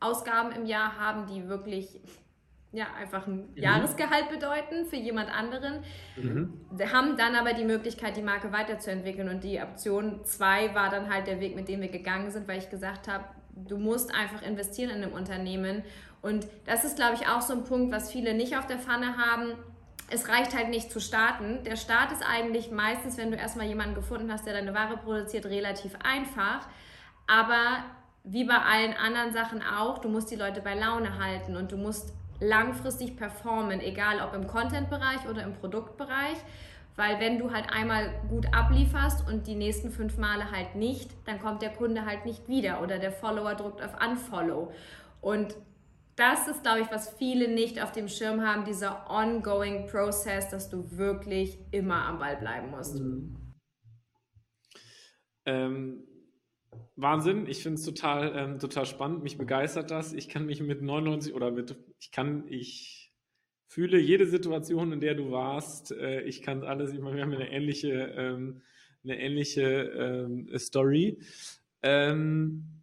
Ausgaben 0.00 0.52
im 0.52 0.66
Jahr 0.66 0.98
haben, 0.98 1.26
die 1.26 1.48
wirklich 1.48 2.00
ja, 2.74 2.86
einfach 2.98 3.26
ein 3.26 3.48
mhm. 3.54 3.56
Jahresgehalt 3.56 4.30
bedeuten 4.30 4.84
für 4.86 4.96
jemand 4.96 5.30
anderen. 5.30 5.84
Mhm. 6.16 6.52
Haben 6.92 7.16
dann 7.16 7.36
aber 7.36 7.52
die 7.52 7.64
Möglichkeit, 7.64 8.16
die 8.16 8.22
Marke 8.22 8.52
weiterzuentwickeln. 8.52 9.28
Und 9.28 9.44
die 9.44 9.60
Option 9.60 10.24
2 10.24 10.74
war 10.74 10.90
dann 10.90 11.12
halt 11.12 11.28
der 11.28 11.40
Weg, 11.40 11.54
mit 11.54 11.68
dem 11.68 11.80
wir 11.80 11.88
gegangen 11.88 12.30
sind, 12.32 12.48
weil 12.48 12.58
ich 12.58 12.70
gesagt 12.70 13.06
habe, 13.06 13.24
du 13.54 13.78
musst 13.78 14.12
einfach 14.12 14.42
investieren 14.42 14.90
in 14.90 15.04
einem 15.04 15.12
Unternehmen. 15.12 15.84
Und 16.24 16.46
das 16.64 16.84
ist, 16.84 16.96
glaube 16.96 17.16
ich, 17.16 17.28
auch 17.28 17.42
so 17.42 17.52
ein 17.52 17.64
Punkt, 17.64 17.92
was 17.92 18.10
viele 18.10 18.32
nicht 18.32 18.56
auf 18.56 18.66
der 18.66 18.78
Pfanne 18.78 19.18
haben. 19.18 19.52
Es 20.08 20.26
reicht 20.26 20.56
halt 20.56 20.70
nicht 20.70 20.90
zu 20.90 20.98
starten. 20.98 21.62
Der 21.64 21.76
Start 21.76 22.12
ist 22.12 22.22
eigentlich 22.26 22.70
meistens, 22.70 23.18
wenn 23.18 23.30
du 23.30 23.36
erstmal 23.36 23.66
jemanden 23.66 23.94
gefunden 23.94 24.32
hast, 24.32 24.46
der 24.46 24.54
deine 24.54 24.72
Ware 24.72 24.96
produziert, 24.96 25.44
relativ 25.44 25.94
einfach. 26.02 26.66
Aber 27.26 27.84
wie 28.22 28.44
bei 28.44 28.56
allen 28.56 28.94
anderen 28.94 29.34
Sachen 29.34 29.62
auch, 29.62 29.98
du 29.98 30.08
musst 30.08 30.30
die 30.30 30.36
Leute 30.36 30.62
bei 30.62 30.74
Laune 30.74 31.18
halten 31.22 31.56
und 31.56 31.72
du 31.72 31.76
musst 31.76 32.14
langfristig 32.40 33.18
performen, 33.18 33.80
egal 33.80 34.22
ob 34.26 34.32
im 34.32 34.46
Content-Bereich 34.46 35.28
oder 35.28 35.42
im 35.42 35.52
Produktbereich. 35.52 36.38
Weil 36.96 37.20
wenn 37.20 37.38
du 37.38 37.52
halt 37.52 37.70
einmal 37.70 38.08
gut 38.30 38.46
ablieferst 38.54 39.28
und 39.28 39.46
die 39.46 39.56
nächsten 39.56 39.90
fünf 39.90 40.16
Male 40.16 40.50
halt 40.50 40.74
nicht, 40.74 41.10
dann 41.26 41.38
kommt 41.38 41.60
der 41.60 41.70
Kunde 41.74 42.06
halt 42.06 42.24
nicht 42.24 42.48
wieder 42.48 42.80
oder 42.80 42.98
der 42.98 43.12
Follower 43.12 43.54
drückt 43.54 43.82
auf 43.82 43.90
Unfollow. 44.02 44.72
Und 45.20 45.54
das 46.16 46.46
ist, 46.48 46.62
glaube 46.62 46.80
ich, 46.80 46.90
was 46.90 47.14
viele 47.16 47.48
nicht 47.48 47.82
auf 47.82 47.92
dem 47.92 48.08
Schirm 48.08 48.42
haben, 48.42 48.64
dieser 48.64 49.10
ongoing 49.10 49.86
Process, 49.86 50.48
dass 50.48 50.70
du 50.70 50.96
wirklich 50.96 51.58
immer 51.72 52.06
am 52.06 52.18
Ball 52.18 52.36
bleiben 52.36 52.70
musst. 52.70 53.00
Mhm. 53.00 53.36
Ähm, 55.46 56.04
Wahnsinn, 56.96 57.46
ich 57.46 57.62
finde 57.62 57.78
es 57.78 57.84
total, 57.84 58.32
ähm, 58.36 58.58
total 58.58 58.86
spannend, 58.86 59.22
mich 59.22 59.36
begeistert 59.36 59.90
das. 59.90 60.12
Ich 60.12 60.28
kann 60.28 60.46
mich 60.46 60.60
mit 60.60 60.82
99 60.82 61.34
oder 61.34 61.50
mit, 61.50 61.76
ich 61.98 62.12
kann, 62.12 62.44
ich 62.48 63.12
fühle 63.66 63.98
jede 63.98 64.26
Situation, 64.26 64.92
in 64.92 65.00
der 65.00 65.14
du 65.14 65.32
warst. 65.32 65.90
Äh, 65.92 66.22
ich 66.22 66.42
kann 66.42 66.62
alles, 66.62 66.92
ich 66.92 67.00
meine, 67.00 67.16
wir 67.16 67.24
haben 67.24 67.32
eine 67.32 67.50
ähnliche, 67.50 67.92
ähm, 68.16 68.62
eine 69.02 69.20
ähnliche 69.20 69.62
ähm, 69.62 70.48
Story. 70.56 71.18
Ähm, 71.82 72.73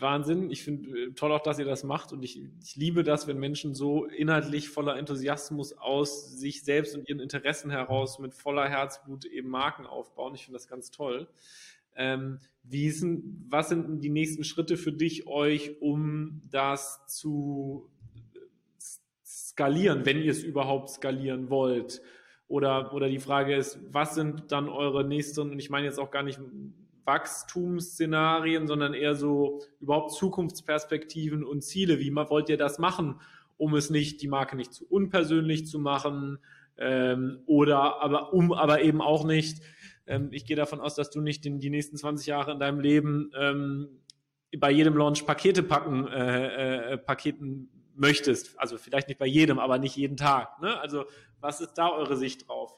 Wahnsinn, 0.00 0.50
ich 0.50 0.62
finde 0.62 0.98
äh, 0.98 1.12
toll 1.12 1.32
auch, 1.32 1.42
dass 1.42 1.58
ihr 1.58 1.64
das 1.64 1.84
macht 1.84 2.12
und 2.12 2.22
ich, 2.22 2.40
ich 2.62 2.76
liebe 2.76 3.02
das, 3.02 3.26
wenn 3.26 3.38
Menschen 3.38 3.74
so 3.74 4.04
inhaltlich 4.06 4.68
voller 4.68 4.96
Enthusiasmus 4.96 5.72
aus 5.72 6.30
sich 6.38 6.62
selbst 6.62 6.94
und 6.96 7.08
ihren 7.08 7.20
Interessen 7.20 7.70
heraus 7.70 8.18
mit 8.18 8.34
voller 8.34 8.68
Herzblut 8.68 9.24
eben 9.24 9.48
Marken 9.48 9.86
aufbauen. 9.86 10.34
Ich 10.34 10.44
finde 10.44 10.58
das 10.58 10.68
ganz 10.68 10.90
toll. 10.90 11.28
Ähm, 11.96 12.38
wie 12.62 12.90
sind, 12.90 13.46
was 13.48 13.68
sind 13.68 14.00
die 14.00 14.10
nächsten 14.10 14.44
Schritte 14.44 14.76
für 14.76 14.92
dich, 14.92 15.26
euch, 15.26 15.80
um 15.80 16.42
das 16.50 17.06
zu 17.06 17.90
skalieren, 19.24 20.06
wenn 20.06 20.22
ihr 20.22 20.30
es 20.30 20.42
überhaupt 20.42 20.90
skalieren 20.90 21.50
wollt? 21.50 22.02
Oder, 22.48 22.92
oder 22.94 23.08
die 23.08 23.20
Frage 23.20 23.54
ist, 23.54 23.78
was 23.92 24.14
sind 24.14 24.50
dann 24.50 24.68
eure 24.68 25.04
nächsten, 25.04 25.52
und 25.52 25.58
ich 25.58 25.70
meine 25.70 25.86
jetzt 25.86 26.00
auch 26.00 26.10
gar 26.10 26.24
nicht 26.24 26.40
Wachstumsszenarien, 27.10 28.66
sondern 28.66 28.94
eher 28.94 29.14
so 29.14 29.60
überhaupt 29.80 30.12
Zukunftsperspektiven 30.12 31.44
und 31.44 31.62
Ziele. 31.62 31.98
Wie 31.98 32.14
wollt 32.14 32.48
ihr 32.48 32.56
das 32.56 32.78
machen, 32.78 33.20
um 33.56 33.74
es 33.74 33.90
nicht, 33.90 34.22
die 34.22 34.28
Marke 34.28 34.56
nicht 34.56 34.72
zu 34.72 34.86
unpersönlich 34.88 35.66
zu 35.66 35.78
machen, 35.78 36.38
ähm, 36.78 37.40
oder 37.46 38.00
aber 38.00 38.32
um 38.32 38.52
aber 38.52 38.82
eben 38.82 39.02
auch 39.02 39.24
nicht 39.24 39.60
ähm, 40.10 40.28
ich 40.32 40.44
gehe 40.44 40.56
davon 40.56 40.80
aus, 40.80 40.96
dass 40.96 41.10
du 41.10 41.20
nicht 41.20 41.46
in 41.46 41.60
die 41.60 41.70
nächsten 41.70 41.96
20 41.96 42.26
Jahre 42.26 42.52
in 42.52 42.58
deinem 42.58 42.80
Leben 42.80 43.30
ähm, 43.38 43.88
bei 44.58 44.70
jedem 44.70 44.96
Launch 44.96 45.24
Pakete 45.24 45.62
packen, 45.62 46.08
äh, 46.08 46.94
äh, 46.94 46.98
Paketen 46.98 47.70
möchtest. 47.94 48.58
Also 48.58 48.76
vielleicht 48.76 49.08
nicht 49.08 49.18
bei 49.18 49.26
jedem, 49.26 49.58
aber 49.58 49.78
nicht 49.78 49.96
jeden 49.96 50.16
Tag. 50.16 50.60
Ne? 50.60 50.78
Also 50.80 51.04
was 51.40 51.60
ist 51.60 51.74
da 51.74 51.90
eure 51.90 52.16
Sicht 52.16 52.48
drauf? 52.48 52.76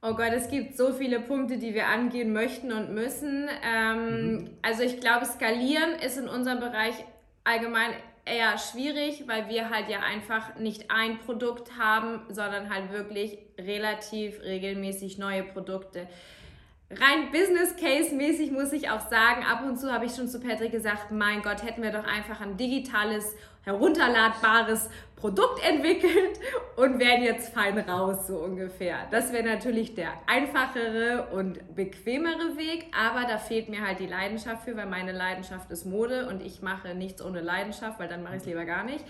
Oh 0.00 0.14
Gott, 0.14 0.32
es 0.32 0.48
gibt 0.48 0.76
so 0.76 0.92
viele 0.92 1.18
Punkte, 1.18 1.58
die 1.58 1.74
wir 1.74 1.88
angehen 1.88 2.32
möchten 2.32 2.70
und 2.70 2.94
müssen. 2.94 3.48
Ähm, 3.64 4.32
mhm. 4.32 4.50
Also 4.62 4.82
ich 4.82 5.00
glaube, 5.00 5.26
skalieren 5.26 5.94
ist 6.04 6.18
in 6.18 6.28
unserem 6.28 6.60
Bereich 6.60 6.94
allgemein 7.42 7.90
eher 8.24 8.58
schwierig, 8.58 9.24
weil 9.26 9.48
wir 9.48 9.70
halt 9.70 9.88
ja 9.88 10.00
einfach 10.00 10.56
nicht 10.56 10.90
ein 10.90 11.18
Produkt 11.18 11.76
haben, 11.78 12.20
sondern 12.28 12.72
halt 12.72 12.92
wirklich 12.92 13.38
relativ 13.58 14.40
regelmäßig 14.42 15.18
neue 15.18 15.42
Produkte. 15.42 16.06
Rein 16.90 17.30
Business 17.30 17.76
Case 17.76 18.14
mäßig 18.14 18.50
muss 18.50 18.72
ich 18.72 18.88
auch 18.88 19.10
sagen, 19.10 19.44
ab 19.44 19.62
und 19.62 19.78
zu 19.78 19.92
habe 19.92 20.06
ich 20.06 20.14
schon 20.14 20.26
zu 20.26 20.40
Patrick 20.40 20.72
gesagt, 20.72 21.10
mein 21.10 21.42
Gott, 21.42 21.62
hätten 21.62 21.82
wir 21.82 21.92
doch 21.92 22.04
einfach 22.04 22.40
ein 22.40 22.56
digitales 22.56 23.34
herunterladbares 23.64 24.88
Produkt 25.14 25.62
entwickelt 25.68 26.40
und 26.76 26.98
wären 26.98 27.22
jetzt 27.22 27.52
fein 27.52 27.78
raus, 27.78 28.26
so 28.26 28.38
ungefähr. 28.38 29.06
Das 29.10 29.34
wäre 29.34 29.44
natürlich 29.44 29.96
der 29.96 30.12
einfachere 30.26 31.28
und 31.32 31.74
bequemere 31.74 32.56
Weg, 32.56 32.86
aber 32.98 33.28
da 33.28 33.36
fehlt 33.36 33.68
mir 33.68 33.86
halt 33.86 33.98
die 33.98 34.06
Leidenschaft 34.06 34.64
für, 34.64 34.74
weil 34.74 34.86
meine 34.86 35.12
Leidenschaft 35.12 35.70
ist 35.70 35.84
Mode 35.84 36.26
und 36.28 36.40
ich 36.40 36.62
mache 36.62 36.94
nichts 36.94 37.22
ohne 37.22 37.42
Leidenschaft, 37.42 37.98
weil 37.98 38.08
dann 38.08 38.22
mache 38.22 38.36
ich 38.36 38.40
es 38.42 38.46
lieber 38.46 38.64
gar 38.64 38.84
nicht. 38.84 39.04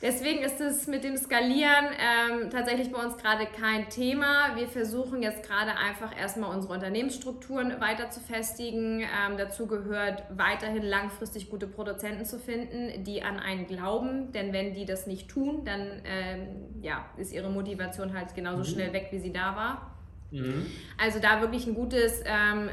Deswegen 0.00 0.44
ist 0.44 0.60
es 0.60 0.86
mit 0.86 1.02
dem 1.02 1.16
Skalieren 1.16 1.86
ähm, 1.98 2.50
tatsächlich 2.50 2.92
bei 2.92 3.04
uns 3.04 3.16
gerade 3.16 3.46
kein 3.46 3.88
Thema. 3.88 4.54
Wir 4.54 4.68
versuchen 4.68 5.24
jetzt 5.24 5.42
gerade 5.42 5.76
einfach 5.76 6.16
erstmal 6.16 6.54
unsere 6.54 6.74
Unternehmensstrukturen 6.74 7.80
weiter 7.80 8.08
zu 8.08 8.20
festigen. 8.20 9.00
Ähm, 9.00 9.36
dazu 9.36 9.66
gehört 9.66 10.22
weiterhin 10.30 10.84
langfristig 10.84 11.50
gute 11.50 11.66
Produzenten 11.66 12.24
zu 12.24 12.38
finden, 12.38 13.02
die 13.02 13.24
an 13.24 13.40
einen 13.40 13.66
glauben. 13.66 14.30
Denn 14.30 14.52
wenn 14.52 14.72
die 14.72 14.84
das 14.84 15.08
nicht 15.08 15.28
tun, 15.28 15.64
dann 15.64 16.00
ähm, 16.04 16.80
ja, 16.80 17.04
ist 17.16 17.32
ihre 17.32 17.50
Motivation 17.50 18.16
halt 18.16 18.36
genauso 18.36 18.58
mhm. 18.58 18.74
schnell 18.74 18.92
weg, 18.92 19.08
wie 19.10 19.18
sie 19.18 19.32
da 19.32 19.56
war. 19.56 19.97
Mhm. 20.30 20.66
Also 20.98 21.20
da 21.20 21.40
wirklich 21.40 21.66
ein 21.66 21.74
gutes, 21.74 22.22
ähm, 22.24 22.68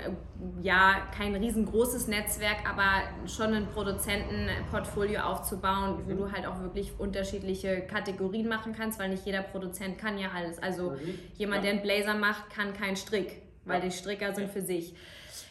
ja, 0.62 1.08
kein 1.18 1.34
riesengroßes 1.36 2.08
Netzwerk, 2.08 2.70
aber 2.70 3.04
schon 3.28 3.54
ein 3.54 3.68
Produzentenportfolio 3.68 5.22
aufzubauen, 5.22 5.98
mhm. 5.98 6.10
wo 6.10 6.14
du 6.16 6.32
halt 6.32 6.46
auch 6.46 6.62
wirklich 6.62 6.92
unterschiedliche 6.98 7.82
Kategorien 7.82 8.48
machen 8.48 8.74
kannst, 8.78 9.00
weil 9.00 9.10
nicht 9.10 9.26
jeder 9.26 9.42
Produzent 9.42 9.98
kann 9.98 10.18
ja 10.18 10.30
alles. 10.36 10.62
Also 10.62 10.92
mhm. 10.92 11.20
jemand, 11.36 11.64
ja. 11.64 11.72
der 11.72 11.80
einen 11.80 11.82
Blazer 11.82 12.16
macht, 12.16 12.50
kann 12.50 12.74
keinen 12.74 12.98
Strick, 12.98 13.42
weil 13.64 13.80
ja. 13.80 13.86
die 13.86 13.92
Stricker 13.92 14.34
sind 14.34 14.52
für 14.52 14.62
sich. 14.62 14.94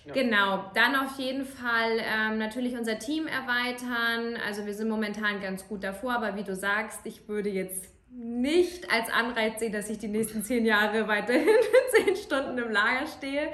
Ja. 0.05 0.13
Genau, 0.13 0.71
dann 0.75 0.97
auf 0.97 1.19
jeden 1.19 1.47
Fall 1.47 1.99
ähm, 1.99 2.37
natürlich 2.37 2.77
unser 2.77 2.99
Team 2.99 3.27
erweitern. 3.27 4.39
Also 4.47 4.67
wir 4.67 4.75
sind 4.75 4.91
momentan 4.91 5.41
ganz 5.41 5.67
gut 5.67 5.83
davor, 5.83 6.17
aber 6.17 6.37
wie 6.37 6.45
du 6.45 6.55
sagst, 6.55 7.01
ich 7.05 7.27
würde 7.27 7.49
jetzt 7.49 7.94
nicht 8.17 8.91
als 8.93 9.11
Anreiz 9.11 9.59
sehen, 9.59 9.73
dass 9.73 9.91
ich 9.91 9.99
die 9.99 10.09
nächsten 10.09 10.45
zehn 10.45 10.65
Jahre 10.65 11.09
weiterhin 11.09 11.47
zehn 12.05 12.17
Stunden 12.17 12.57
im 12.59 12.71
Lager 12.71 13.07
stehe. 13.07 13.49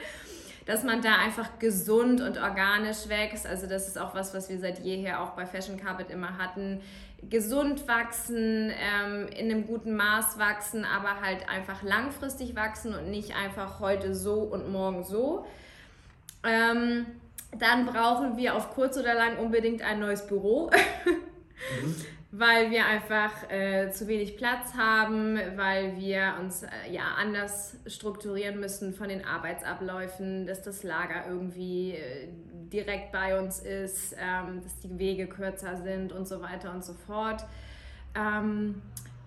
Dass 0.67 0.85
man 0.85 1.01
da 1.03 1.17
einfach 1.17 1.59
gesund 1.59 2.21
und 2.21 2.39
organisch 2.39 3.09
wächst. 3.09 3.47
Also 3.47 3.67
das 3.67 3.89
ist 3.89 3.99
auch 3.99 4.15
was, 4.15 4.35
was 4.35 4.49
wir 4.51 4.59
seit 4.59 4.81
jeher 4.81 5.23
auch 5.23 5.31
bei 5.31 5.47
Fashion 5.47 5.79
Carpet 5.79 6.11
immer 6.11 6.39
hatten. 6.39 6.81
Gesund 7.29 7.89
wachsen, 7.89 8.71
ähm, 8.71 9.27
in 9.29 9.51
einem 9.51 9.67
guten 9.67 9.97
Maß 9.97 10.39
wachsen, 10.39 10.85
aber 10.85 11.21
halt 11.21 11.49
einfach 11.49 11.83
langfristig 11.83 12.55
wachsen 12.55 12.95
und 12.95 13.11
nicht 13.11 13.35
einfach 13.35 13.81
heute 13.81 14.15
so 14.15 14.43
und 14.43 14.71
morgen 14.71 15.03
so. 15.03 15.47
Ähm, 16.45 17.07
dann 17.59 17.87
brauchen 17.87 18.37
wir 18.37 18.55
auf 18.55 18.71
kurz 18.71 18.97
oder 18.97 19.15
lang 19.15 19.39
unbedingt 19.39 19.83
ein 19.83 19.99
neues 19.99 20.27
Büro. 20.27 20.71
mhm 21.83 21.97
weil 22.33 22.71
wir 22.71 22.87
einfach 22.87 23.51
äh, 23.51 23.91
zu 23.91 24.07
wenig 24.07 24.37
Platz 24.37 24.75
haben, 24.75 25.37
weil 25.57 25.97
wir 25.97 26.35
uns 26.41 26.63
äh, 26.63 26.69
ja 26.91 27.03
anders 27.19 27.77
strukturieren 27.87 28.61
müssen 28.61 28.95
von 28.95 29.09
den 29.09 29.25
Arbeitsabläufen, 29.25 30.47
dass 30.47 30.63
das 30.63 30.85
Lager 30.85 31.27
irgendwie 31.29 31.93
äh, 31.93 32.29
direkt 32.73 33.11
bei 33.11 33.39
uns 33.39 33.59
ist, 33.59 34.15
ähm, 34.19 34.63
dass 34.63 34.79
die 34.79 34.97
Wege 34.97 35.27
kürzer 35.27 35.77
sind 35.83 36.13
und 36.13 36.29
so 36.29 36.41
weiter 36.41 36.73
und 36.73 36.85
so 36.85 36.95
fort. 36.95 37.45
Ähm, 38.15 38.81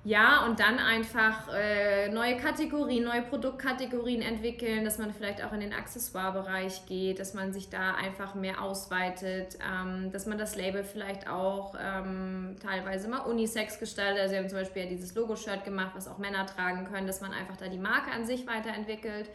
ja, 0.06 0.46
und 0.46 0.60
dann 0.60 0.80
einfach 0.80 1.48
äh, 1.54 2.10
neue 2.10 2.36
Kategorien, 2.36 3.06
neue 3.06 3.22
Produktkategorien 3.22 4.22
entwickeln, 4.22 4.84
dass 4.84 4.98
man 4.98 5.14
vielleicht 5.14 5.42
auch 5.42 5.54
in 5.54 5.62
den 5.62 5.72
Accessoire-Bereich 5.72 6.86
geht, 6.88 7.20
dass 7.20 7.34
man 7.34 7.54
sich 7.54 7.70
da 7.70 7.96
einfach 7.96 8.36
mehr 8.36 8.62
ausweitet, 8.62 9.58
ähm, 9.64 10.12
dass 10.12 10.26
man 10.26 10.38
das 10.38 10.58
Label 10.58 10.84
vielleicht 10.84 11.30
auch 11.30 11.76
ähm, 11.82 12.58
teilweise 12.62 13.08
mal 13.08 13.20
unisex 13.20 13.80
gestaltet. 13.80 14.20
Also 14.20 14.34
wir 14.34 14.42
haben 14.42 14.50
zum 14.50 14.60
Beispiel 14.60 14.84
ja 14.84 14.90
dieses 14.90 15.16
Logo-Shirt 15.16 15.64
gemacht, 15.64 15.92
was 15.96 16.10
auch 16.10 16.18
Männer 16.18 16.46
tragen 16.48 16.86
können, 16.92 17.08
dass 17.08 17.22
man 17.22 17.32
einfach 17.32 17.56
da 17.56 17.70
die 17.70 17.78
Marke 17.78 18.12
an 18.12 18.26
sich 18.26 18.46
weiterentwickelt. 18.46 19.30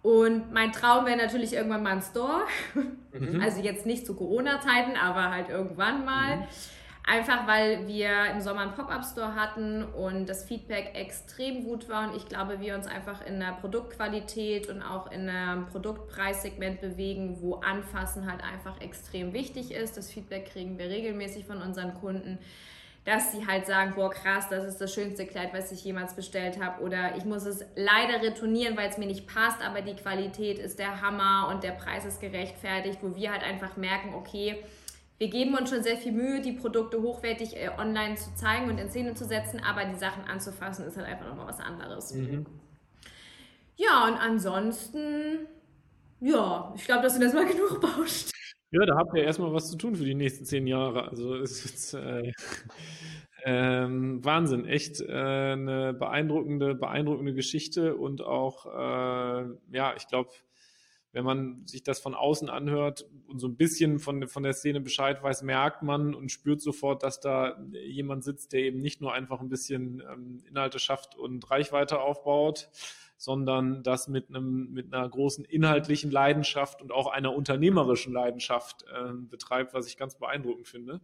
Und 0.00 0.50
mein 0.50 0.72
Traum 0.72 1.04
wäre 1.04 1.18
natürlich 1.18 1.52
irgendwann 1.52 1.82
mal 1.82 1.92
ein 1.92 2.02
Store. 2.02 2.46
Mhm. 2.74 3.40
Also 3.42 3.60
jetzt 3.60 3.84
nicht 3.84 4.06
zu 4.06 4.14
Corona-Zeiten, 4.14 4.96
aber 4.96 5.30
halt 5.30 5.50
irgendwann 5.50 6.06
mal. 6.06 6.36
Mhm 6.36 6.44
Einfach 7.10 7.46
weil 7.46 7.88
wir 7.88 8.26
im 8.34 8.42
Sommer 8.42 8.60
einen 8.60 8.74
Pop-Up-Store 8.74 9.34
hatten 9.34 9.82
und 9.82 10.28
das 10.28 10.44
Feedback 10.44 10.90
extrem 10.92 11.64
gut 11.64 11.88
war 11.88 12.06
und 12.06 12.14
ich 12.14 12.28
glaube, 12.28 12.60
wir 12.60 12.74
uns 12.74 12.86
einfach 12.86 13.24
in 13.24 13.40
der 13.40 13.52
Produktqualität 13.52 14.68
und 14.68 14.82
auch 14.82 15.10
in 15.10 15.26
einem 15.26 15.64
Produktpreissegment 15.64 16.82
bewegen, 16.82 17.38
wo 17.40 17.54
Anfassen 17.54 18.30
halt 18.30 18.44
einfach 18.44 18.82
extrem 18.82 19.32
wichtig 19.32 19.72
ist. 19.72 19.96
Das 19.96 20.10
Feedback 20.10 20.52
kriegen 20.52 20.78
wir 20.78 20.90
regelmäßig 20.90 21.46
von 21.46 21.62
unseren 21.62 21.94
Kunden, 21.94 22.38
dass 23.06 23.32
sie 23.32 23.46
halt 23.46 23.64
sagen, 23.64 23.94
boah 23.94 24.10
krass, 24.10 24.50
das 24.50 24.66
ist 24.66 24.76
das 24.76 24.92
schönste 24.92 25.24
Kleid, 25.24 25.54
was 25.54 25.72
ich 25.72 25.82
jemals 25.82 26.12
bestellt 26.12 26.62
habe 26.62 26.82
oder 26.82 27.16
ich 27.16 27.24
muss 27.24 27.46
es 27.46 27.64
leider 27.74 28.22
retournieren, 28.22 28.76
weil 28.76 28.90
es 28.90 28.98
mir 28.98 29.06
nicht 29.06 29.26
passt, 29.26 29.66
aber 29.66 29.80
die 29.80 29.96
Qualität 29.96 30.58
ist 30.58 30.78
der 30.78 31.00
Hammer 31.00 31.48
und 31.50 31.64
der 31.64 31.72
Preis 31.72 32.04
ist 32.04 32.20
gerechtfertigt, 32.20 32.98
wo 33.00 33.16
wir 33.16 33.32
halt 33.32 33.44
einfach 33.44 33.78
merken, 33.78 34.12
okay, 34.12 34.62
wir 35.18 35.28
geben 35.28 35.56
uns 35.56 35.70
schon 35.70 35.82
sehr 35.82 35.96
viel 35.96 36.12
Mühe, 36.12 36.40
die 36.40 36.52
Produkte 36.52 37.02
hochwertig 37.02 37.56
äh, 37.56 37.70
online 37.76 38.14
zu 38.14 38.34
zeigen 38.34 38.70
und 38.70 38.78
in 38.78 38.88
Szene 38.88 39.14
zu 39.14 39.24
setzen, 39.24 39.60
aber 39.60 39.84
die 39.84 39.98
Sachen 39.98 40.24
anzufassen 40.24 40.86
ist 40.86 40.96
halt 40.96 41.08
einfach 41.08 41.26
nochmal 41.26 41.48
was 41.48 41.60
anderes. 41.60 42.14
Mhm. 42.14 42.46
Ja, 43.76 44.06
und 44.06 44.14
ansonsten, 44.14 45.46
ja, 46.20 46.72
ich 46.76 46.84
glaube, 46.84 47.02
das 47.02 47.14
sind 47.14 47.22
erstmal 47.22 47.46
genug 47.52 47.80
Baustellen. 47.80 48.32
Ja, 48.70 48.84
da 48.84 48.96
habt 48.96 49.16
ihr 49.16 49.24
erstmal 49.24 49.52
was 49.52 49.70
zu 49.70 49.78
tun 49.78 49.96
für 49.96 50.04
die 50.04 50.14
nächsten 50.14 50.44
zehn 50.44 50.66
Jahre. 50.66 51.08
Also 51.08 51.34
es 51.36 51.64
ist 51.64 51.94
äh, 51.94 52.32
ähm, 53.44 54.24
Wahnsinn, 54.24 54.66
echt 54.66 55.00
äh, 55.00 55.12
eine 55.12 55.94
beeindruckende, 55.94 56.74
beeindruckende 56.74 57.34
Geschichte 57.34 57.96
und 57.96 58.20
auch, 58.20 58.66
äh, 58.66 59.46
ja, 59.72 59.94
ich 59.96 60.06
glaube, 60.06 60.30
wenn 61.12 61.24
man 61.24 61.66
sich 61.66 61.82
das 61.82 62.00
von 62.00 62.14
außen 62.14 62.50
anhört 62.50 63.06
und 63.26 63.38
so 63.38 63.48
ein 63.48 63.56
bisschen 63.56 63.98
von, 63.98 64.28
von 64.28 64.42
der 64.42 64.52
Szene 64.52 64.80
Bescheid 64.80 65.22
weiß, 65.22 65.42
merkt 65.42 65.82
man 65.82 66.14
und 66.14 66.30
spürt 66.30 66.60
sofort, 66.60 67.02
dass 67.02 67.20
da 67.20 67.58
jemand 67.72 68.24
sitzt, 68.24 68.52
der 68.52 68.60
eben 68.60 68.80
nicht 68.80 69.00
nur 69.00 69.14
einfach 69.14 69.40
ein 69.40 69.48
bisschen 69.48 70.02
ähm, 70.10 70.42
Inhalte 70.48 70.78
schafft 70.78 71.16
und 71.16 71.50
Reichweite 71.50 72.00
aufbaut, 72.00 72.68
sondern 73.16 73.82
das 73.82 74.08
mit 74.08 74.28
einem 74.28 74.70
mit 74.72 74.92
einer 74.92 75.08
großen 75.08 75.44
inhaltlichen 75.44 76.10
Leidenschaft 76.10 76.82
und 76.82 76.92
auch 76.92 77.08
einer 77.08 77.34
unternehmerischen 77.34 78.12
Leidenschaft 78.12 78.84
äh, 78.84 79.12
betreibt, 79.14 79.74
was 79.74 79.86
ich 79.86 79.96
ganz 79.96 80.16
beeindruckend 80.16 80.68
finde. 80.68 81.00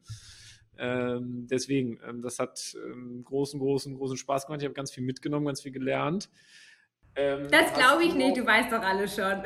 Ähm, 0.76 1.46
deswegen, 1.50 1.98
ähm, 2.06 2.20
das 2.20 2.38
hat 2.38 2.76
ähm, 2.84 3.22
großen, 3.24 3.58
großen, 3.58 3.96
großen 3.96 4.16
Spaß 4.16 4.46
gemacht. 4.46 4.60
Ich 4.60 4.66
habe 4.66 4.74
ganz 4.74 4.90
viel 4.92 5.04
mitgenommen, 5.04 5.46
ganz 5.46 5.62
viel 5.62 5.72
gelernt. 5.72 6.28
Ähm, 7.16 7.48
das 7.50 7.72
glaube 7.74 8.04
ich 8.04 8.14
nicht, 8.14 8.36
du 8.36 8.44
weißt 8.44 8.72
doch 8.72 8.82
alles 8.82 9.14
schon. 9.14 9.42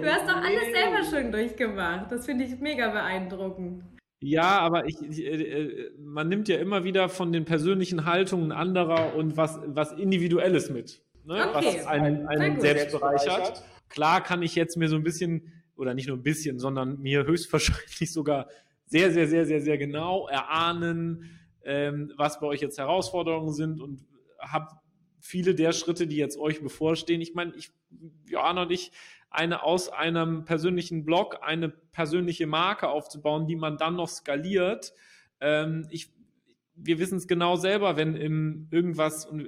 Du 0.00 0.06
hast 0.06 0.28
doch 0.28 0.36
alles 0.36 0.64
selber 0.72 1.04
schon 1.10 1.32
durchgemacht. 1.32 2.10
Das 2.10 2.26
finde 2.26 2.44
ich 2.44 2.58
mega 2.60 2.90
beeindruckend. 2.90 3.84
Ja, 4.22 4.60
aber 4.60 4.86
ich, 4.86 5.00
ich, 5.02 5.18
äh, 5.18 5.30
äh, 5.30 5.90
man 5.98 6.28
nimmt 6.28 6.48
ja 6.48 6.58
immer 6.58 6.84
wieder 6.84 7.08
von 7.08 7.32
den 7.32 7.44
persönlichen 7.44 8.04
Haltungen 8.04 8.52
anderer 8.52 9.16
und 9.16 9.36
was, 9.36 9.58
was 9.66 9.92
Individuelles 9.92 10.70
mit, 10.70 11.02
ne? 11.24 11.48
okay. 11.48 11.78
was 11.78 11.86
einen, 11.86 12.28
einen 12.28 12.60
selbst 12.60 12.92
bereichert. 12.92 13.64
Klar 13.88 14.22
kann 14.22 14.42
ich 14.42 14.54
jetzt 14.54 14.76
mir 14.76 14.88
so 14.88 14.94
ein 14.94 15.02
bisschen, 15.02 15.52
oder 15.74 15.92
nicht 15.92 16.06
nur 16.06 16.16
ein 16.16 16.22
bisschen, 16.22 16.60
sondern 16.60 17.00
mir 17.00 17.26
höchstwahrscheinlich 17.26 18.12
sogar 18.12 18.48
sehr, 18.86 19.10
sehr, 19.10 19.26
sehr, 19.26 19.44
sehr, 19.44 19.60
sehr 19.60 19.76
genau 19.76 20.28
erahnen, 20.28 21.40
ähm, 21.64 22.12
was 22.16 22.38
bei 22.38 22.46
euch 22.46 22.60
jetzt 22.60 22.78
Herausforderungen 22.78 23.52
sind 23.52 23.80
und 23.80 24.04
habe 24.38 24.68
viele 25.18 25.54
der 25.54 25.72
Schritte, 25.72 26.06
die 26.06 26.16
jetzt 26.16 26.38
euch 26.38 26.62
bevorstehen. 26.62 27.20
Ich 27.20 27.34
meine, 27.34 27.54
ich, 27.56 27.72
Johanna 28.26 28.62
und 28.62 28.70
ich 28.70 28.92
eine 29.32 29.62
aus 29.62 29.88
einem 29.88 30.44
persönlichen 30.44 31.04
Blog 31.04 31.38
eine 31.42 31.68
persönliche 31.68 32.46
Marke 32.46 32.88
aufzubauen, 32.88 33.46
die 33.46 33.56
man 33.56 33.78
dann 33.78 33.96
noch 33.96 34.08
skaliert. 34.08 34.92
Ähm, 35.40 35.86
ich, 35.90 36.10
wir 36.74 36.98
wissen 36.98 37.18
es 37.18 37.26
genau 37.26 37.56
selber, 37.56 37.96
wenn 37.96 38.14
im 38.14 38.68
irgendwas, 38.70 39.26
und 39.26 39.44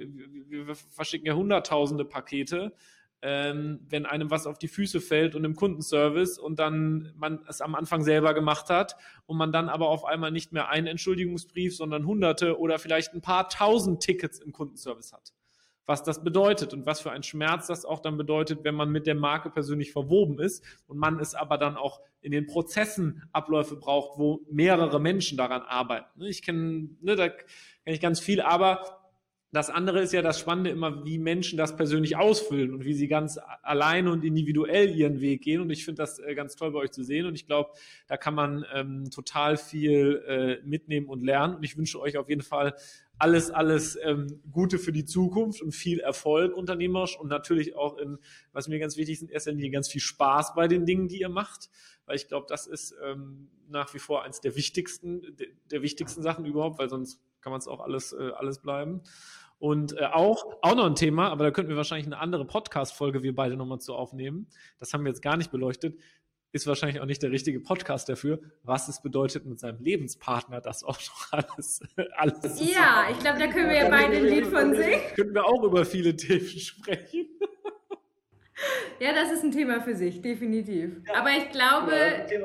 wir 0.49 0.75
verschicken 0.75 1.27
ja 1.27 1.33
hunderttausende 1.33 2.05
Pakete, 2.05 2.73
ähm, 3.21 3.79
wenn 3.89 4.05
einem 4.05 4.29
was 4.29 4.45
auf 4.45 4.57
die 4.57 4.67
Füße 4.67 5.01
fällt 5.01 5.35
und 5.35 5.43
im 5.45 5.55
Kundenservice 5.55 6.37
und 6.37 6.59
dann 6.59 7.13
man 7.15 7.43
es 7.47 7.61
am 7.61 7.75
Anfang 7.75 8.03
selber 8.03 8.33
gemacht 8.33 8.69
hat 8.69 8.97
und 9.25 9.37
man 9.37 9.51
dann 9.51 9.69
aber 9.69 9.89
auf 9.89 10.05
einmal 10.05 10.31
nicht 10.31 10.51
mehr 10.51 10.69
einen 10.69 10.87
Entschuldigungsbrief, 10.87 11.75
sondern 11.75 12.05
hunderte 12.05 12.59
oder 12.59 12.77
vielleicht 12.77 13.13
ein 13.13 13.21
paar 13.21 13.49
tausend 13.49 14.01
Tickets 14.01 14.39
im 14.39 14.51
Kundenservice 14.51 15.13
hat 15.13 15.33
was 15.85 16.03
das 16.03 16.23
bedeutet 16.23 16.73
und 16.73 16.85
was 16.85 17.01
für 17.01 17.11
ein 17.11 17.23
Schmerz 17.23 17.67
das 17.67 17.85
auch 17.85 17.99
dann 17.99 18.17
bedeutet, 18.17 18.63
wenn 18.63 18.75
man 18.75 18.89
mit 18.89 19.07
der 19.07 19.15
Marke 19.15 19.49
persönlich 19.49 19.91
verwoben 19.91 20.39
ist 20.39 20.63
und 20.87 20.97
man 20.97 21.19
es 21.19 21.35
aber 21.35 21.57
dann 21.57 21.77
auch 21.77 22.01
in 22.21 22.31
den 22.31 22.47
Prozessen 22.47 23.23
Abläufe 23.31 23.75
braucht, 23.75 24.17
wo 24.17 24.41
mehrere 24.49 24.99
Menschen 24.99 25.37
daran 25.37 25.61
arbeiten. 25.61 26.23
Ich 26.23 26.41
kenne, 26.41 26.89
ne, 27.01 27.15
da 27.15 27.29
kenne 27.29 27.45
ich 27.85 28.01
ganz 28.01 28.19
viel, 28.19 28.41
aber 28.41 29.04
das 29.51 29.69
andere 29.69 30.01
ist 30.01 30.11
ja 30.11 30.21
das 30.21 30.39
Spannende 30.39 30.69
immer, 30.69 31.05
wie 31.05 31.17
Menschen 31.17 31.57
das 31.57 31.75
persönlich 31.77 32.17
ausfüllen 32.17 32.73
und 32.73 32.83
wie 32.83 32.93
sie 32.93 33.07
ganz 33.07 33.39
alleine 33.61 34.11
und 34.11 34.25
individuell 34.25 34.93
ihren 34.93 35.21
Weg 35.21 35.43
gehen. 35.43 35.61
Und 35.61 35.69
ich 35.69 35.85
finde 35.85 36.01
das 36.01 36.19
äh, 36.19 36.35
ganz 36.35 36.55
toll 36.55 36.71
bei 36.71 36.79
euch 36.79 36.91
zu 36.91 37.03
sehen. 37.03 37.25
Und 37.25 37.35
ich 37.35 37.45
glaube, 37.45 37.71
da 38.07 38.17
kann 38.17 38.35
man 38.35 38.65
ähm, 38.73 39.09
total 39.11 39.55
viel 39.55 40.23
äh, 40.27 40.67
mitnehmen 40.67 41.07
und 41.07 41.23
lernen. 41.23 41.55
Und 41.55 41.63
ich 41.63 41.77
wünsche 41.77 42.01
euch 42.01 42.17
auf 42.17 42.27
jeden 42.27 42.41
Fall 42.41 42.75
alles, 43.17 43.49
alles 43.49 43.97
ähm, 44.03 44.41
Gute 44.51 44.77
für 44.77 44.91
die 44.91 45.05
Zukunft 45.05 45.61
und 45.61 45.71
viel 45.71 45.99
Erfolg 45.99 46.53
unternehmerisch 46.53 47.17
und 47.17 47.29
natürlich 47.29 47.75
auch 47.75 47.97
in, 47.97 48.17
was 48.51 48.67
mir 48.67 48.79
ganz 48.79 48.97
wichtig 48.97 49.15
ist, 49.15 49.21
in 49.21 49.29
erster 49.29 49.51
Linie 49.51 49.71
ganz 49.71 49.87
viel 49.87 50.01
Spaß 50.01 50.53
bei 50.55 50.67
den 50.67 50.85
Dingen, 50.85 51.07
die 51.07 51.21
ihr 51.21 51.29
macht, 51.29 51.69
weil 52.05 52.17
ich 52.17 52.27
glaube, 52.27 52.45
das 52.49 52.67
ist 52.67 52.93
ähm, 53.03 53.47
nach 53.69 53.93
wie 53.93 53.99
vor 53.99 54.23
eins 54.23 54.41
der 54.41 54.55
wichtigsten, 54.55 55.35
der, 55.37 55.47
der 55.71 55.81
wichtigsten 55.81 56.21
Sachen 56.21 56.45
überhaupt, 56.45 56.77
weil 56.77 56.89
sonst 56.89 57.21
kann 57.45 57.51
man 57.51 57.59
es 57.59 57.67
auch 57.67 57.79
alles, 57.79 58.11
äh, 58.11 58.31
alles 58.37 58.57
bleiben. 58.57 59.03
Und 59.59 59.95
äh, 59.99 60.05
auch, 60.05 60.57
auch 60.63 60.75
noch 60.75 60.87
ein 60.87 60.95
Thema, 60.95 61.29
aber 61.29 61.43
da 61.43 61.51
könnten 61.51 61.69
wir 61.69 61.77
wahrscheinlich 61.77 62.07
eine 62.07 62.17
andere 62.17 62.43
Podcast-Folge 62.43 63.21
wir 63.21 63.35
beide 63.35 63.55
nochmal 63.55 63.79
zu 63.79 63.93
aufnehmen. 63.93 64.47
Das 64.79 64.91
haben 64.91 65.03
wir 65.03 65.09
jetzt 65.09 65.21
gar 65.21 65.37
nicht 65.37 65.51
beleuchtet 65.51 65.95
ist 66.51 66.67
wahrscheinlich 66.67 67.01
auch 67.01 67.05
nicht 67.05 67.21
der 67.21 67.31
richtige 67.31 67.59
Podcast 67.59 68.07
dafür, 68.07 68.39
was 68.63 68.87
es 68.87 69.01
bedeutet, 69.01 69.45
mit 69.45 69.59
seinem 69.59 69.83
Lebenspartner 69.83 70.61
das 70.61 70.85
auch 70.85 70.97
noch 70.97 71.33
alles, 71.33 71.81
alles 72.15 72.73
Ja, 72.73 73.07
ich 73.11 73.19
glaube, 73.19 73.39
da 73.39 73.47
können 73.47 73.67
wir 73.67 73.75
ja 73.75 73.89
beide 73.89 74.15
ein 74.15 74.23
Lied 74.23 74.45
von 74.45 74.73
singen. 74.73 75.01
Könnten 75.15 75.33
wir 75.33 75.45
auch 75.45 75.63
über 75.63 75.83
viele 75.83 76.15
Themen 76.15 76.47
sprechen. 76.47 77.27
Ja, 79.01 79.11
das 79.11 79.33
ist 79.33 79.43
ein 79.43 79.51
Thema 79.51 79.81
für 79.81 79.95
sich, 79.95 80.21
definitiv. 80.21 81.01
Ja. 81.05 81.19
Aber 81.19 81.31
ich 81.31 81.49
glaube, 81.49 81.91
ja, 81.91 82.39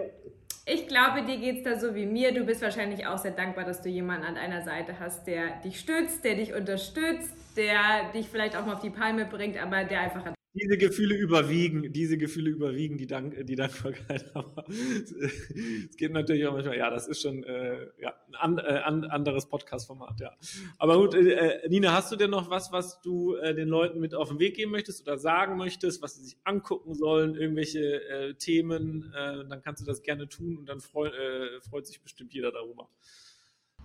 ich 0.67 0.87
glaube, 0.89 1.25
dir 1.25 1.39
geht 1.39 1.59
es 1.59 1.63
da 1.65 1.79
so 1.79 1.95
wie 1.95 2.07
mir. 2.07 2.33
Du 2.33 2.45
bist 2.45 2.63
wahrscheinlich 2.63 3.07
auch 3.07 3.19
sehr 3.19 3.33
dankbar, 3.33 3.65
dass 3.65 3.83
du 3.83 3.89
jemanden 3.89 4.25
an 4.25 4.35
deiner 4.35 4.63
Seite 4.63 4.99
hast, 4.99 5.27
der 5.27 5.61
dich 5.63 5.81
stützt, 5.81 6.25
der 6.25 6.35
dich 6.35 6.55
unterstützt, 6.55 7.33
der 7.57 8.13
dich 8.15 8.29
vielleicht 8.29 8.57
auch 8.57 8.67
mal 8.67 8.75
auf 8.75 8.81
die 8.81 8.91
Palme 8.91 9.25
bringt, 9.25 9.61
aber 9.61 9.85
der 9.85 10.01
einfach 10.01 10.25
diese 10.53 10.79
Gefühle 10.79 11.15
überwiegen, 11.15 11.93
diese 11.93 12.19
Gefühle 12.19 12.51
überwiegen 12.51 12.99
die, 12.99 13.07
Dank, 13.07 13.47
die 13.47 13.55
Dankbarkeit. 13.55 14.25
Aber 14.35 14.65
es 14.69 15.97
geht 15.97 16.13
natürlich 16.13 16.45
auch 16.47 16.55
manchmal, 16.55 16.77
ja, 16.77 16.91
das 16.91 17.07
ist 17.07 17.23
schon 17.23 17.45
äh, 17.45 17.87
ja, 18.01 18.15
an, 18.39 18.59
äh, 18.59 18.83
anderes 18.83 19.47
Podcast-Format, 19.47 20.21
ja. 20.21 20.33
Aber 20.79 20.99
gut, 20.99 21.15
äh, 21.15 21.69
Nina, 21.69 21.93
hast 21.93 22.13
du 22.13 22.17
denn 22.17 22.31
noch 22.31 22.51
was, 22.51 22.73
was 22.73 23.01
du 23.01 23.37
äh, 23.37 23.55
den 23.55 23.69
Leuten 23.69 24.01
mit 24.01 24.15
auf 24.15 24.29
den 24.29 24.39
Weg 24.39 24.57
geben 24.57 24.73
möchtest 24.73 25.03
oder 25.03 25.19
sagen 25.19 25.57
möchtest, 25.57 26.03
was 26.03 26.17
sie 26.17 26.25
sich 26.25 26.37
angucken 26.45 26.95
sollen, 26.95 27.35
irgendwelche 27.35 28.03
äh, 28.09 28.35
Themen? 28.35 29.13
Äh, 29.15 29.49
dann 29.49 29.63
kannst 29.63 29.83
du 29.83 29.87
das 29.87 30.03
gerne 30.03 30.29
tun 30.29 30.57
und 30.59 30.67
dann 30.67 30.81
freu, 30.81 31.09
äh, 31.09 31.61
freut 31.61 31.87
sich 31.87 32.03
bestimmt 32.03 32.33
jeder 32.33 32.53
darüber. 32.53 32.89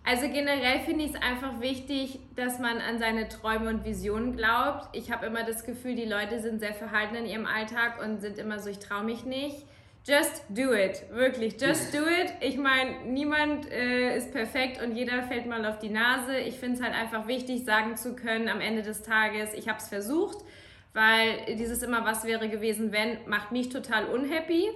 Also 0.07 0.27
generell 0.27 0.81
finde 0.81 1.03
ich 1.03 1.15
es 1.15 1.21
einfach 1.21 1.61
wichtig, 1.61 2.19
dass 2.35 2.59
man 2.59 2.77
an 2.77 2.99
seine 2.99 3.27
Träume 3.27 3.69
und 3.69 3.85
Visionen 3.85 4.35
glaubt. 4.37 4.95
Ich 4.95 5.11
habe 5.11 5.25
immer 5.25 5.43
das 5.43 5.65
Gefühl, 5.65 5.95
die 5.95 6.05
Leute 6.05 6.39
sind 6.39 6.59
sehr 6.59 6.75
verhalten 6.75 7.15
in 7.15 7.25
ihrem 7.25 7.47
Alltag 7.47 7.99
und 8.03 8.21
sind 8.21 8.37
immer 8.37 8.59
so, 8.59 8.69
ich 8.69 8.77
traue 8.77 9.03
mich 9.03 9.25
nicht. 9.25 9.65
Just 10.07 10.43
do 10.49 10.73
it, 10.73 11.03
wirklich, 11.11 11.59
just 11.59 11.91
do 11.93 12.05
it. 12.05 12.33
Ich 12.39 12.57
meine, 12.57 13.05
niemand 13.07 13.71
äh, 13.71 14.15
ist 14.15 14.31
perfekt 14.31 14.81
und 14.81 14.95
jeder 14.95 15.23
fällt 15.23 15.47
mal 15.47 15.65
auf 15.65 15.79
die 15.79 15.89
Nase. 15.89 16.37
Ich 16.37 16.59
finde 16.59 16.75
es 16.77 16.83
halt 16.83 16.93
einfach 16.93 17.27
wichtig, 17.27 17.65
sagen 17.65 17.97
zu 17.97 18.15
können 18.15 18.47
am 18.47 18.61
Ende 18.61 18.83
des 18.83 19.01
Tages, 19.01 19.53
ich 19.55 19.67
habe 19.67 19.79
es 19.79 19.87
versucht, 19.87 20.45
weil 20.93 21.55
dieses 21.55 21.81
immer 21.81 22.05
was 22.05 22.23
wäre 22.23 22.49
gewesen, 22.49 22.91
wenn, 22.91 23.17
macht 23.27 23.51
mich 23.51 23.69
total 23.69 24.05
unhappy. 24.05 24.69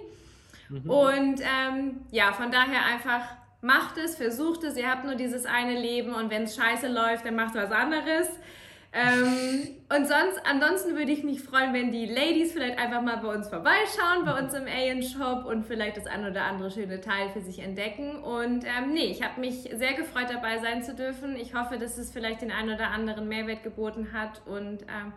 Mhm. 0.70 0.90
Und 0.90 1.42
ähm, 1.42 2.02
ja, 2.10 2.34
von 2.34 2.52
daher 2.52 2.86
einfach 2.86 3.38
Macht 3.62 3.98
es, 3.98 4.16
versucht 4.16 4.64
es, 4.64 4.78
ihr 4.78 4.90
habt 4.90 5.04
nur 5.04 5.16
dieses 5.16 5.46
eine 5.46 5.78
Leben 5.78 6.14
und 6.14 6.32
wenn 6.32 6.44
es 6.44 6.56
scheiße 6.56 6.88
läuft, 6.88 7.26
dann 7.26 7.36
macht 7.36 7.56
was 7.56 7.72
anderes. 7.72 8.30
Ähm, 8.92 9.68
und 9.96 10.08
sonst, 10.08 10.42
ansonsten 10.46 10.96
würde 10.96 11.12
ich 11.12 11.24
mich 11.24 11.44
freuen, 11.44 11.74
wenn 11.74 11.92
die 11.92 12.08
Ladies 12.08 12.54
vielleicht 12.54 12.80
einfach 12.80 13.02
mal 13.04 13.18
bei 13.18 13.34
uns 13.34 13.48
vorbeischauen, 13.48 14.26
bei 14.26 14.40
uns 14.40 14.54
im 14.56 14.66
Alien 14.66 15.04
Shop 15.04 15.46
und 15.46 15.64
vielleicht 15.66 15.98
das 15.98 16.08
ein 16.08 16.26
oder 16.26 16.46
andere 16.46 16.72
schöne 16.72 17.00
Teil 17.00 17.30
für 17.30 17.42
sich 17.42 17.60
entdecken. 17.60 18.24
Und 18.24 18.66
ähm, 18.66 18.94
nee, 18.94 19.12
ich 19.12 19.22
habe 19.22 19.40
mich 19.40 19.70
sehr 19.76 19.94
gefreut, 19.94 20.28
dabei 20.30 20.58
sein 20.58 20.82
zu 20.82 20.96
dürfen. 20.96 21.36
Ich 21.36 21.54
hoffe, 21.54 21.78
dass 21.78 22.00
es 22.00 22.12
vielleicht 22.12 22.42
den 22.42 22.52
ein 22.52 22.70
oder 22.70 22.90
anderen 22.90 23.28
Mehrwert 23.28 23.62
geboten 23.62 24.12
hat 24.12 24.42
und 24.48 24.82
ähm, 24.84 25.14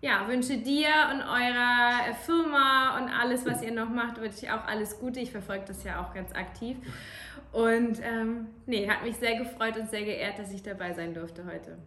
ja, 0.00 0.28
wünsche 0.28 0.58
dir 0.58 0.88
und 1.10 1.22
eurer 1.22 2.14
Firma 2.24 2.98
und 2.98 3.08
alles, 3.08 3.44
was 3.44 3.60
ihr 3.62 3.72
noch 3.72 3.88
macht, 3.88 4.20
wünsche 4.20 4.44
ich 4.44 4.50
auch 4.52 4.66
alles 4.66 5.00
Gute. 5.00 5.18
Ich 5.18 5.32
verfolge 5.32 5.64
das 5.66 5.82
ja 5.82 6.00
auch 6.00 6.14
ganz 6.14 6.32
aktiv. 6.32 6.76
Und 7.50 8.00
ähm, 8.04 8.48
nee, 8.66 8.88
hat 8.88 9.02
mich 9.02 9.16
sehr 9.16 9.36
gefreut 9.36 9.76
und 9.78 9.90
sehr 9.90 10.04
geehrt, 10.04 10.38
dass 10.38 10.52
ich 10.52 10.62
dabei 10.62 10.92
sein 10.92 11.12
durfte 11.12 11.44
heute. 11.44 11.78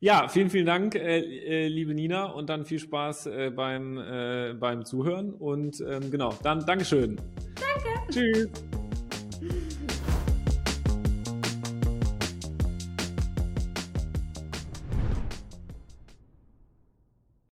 Ja, 0.00 0.28
vielen, 0.28 0.50
vielen 0.50 0.66
Dank, 0.66 0.94
äh, 0.94 1.20
äh, 1.20 1.68
liebe 1.68 1.94
Nina, 1.94 2.26
und 2.26 2.50
dann 2.50 2.66
viel 2.66 2.78
Spaß 2.78 3.26
äh, 3.26 3.50
beim, 3.50 3.96
äh, 3.96 4.52
beim 4.52 4.84
Zuhören. 4.84 5.32
Und 5.32 5.80
ähm, 5.80 6.10
genau, 6.10 6.34
dann 6.42 6.66
Dankeschön. 6.66 7.16
Danke. 7.54 8.12
Tschüss. 8.12 8.50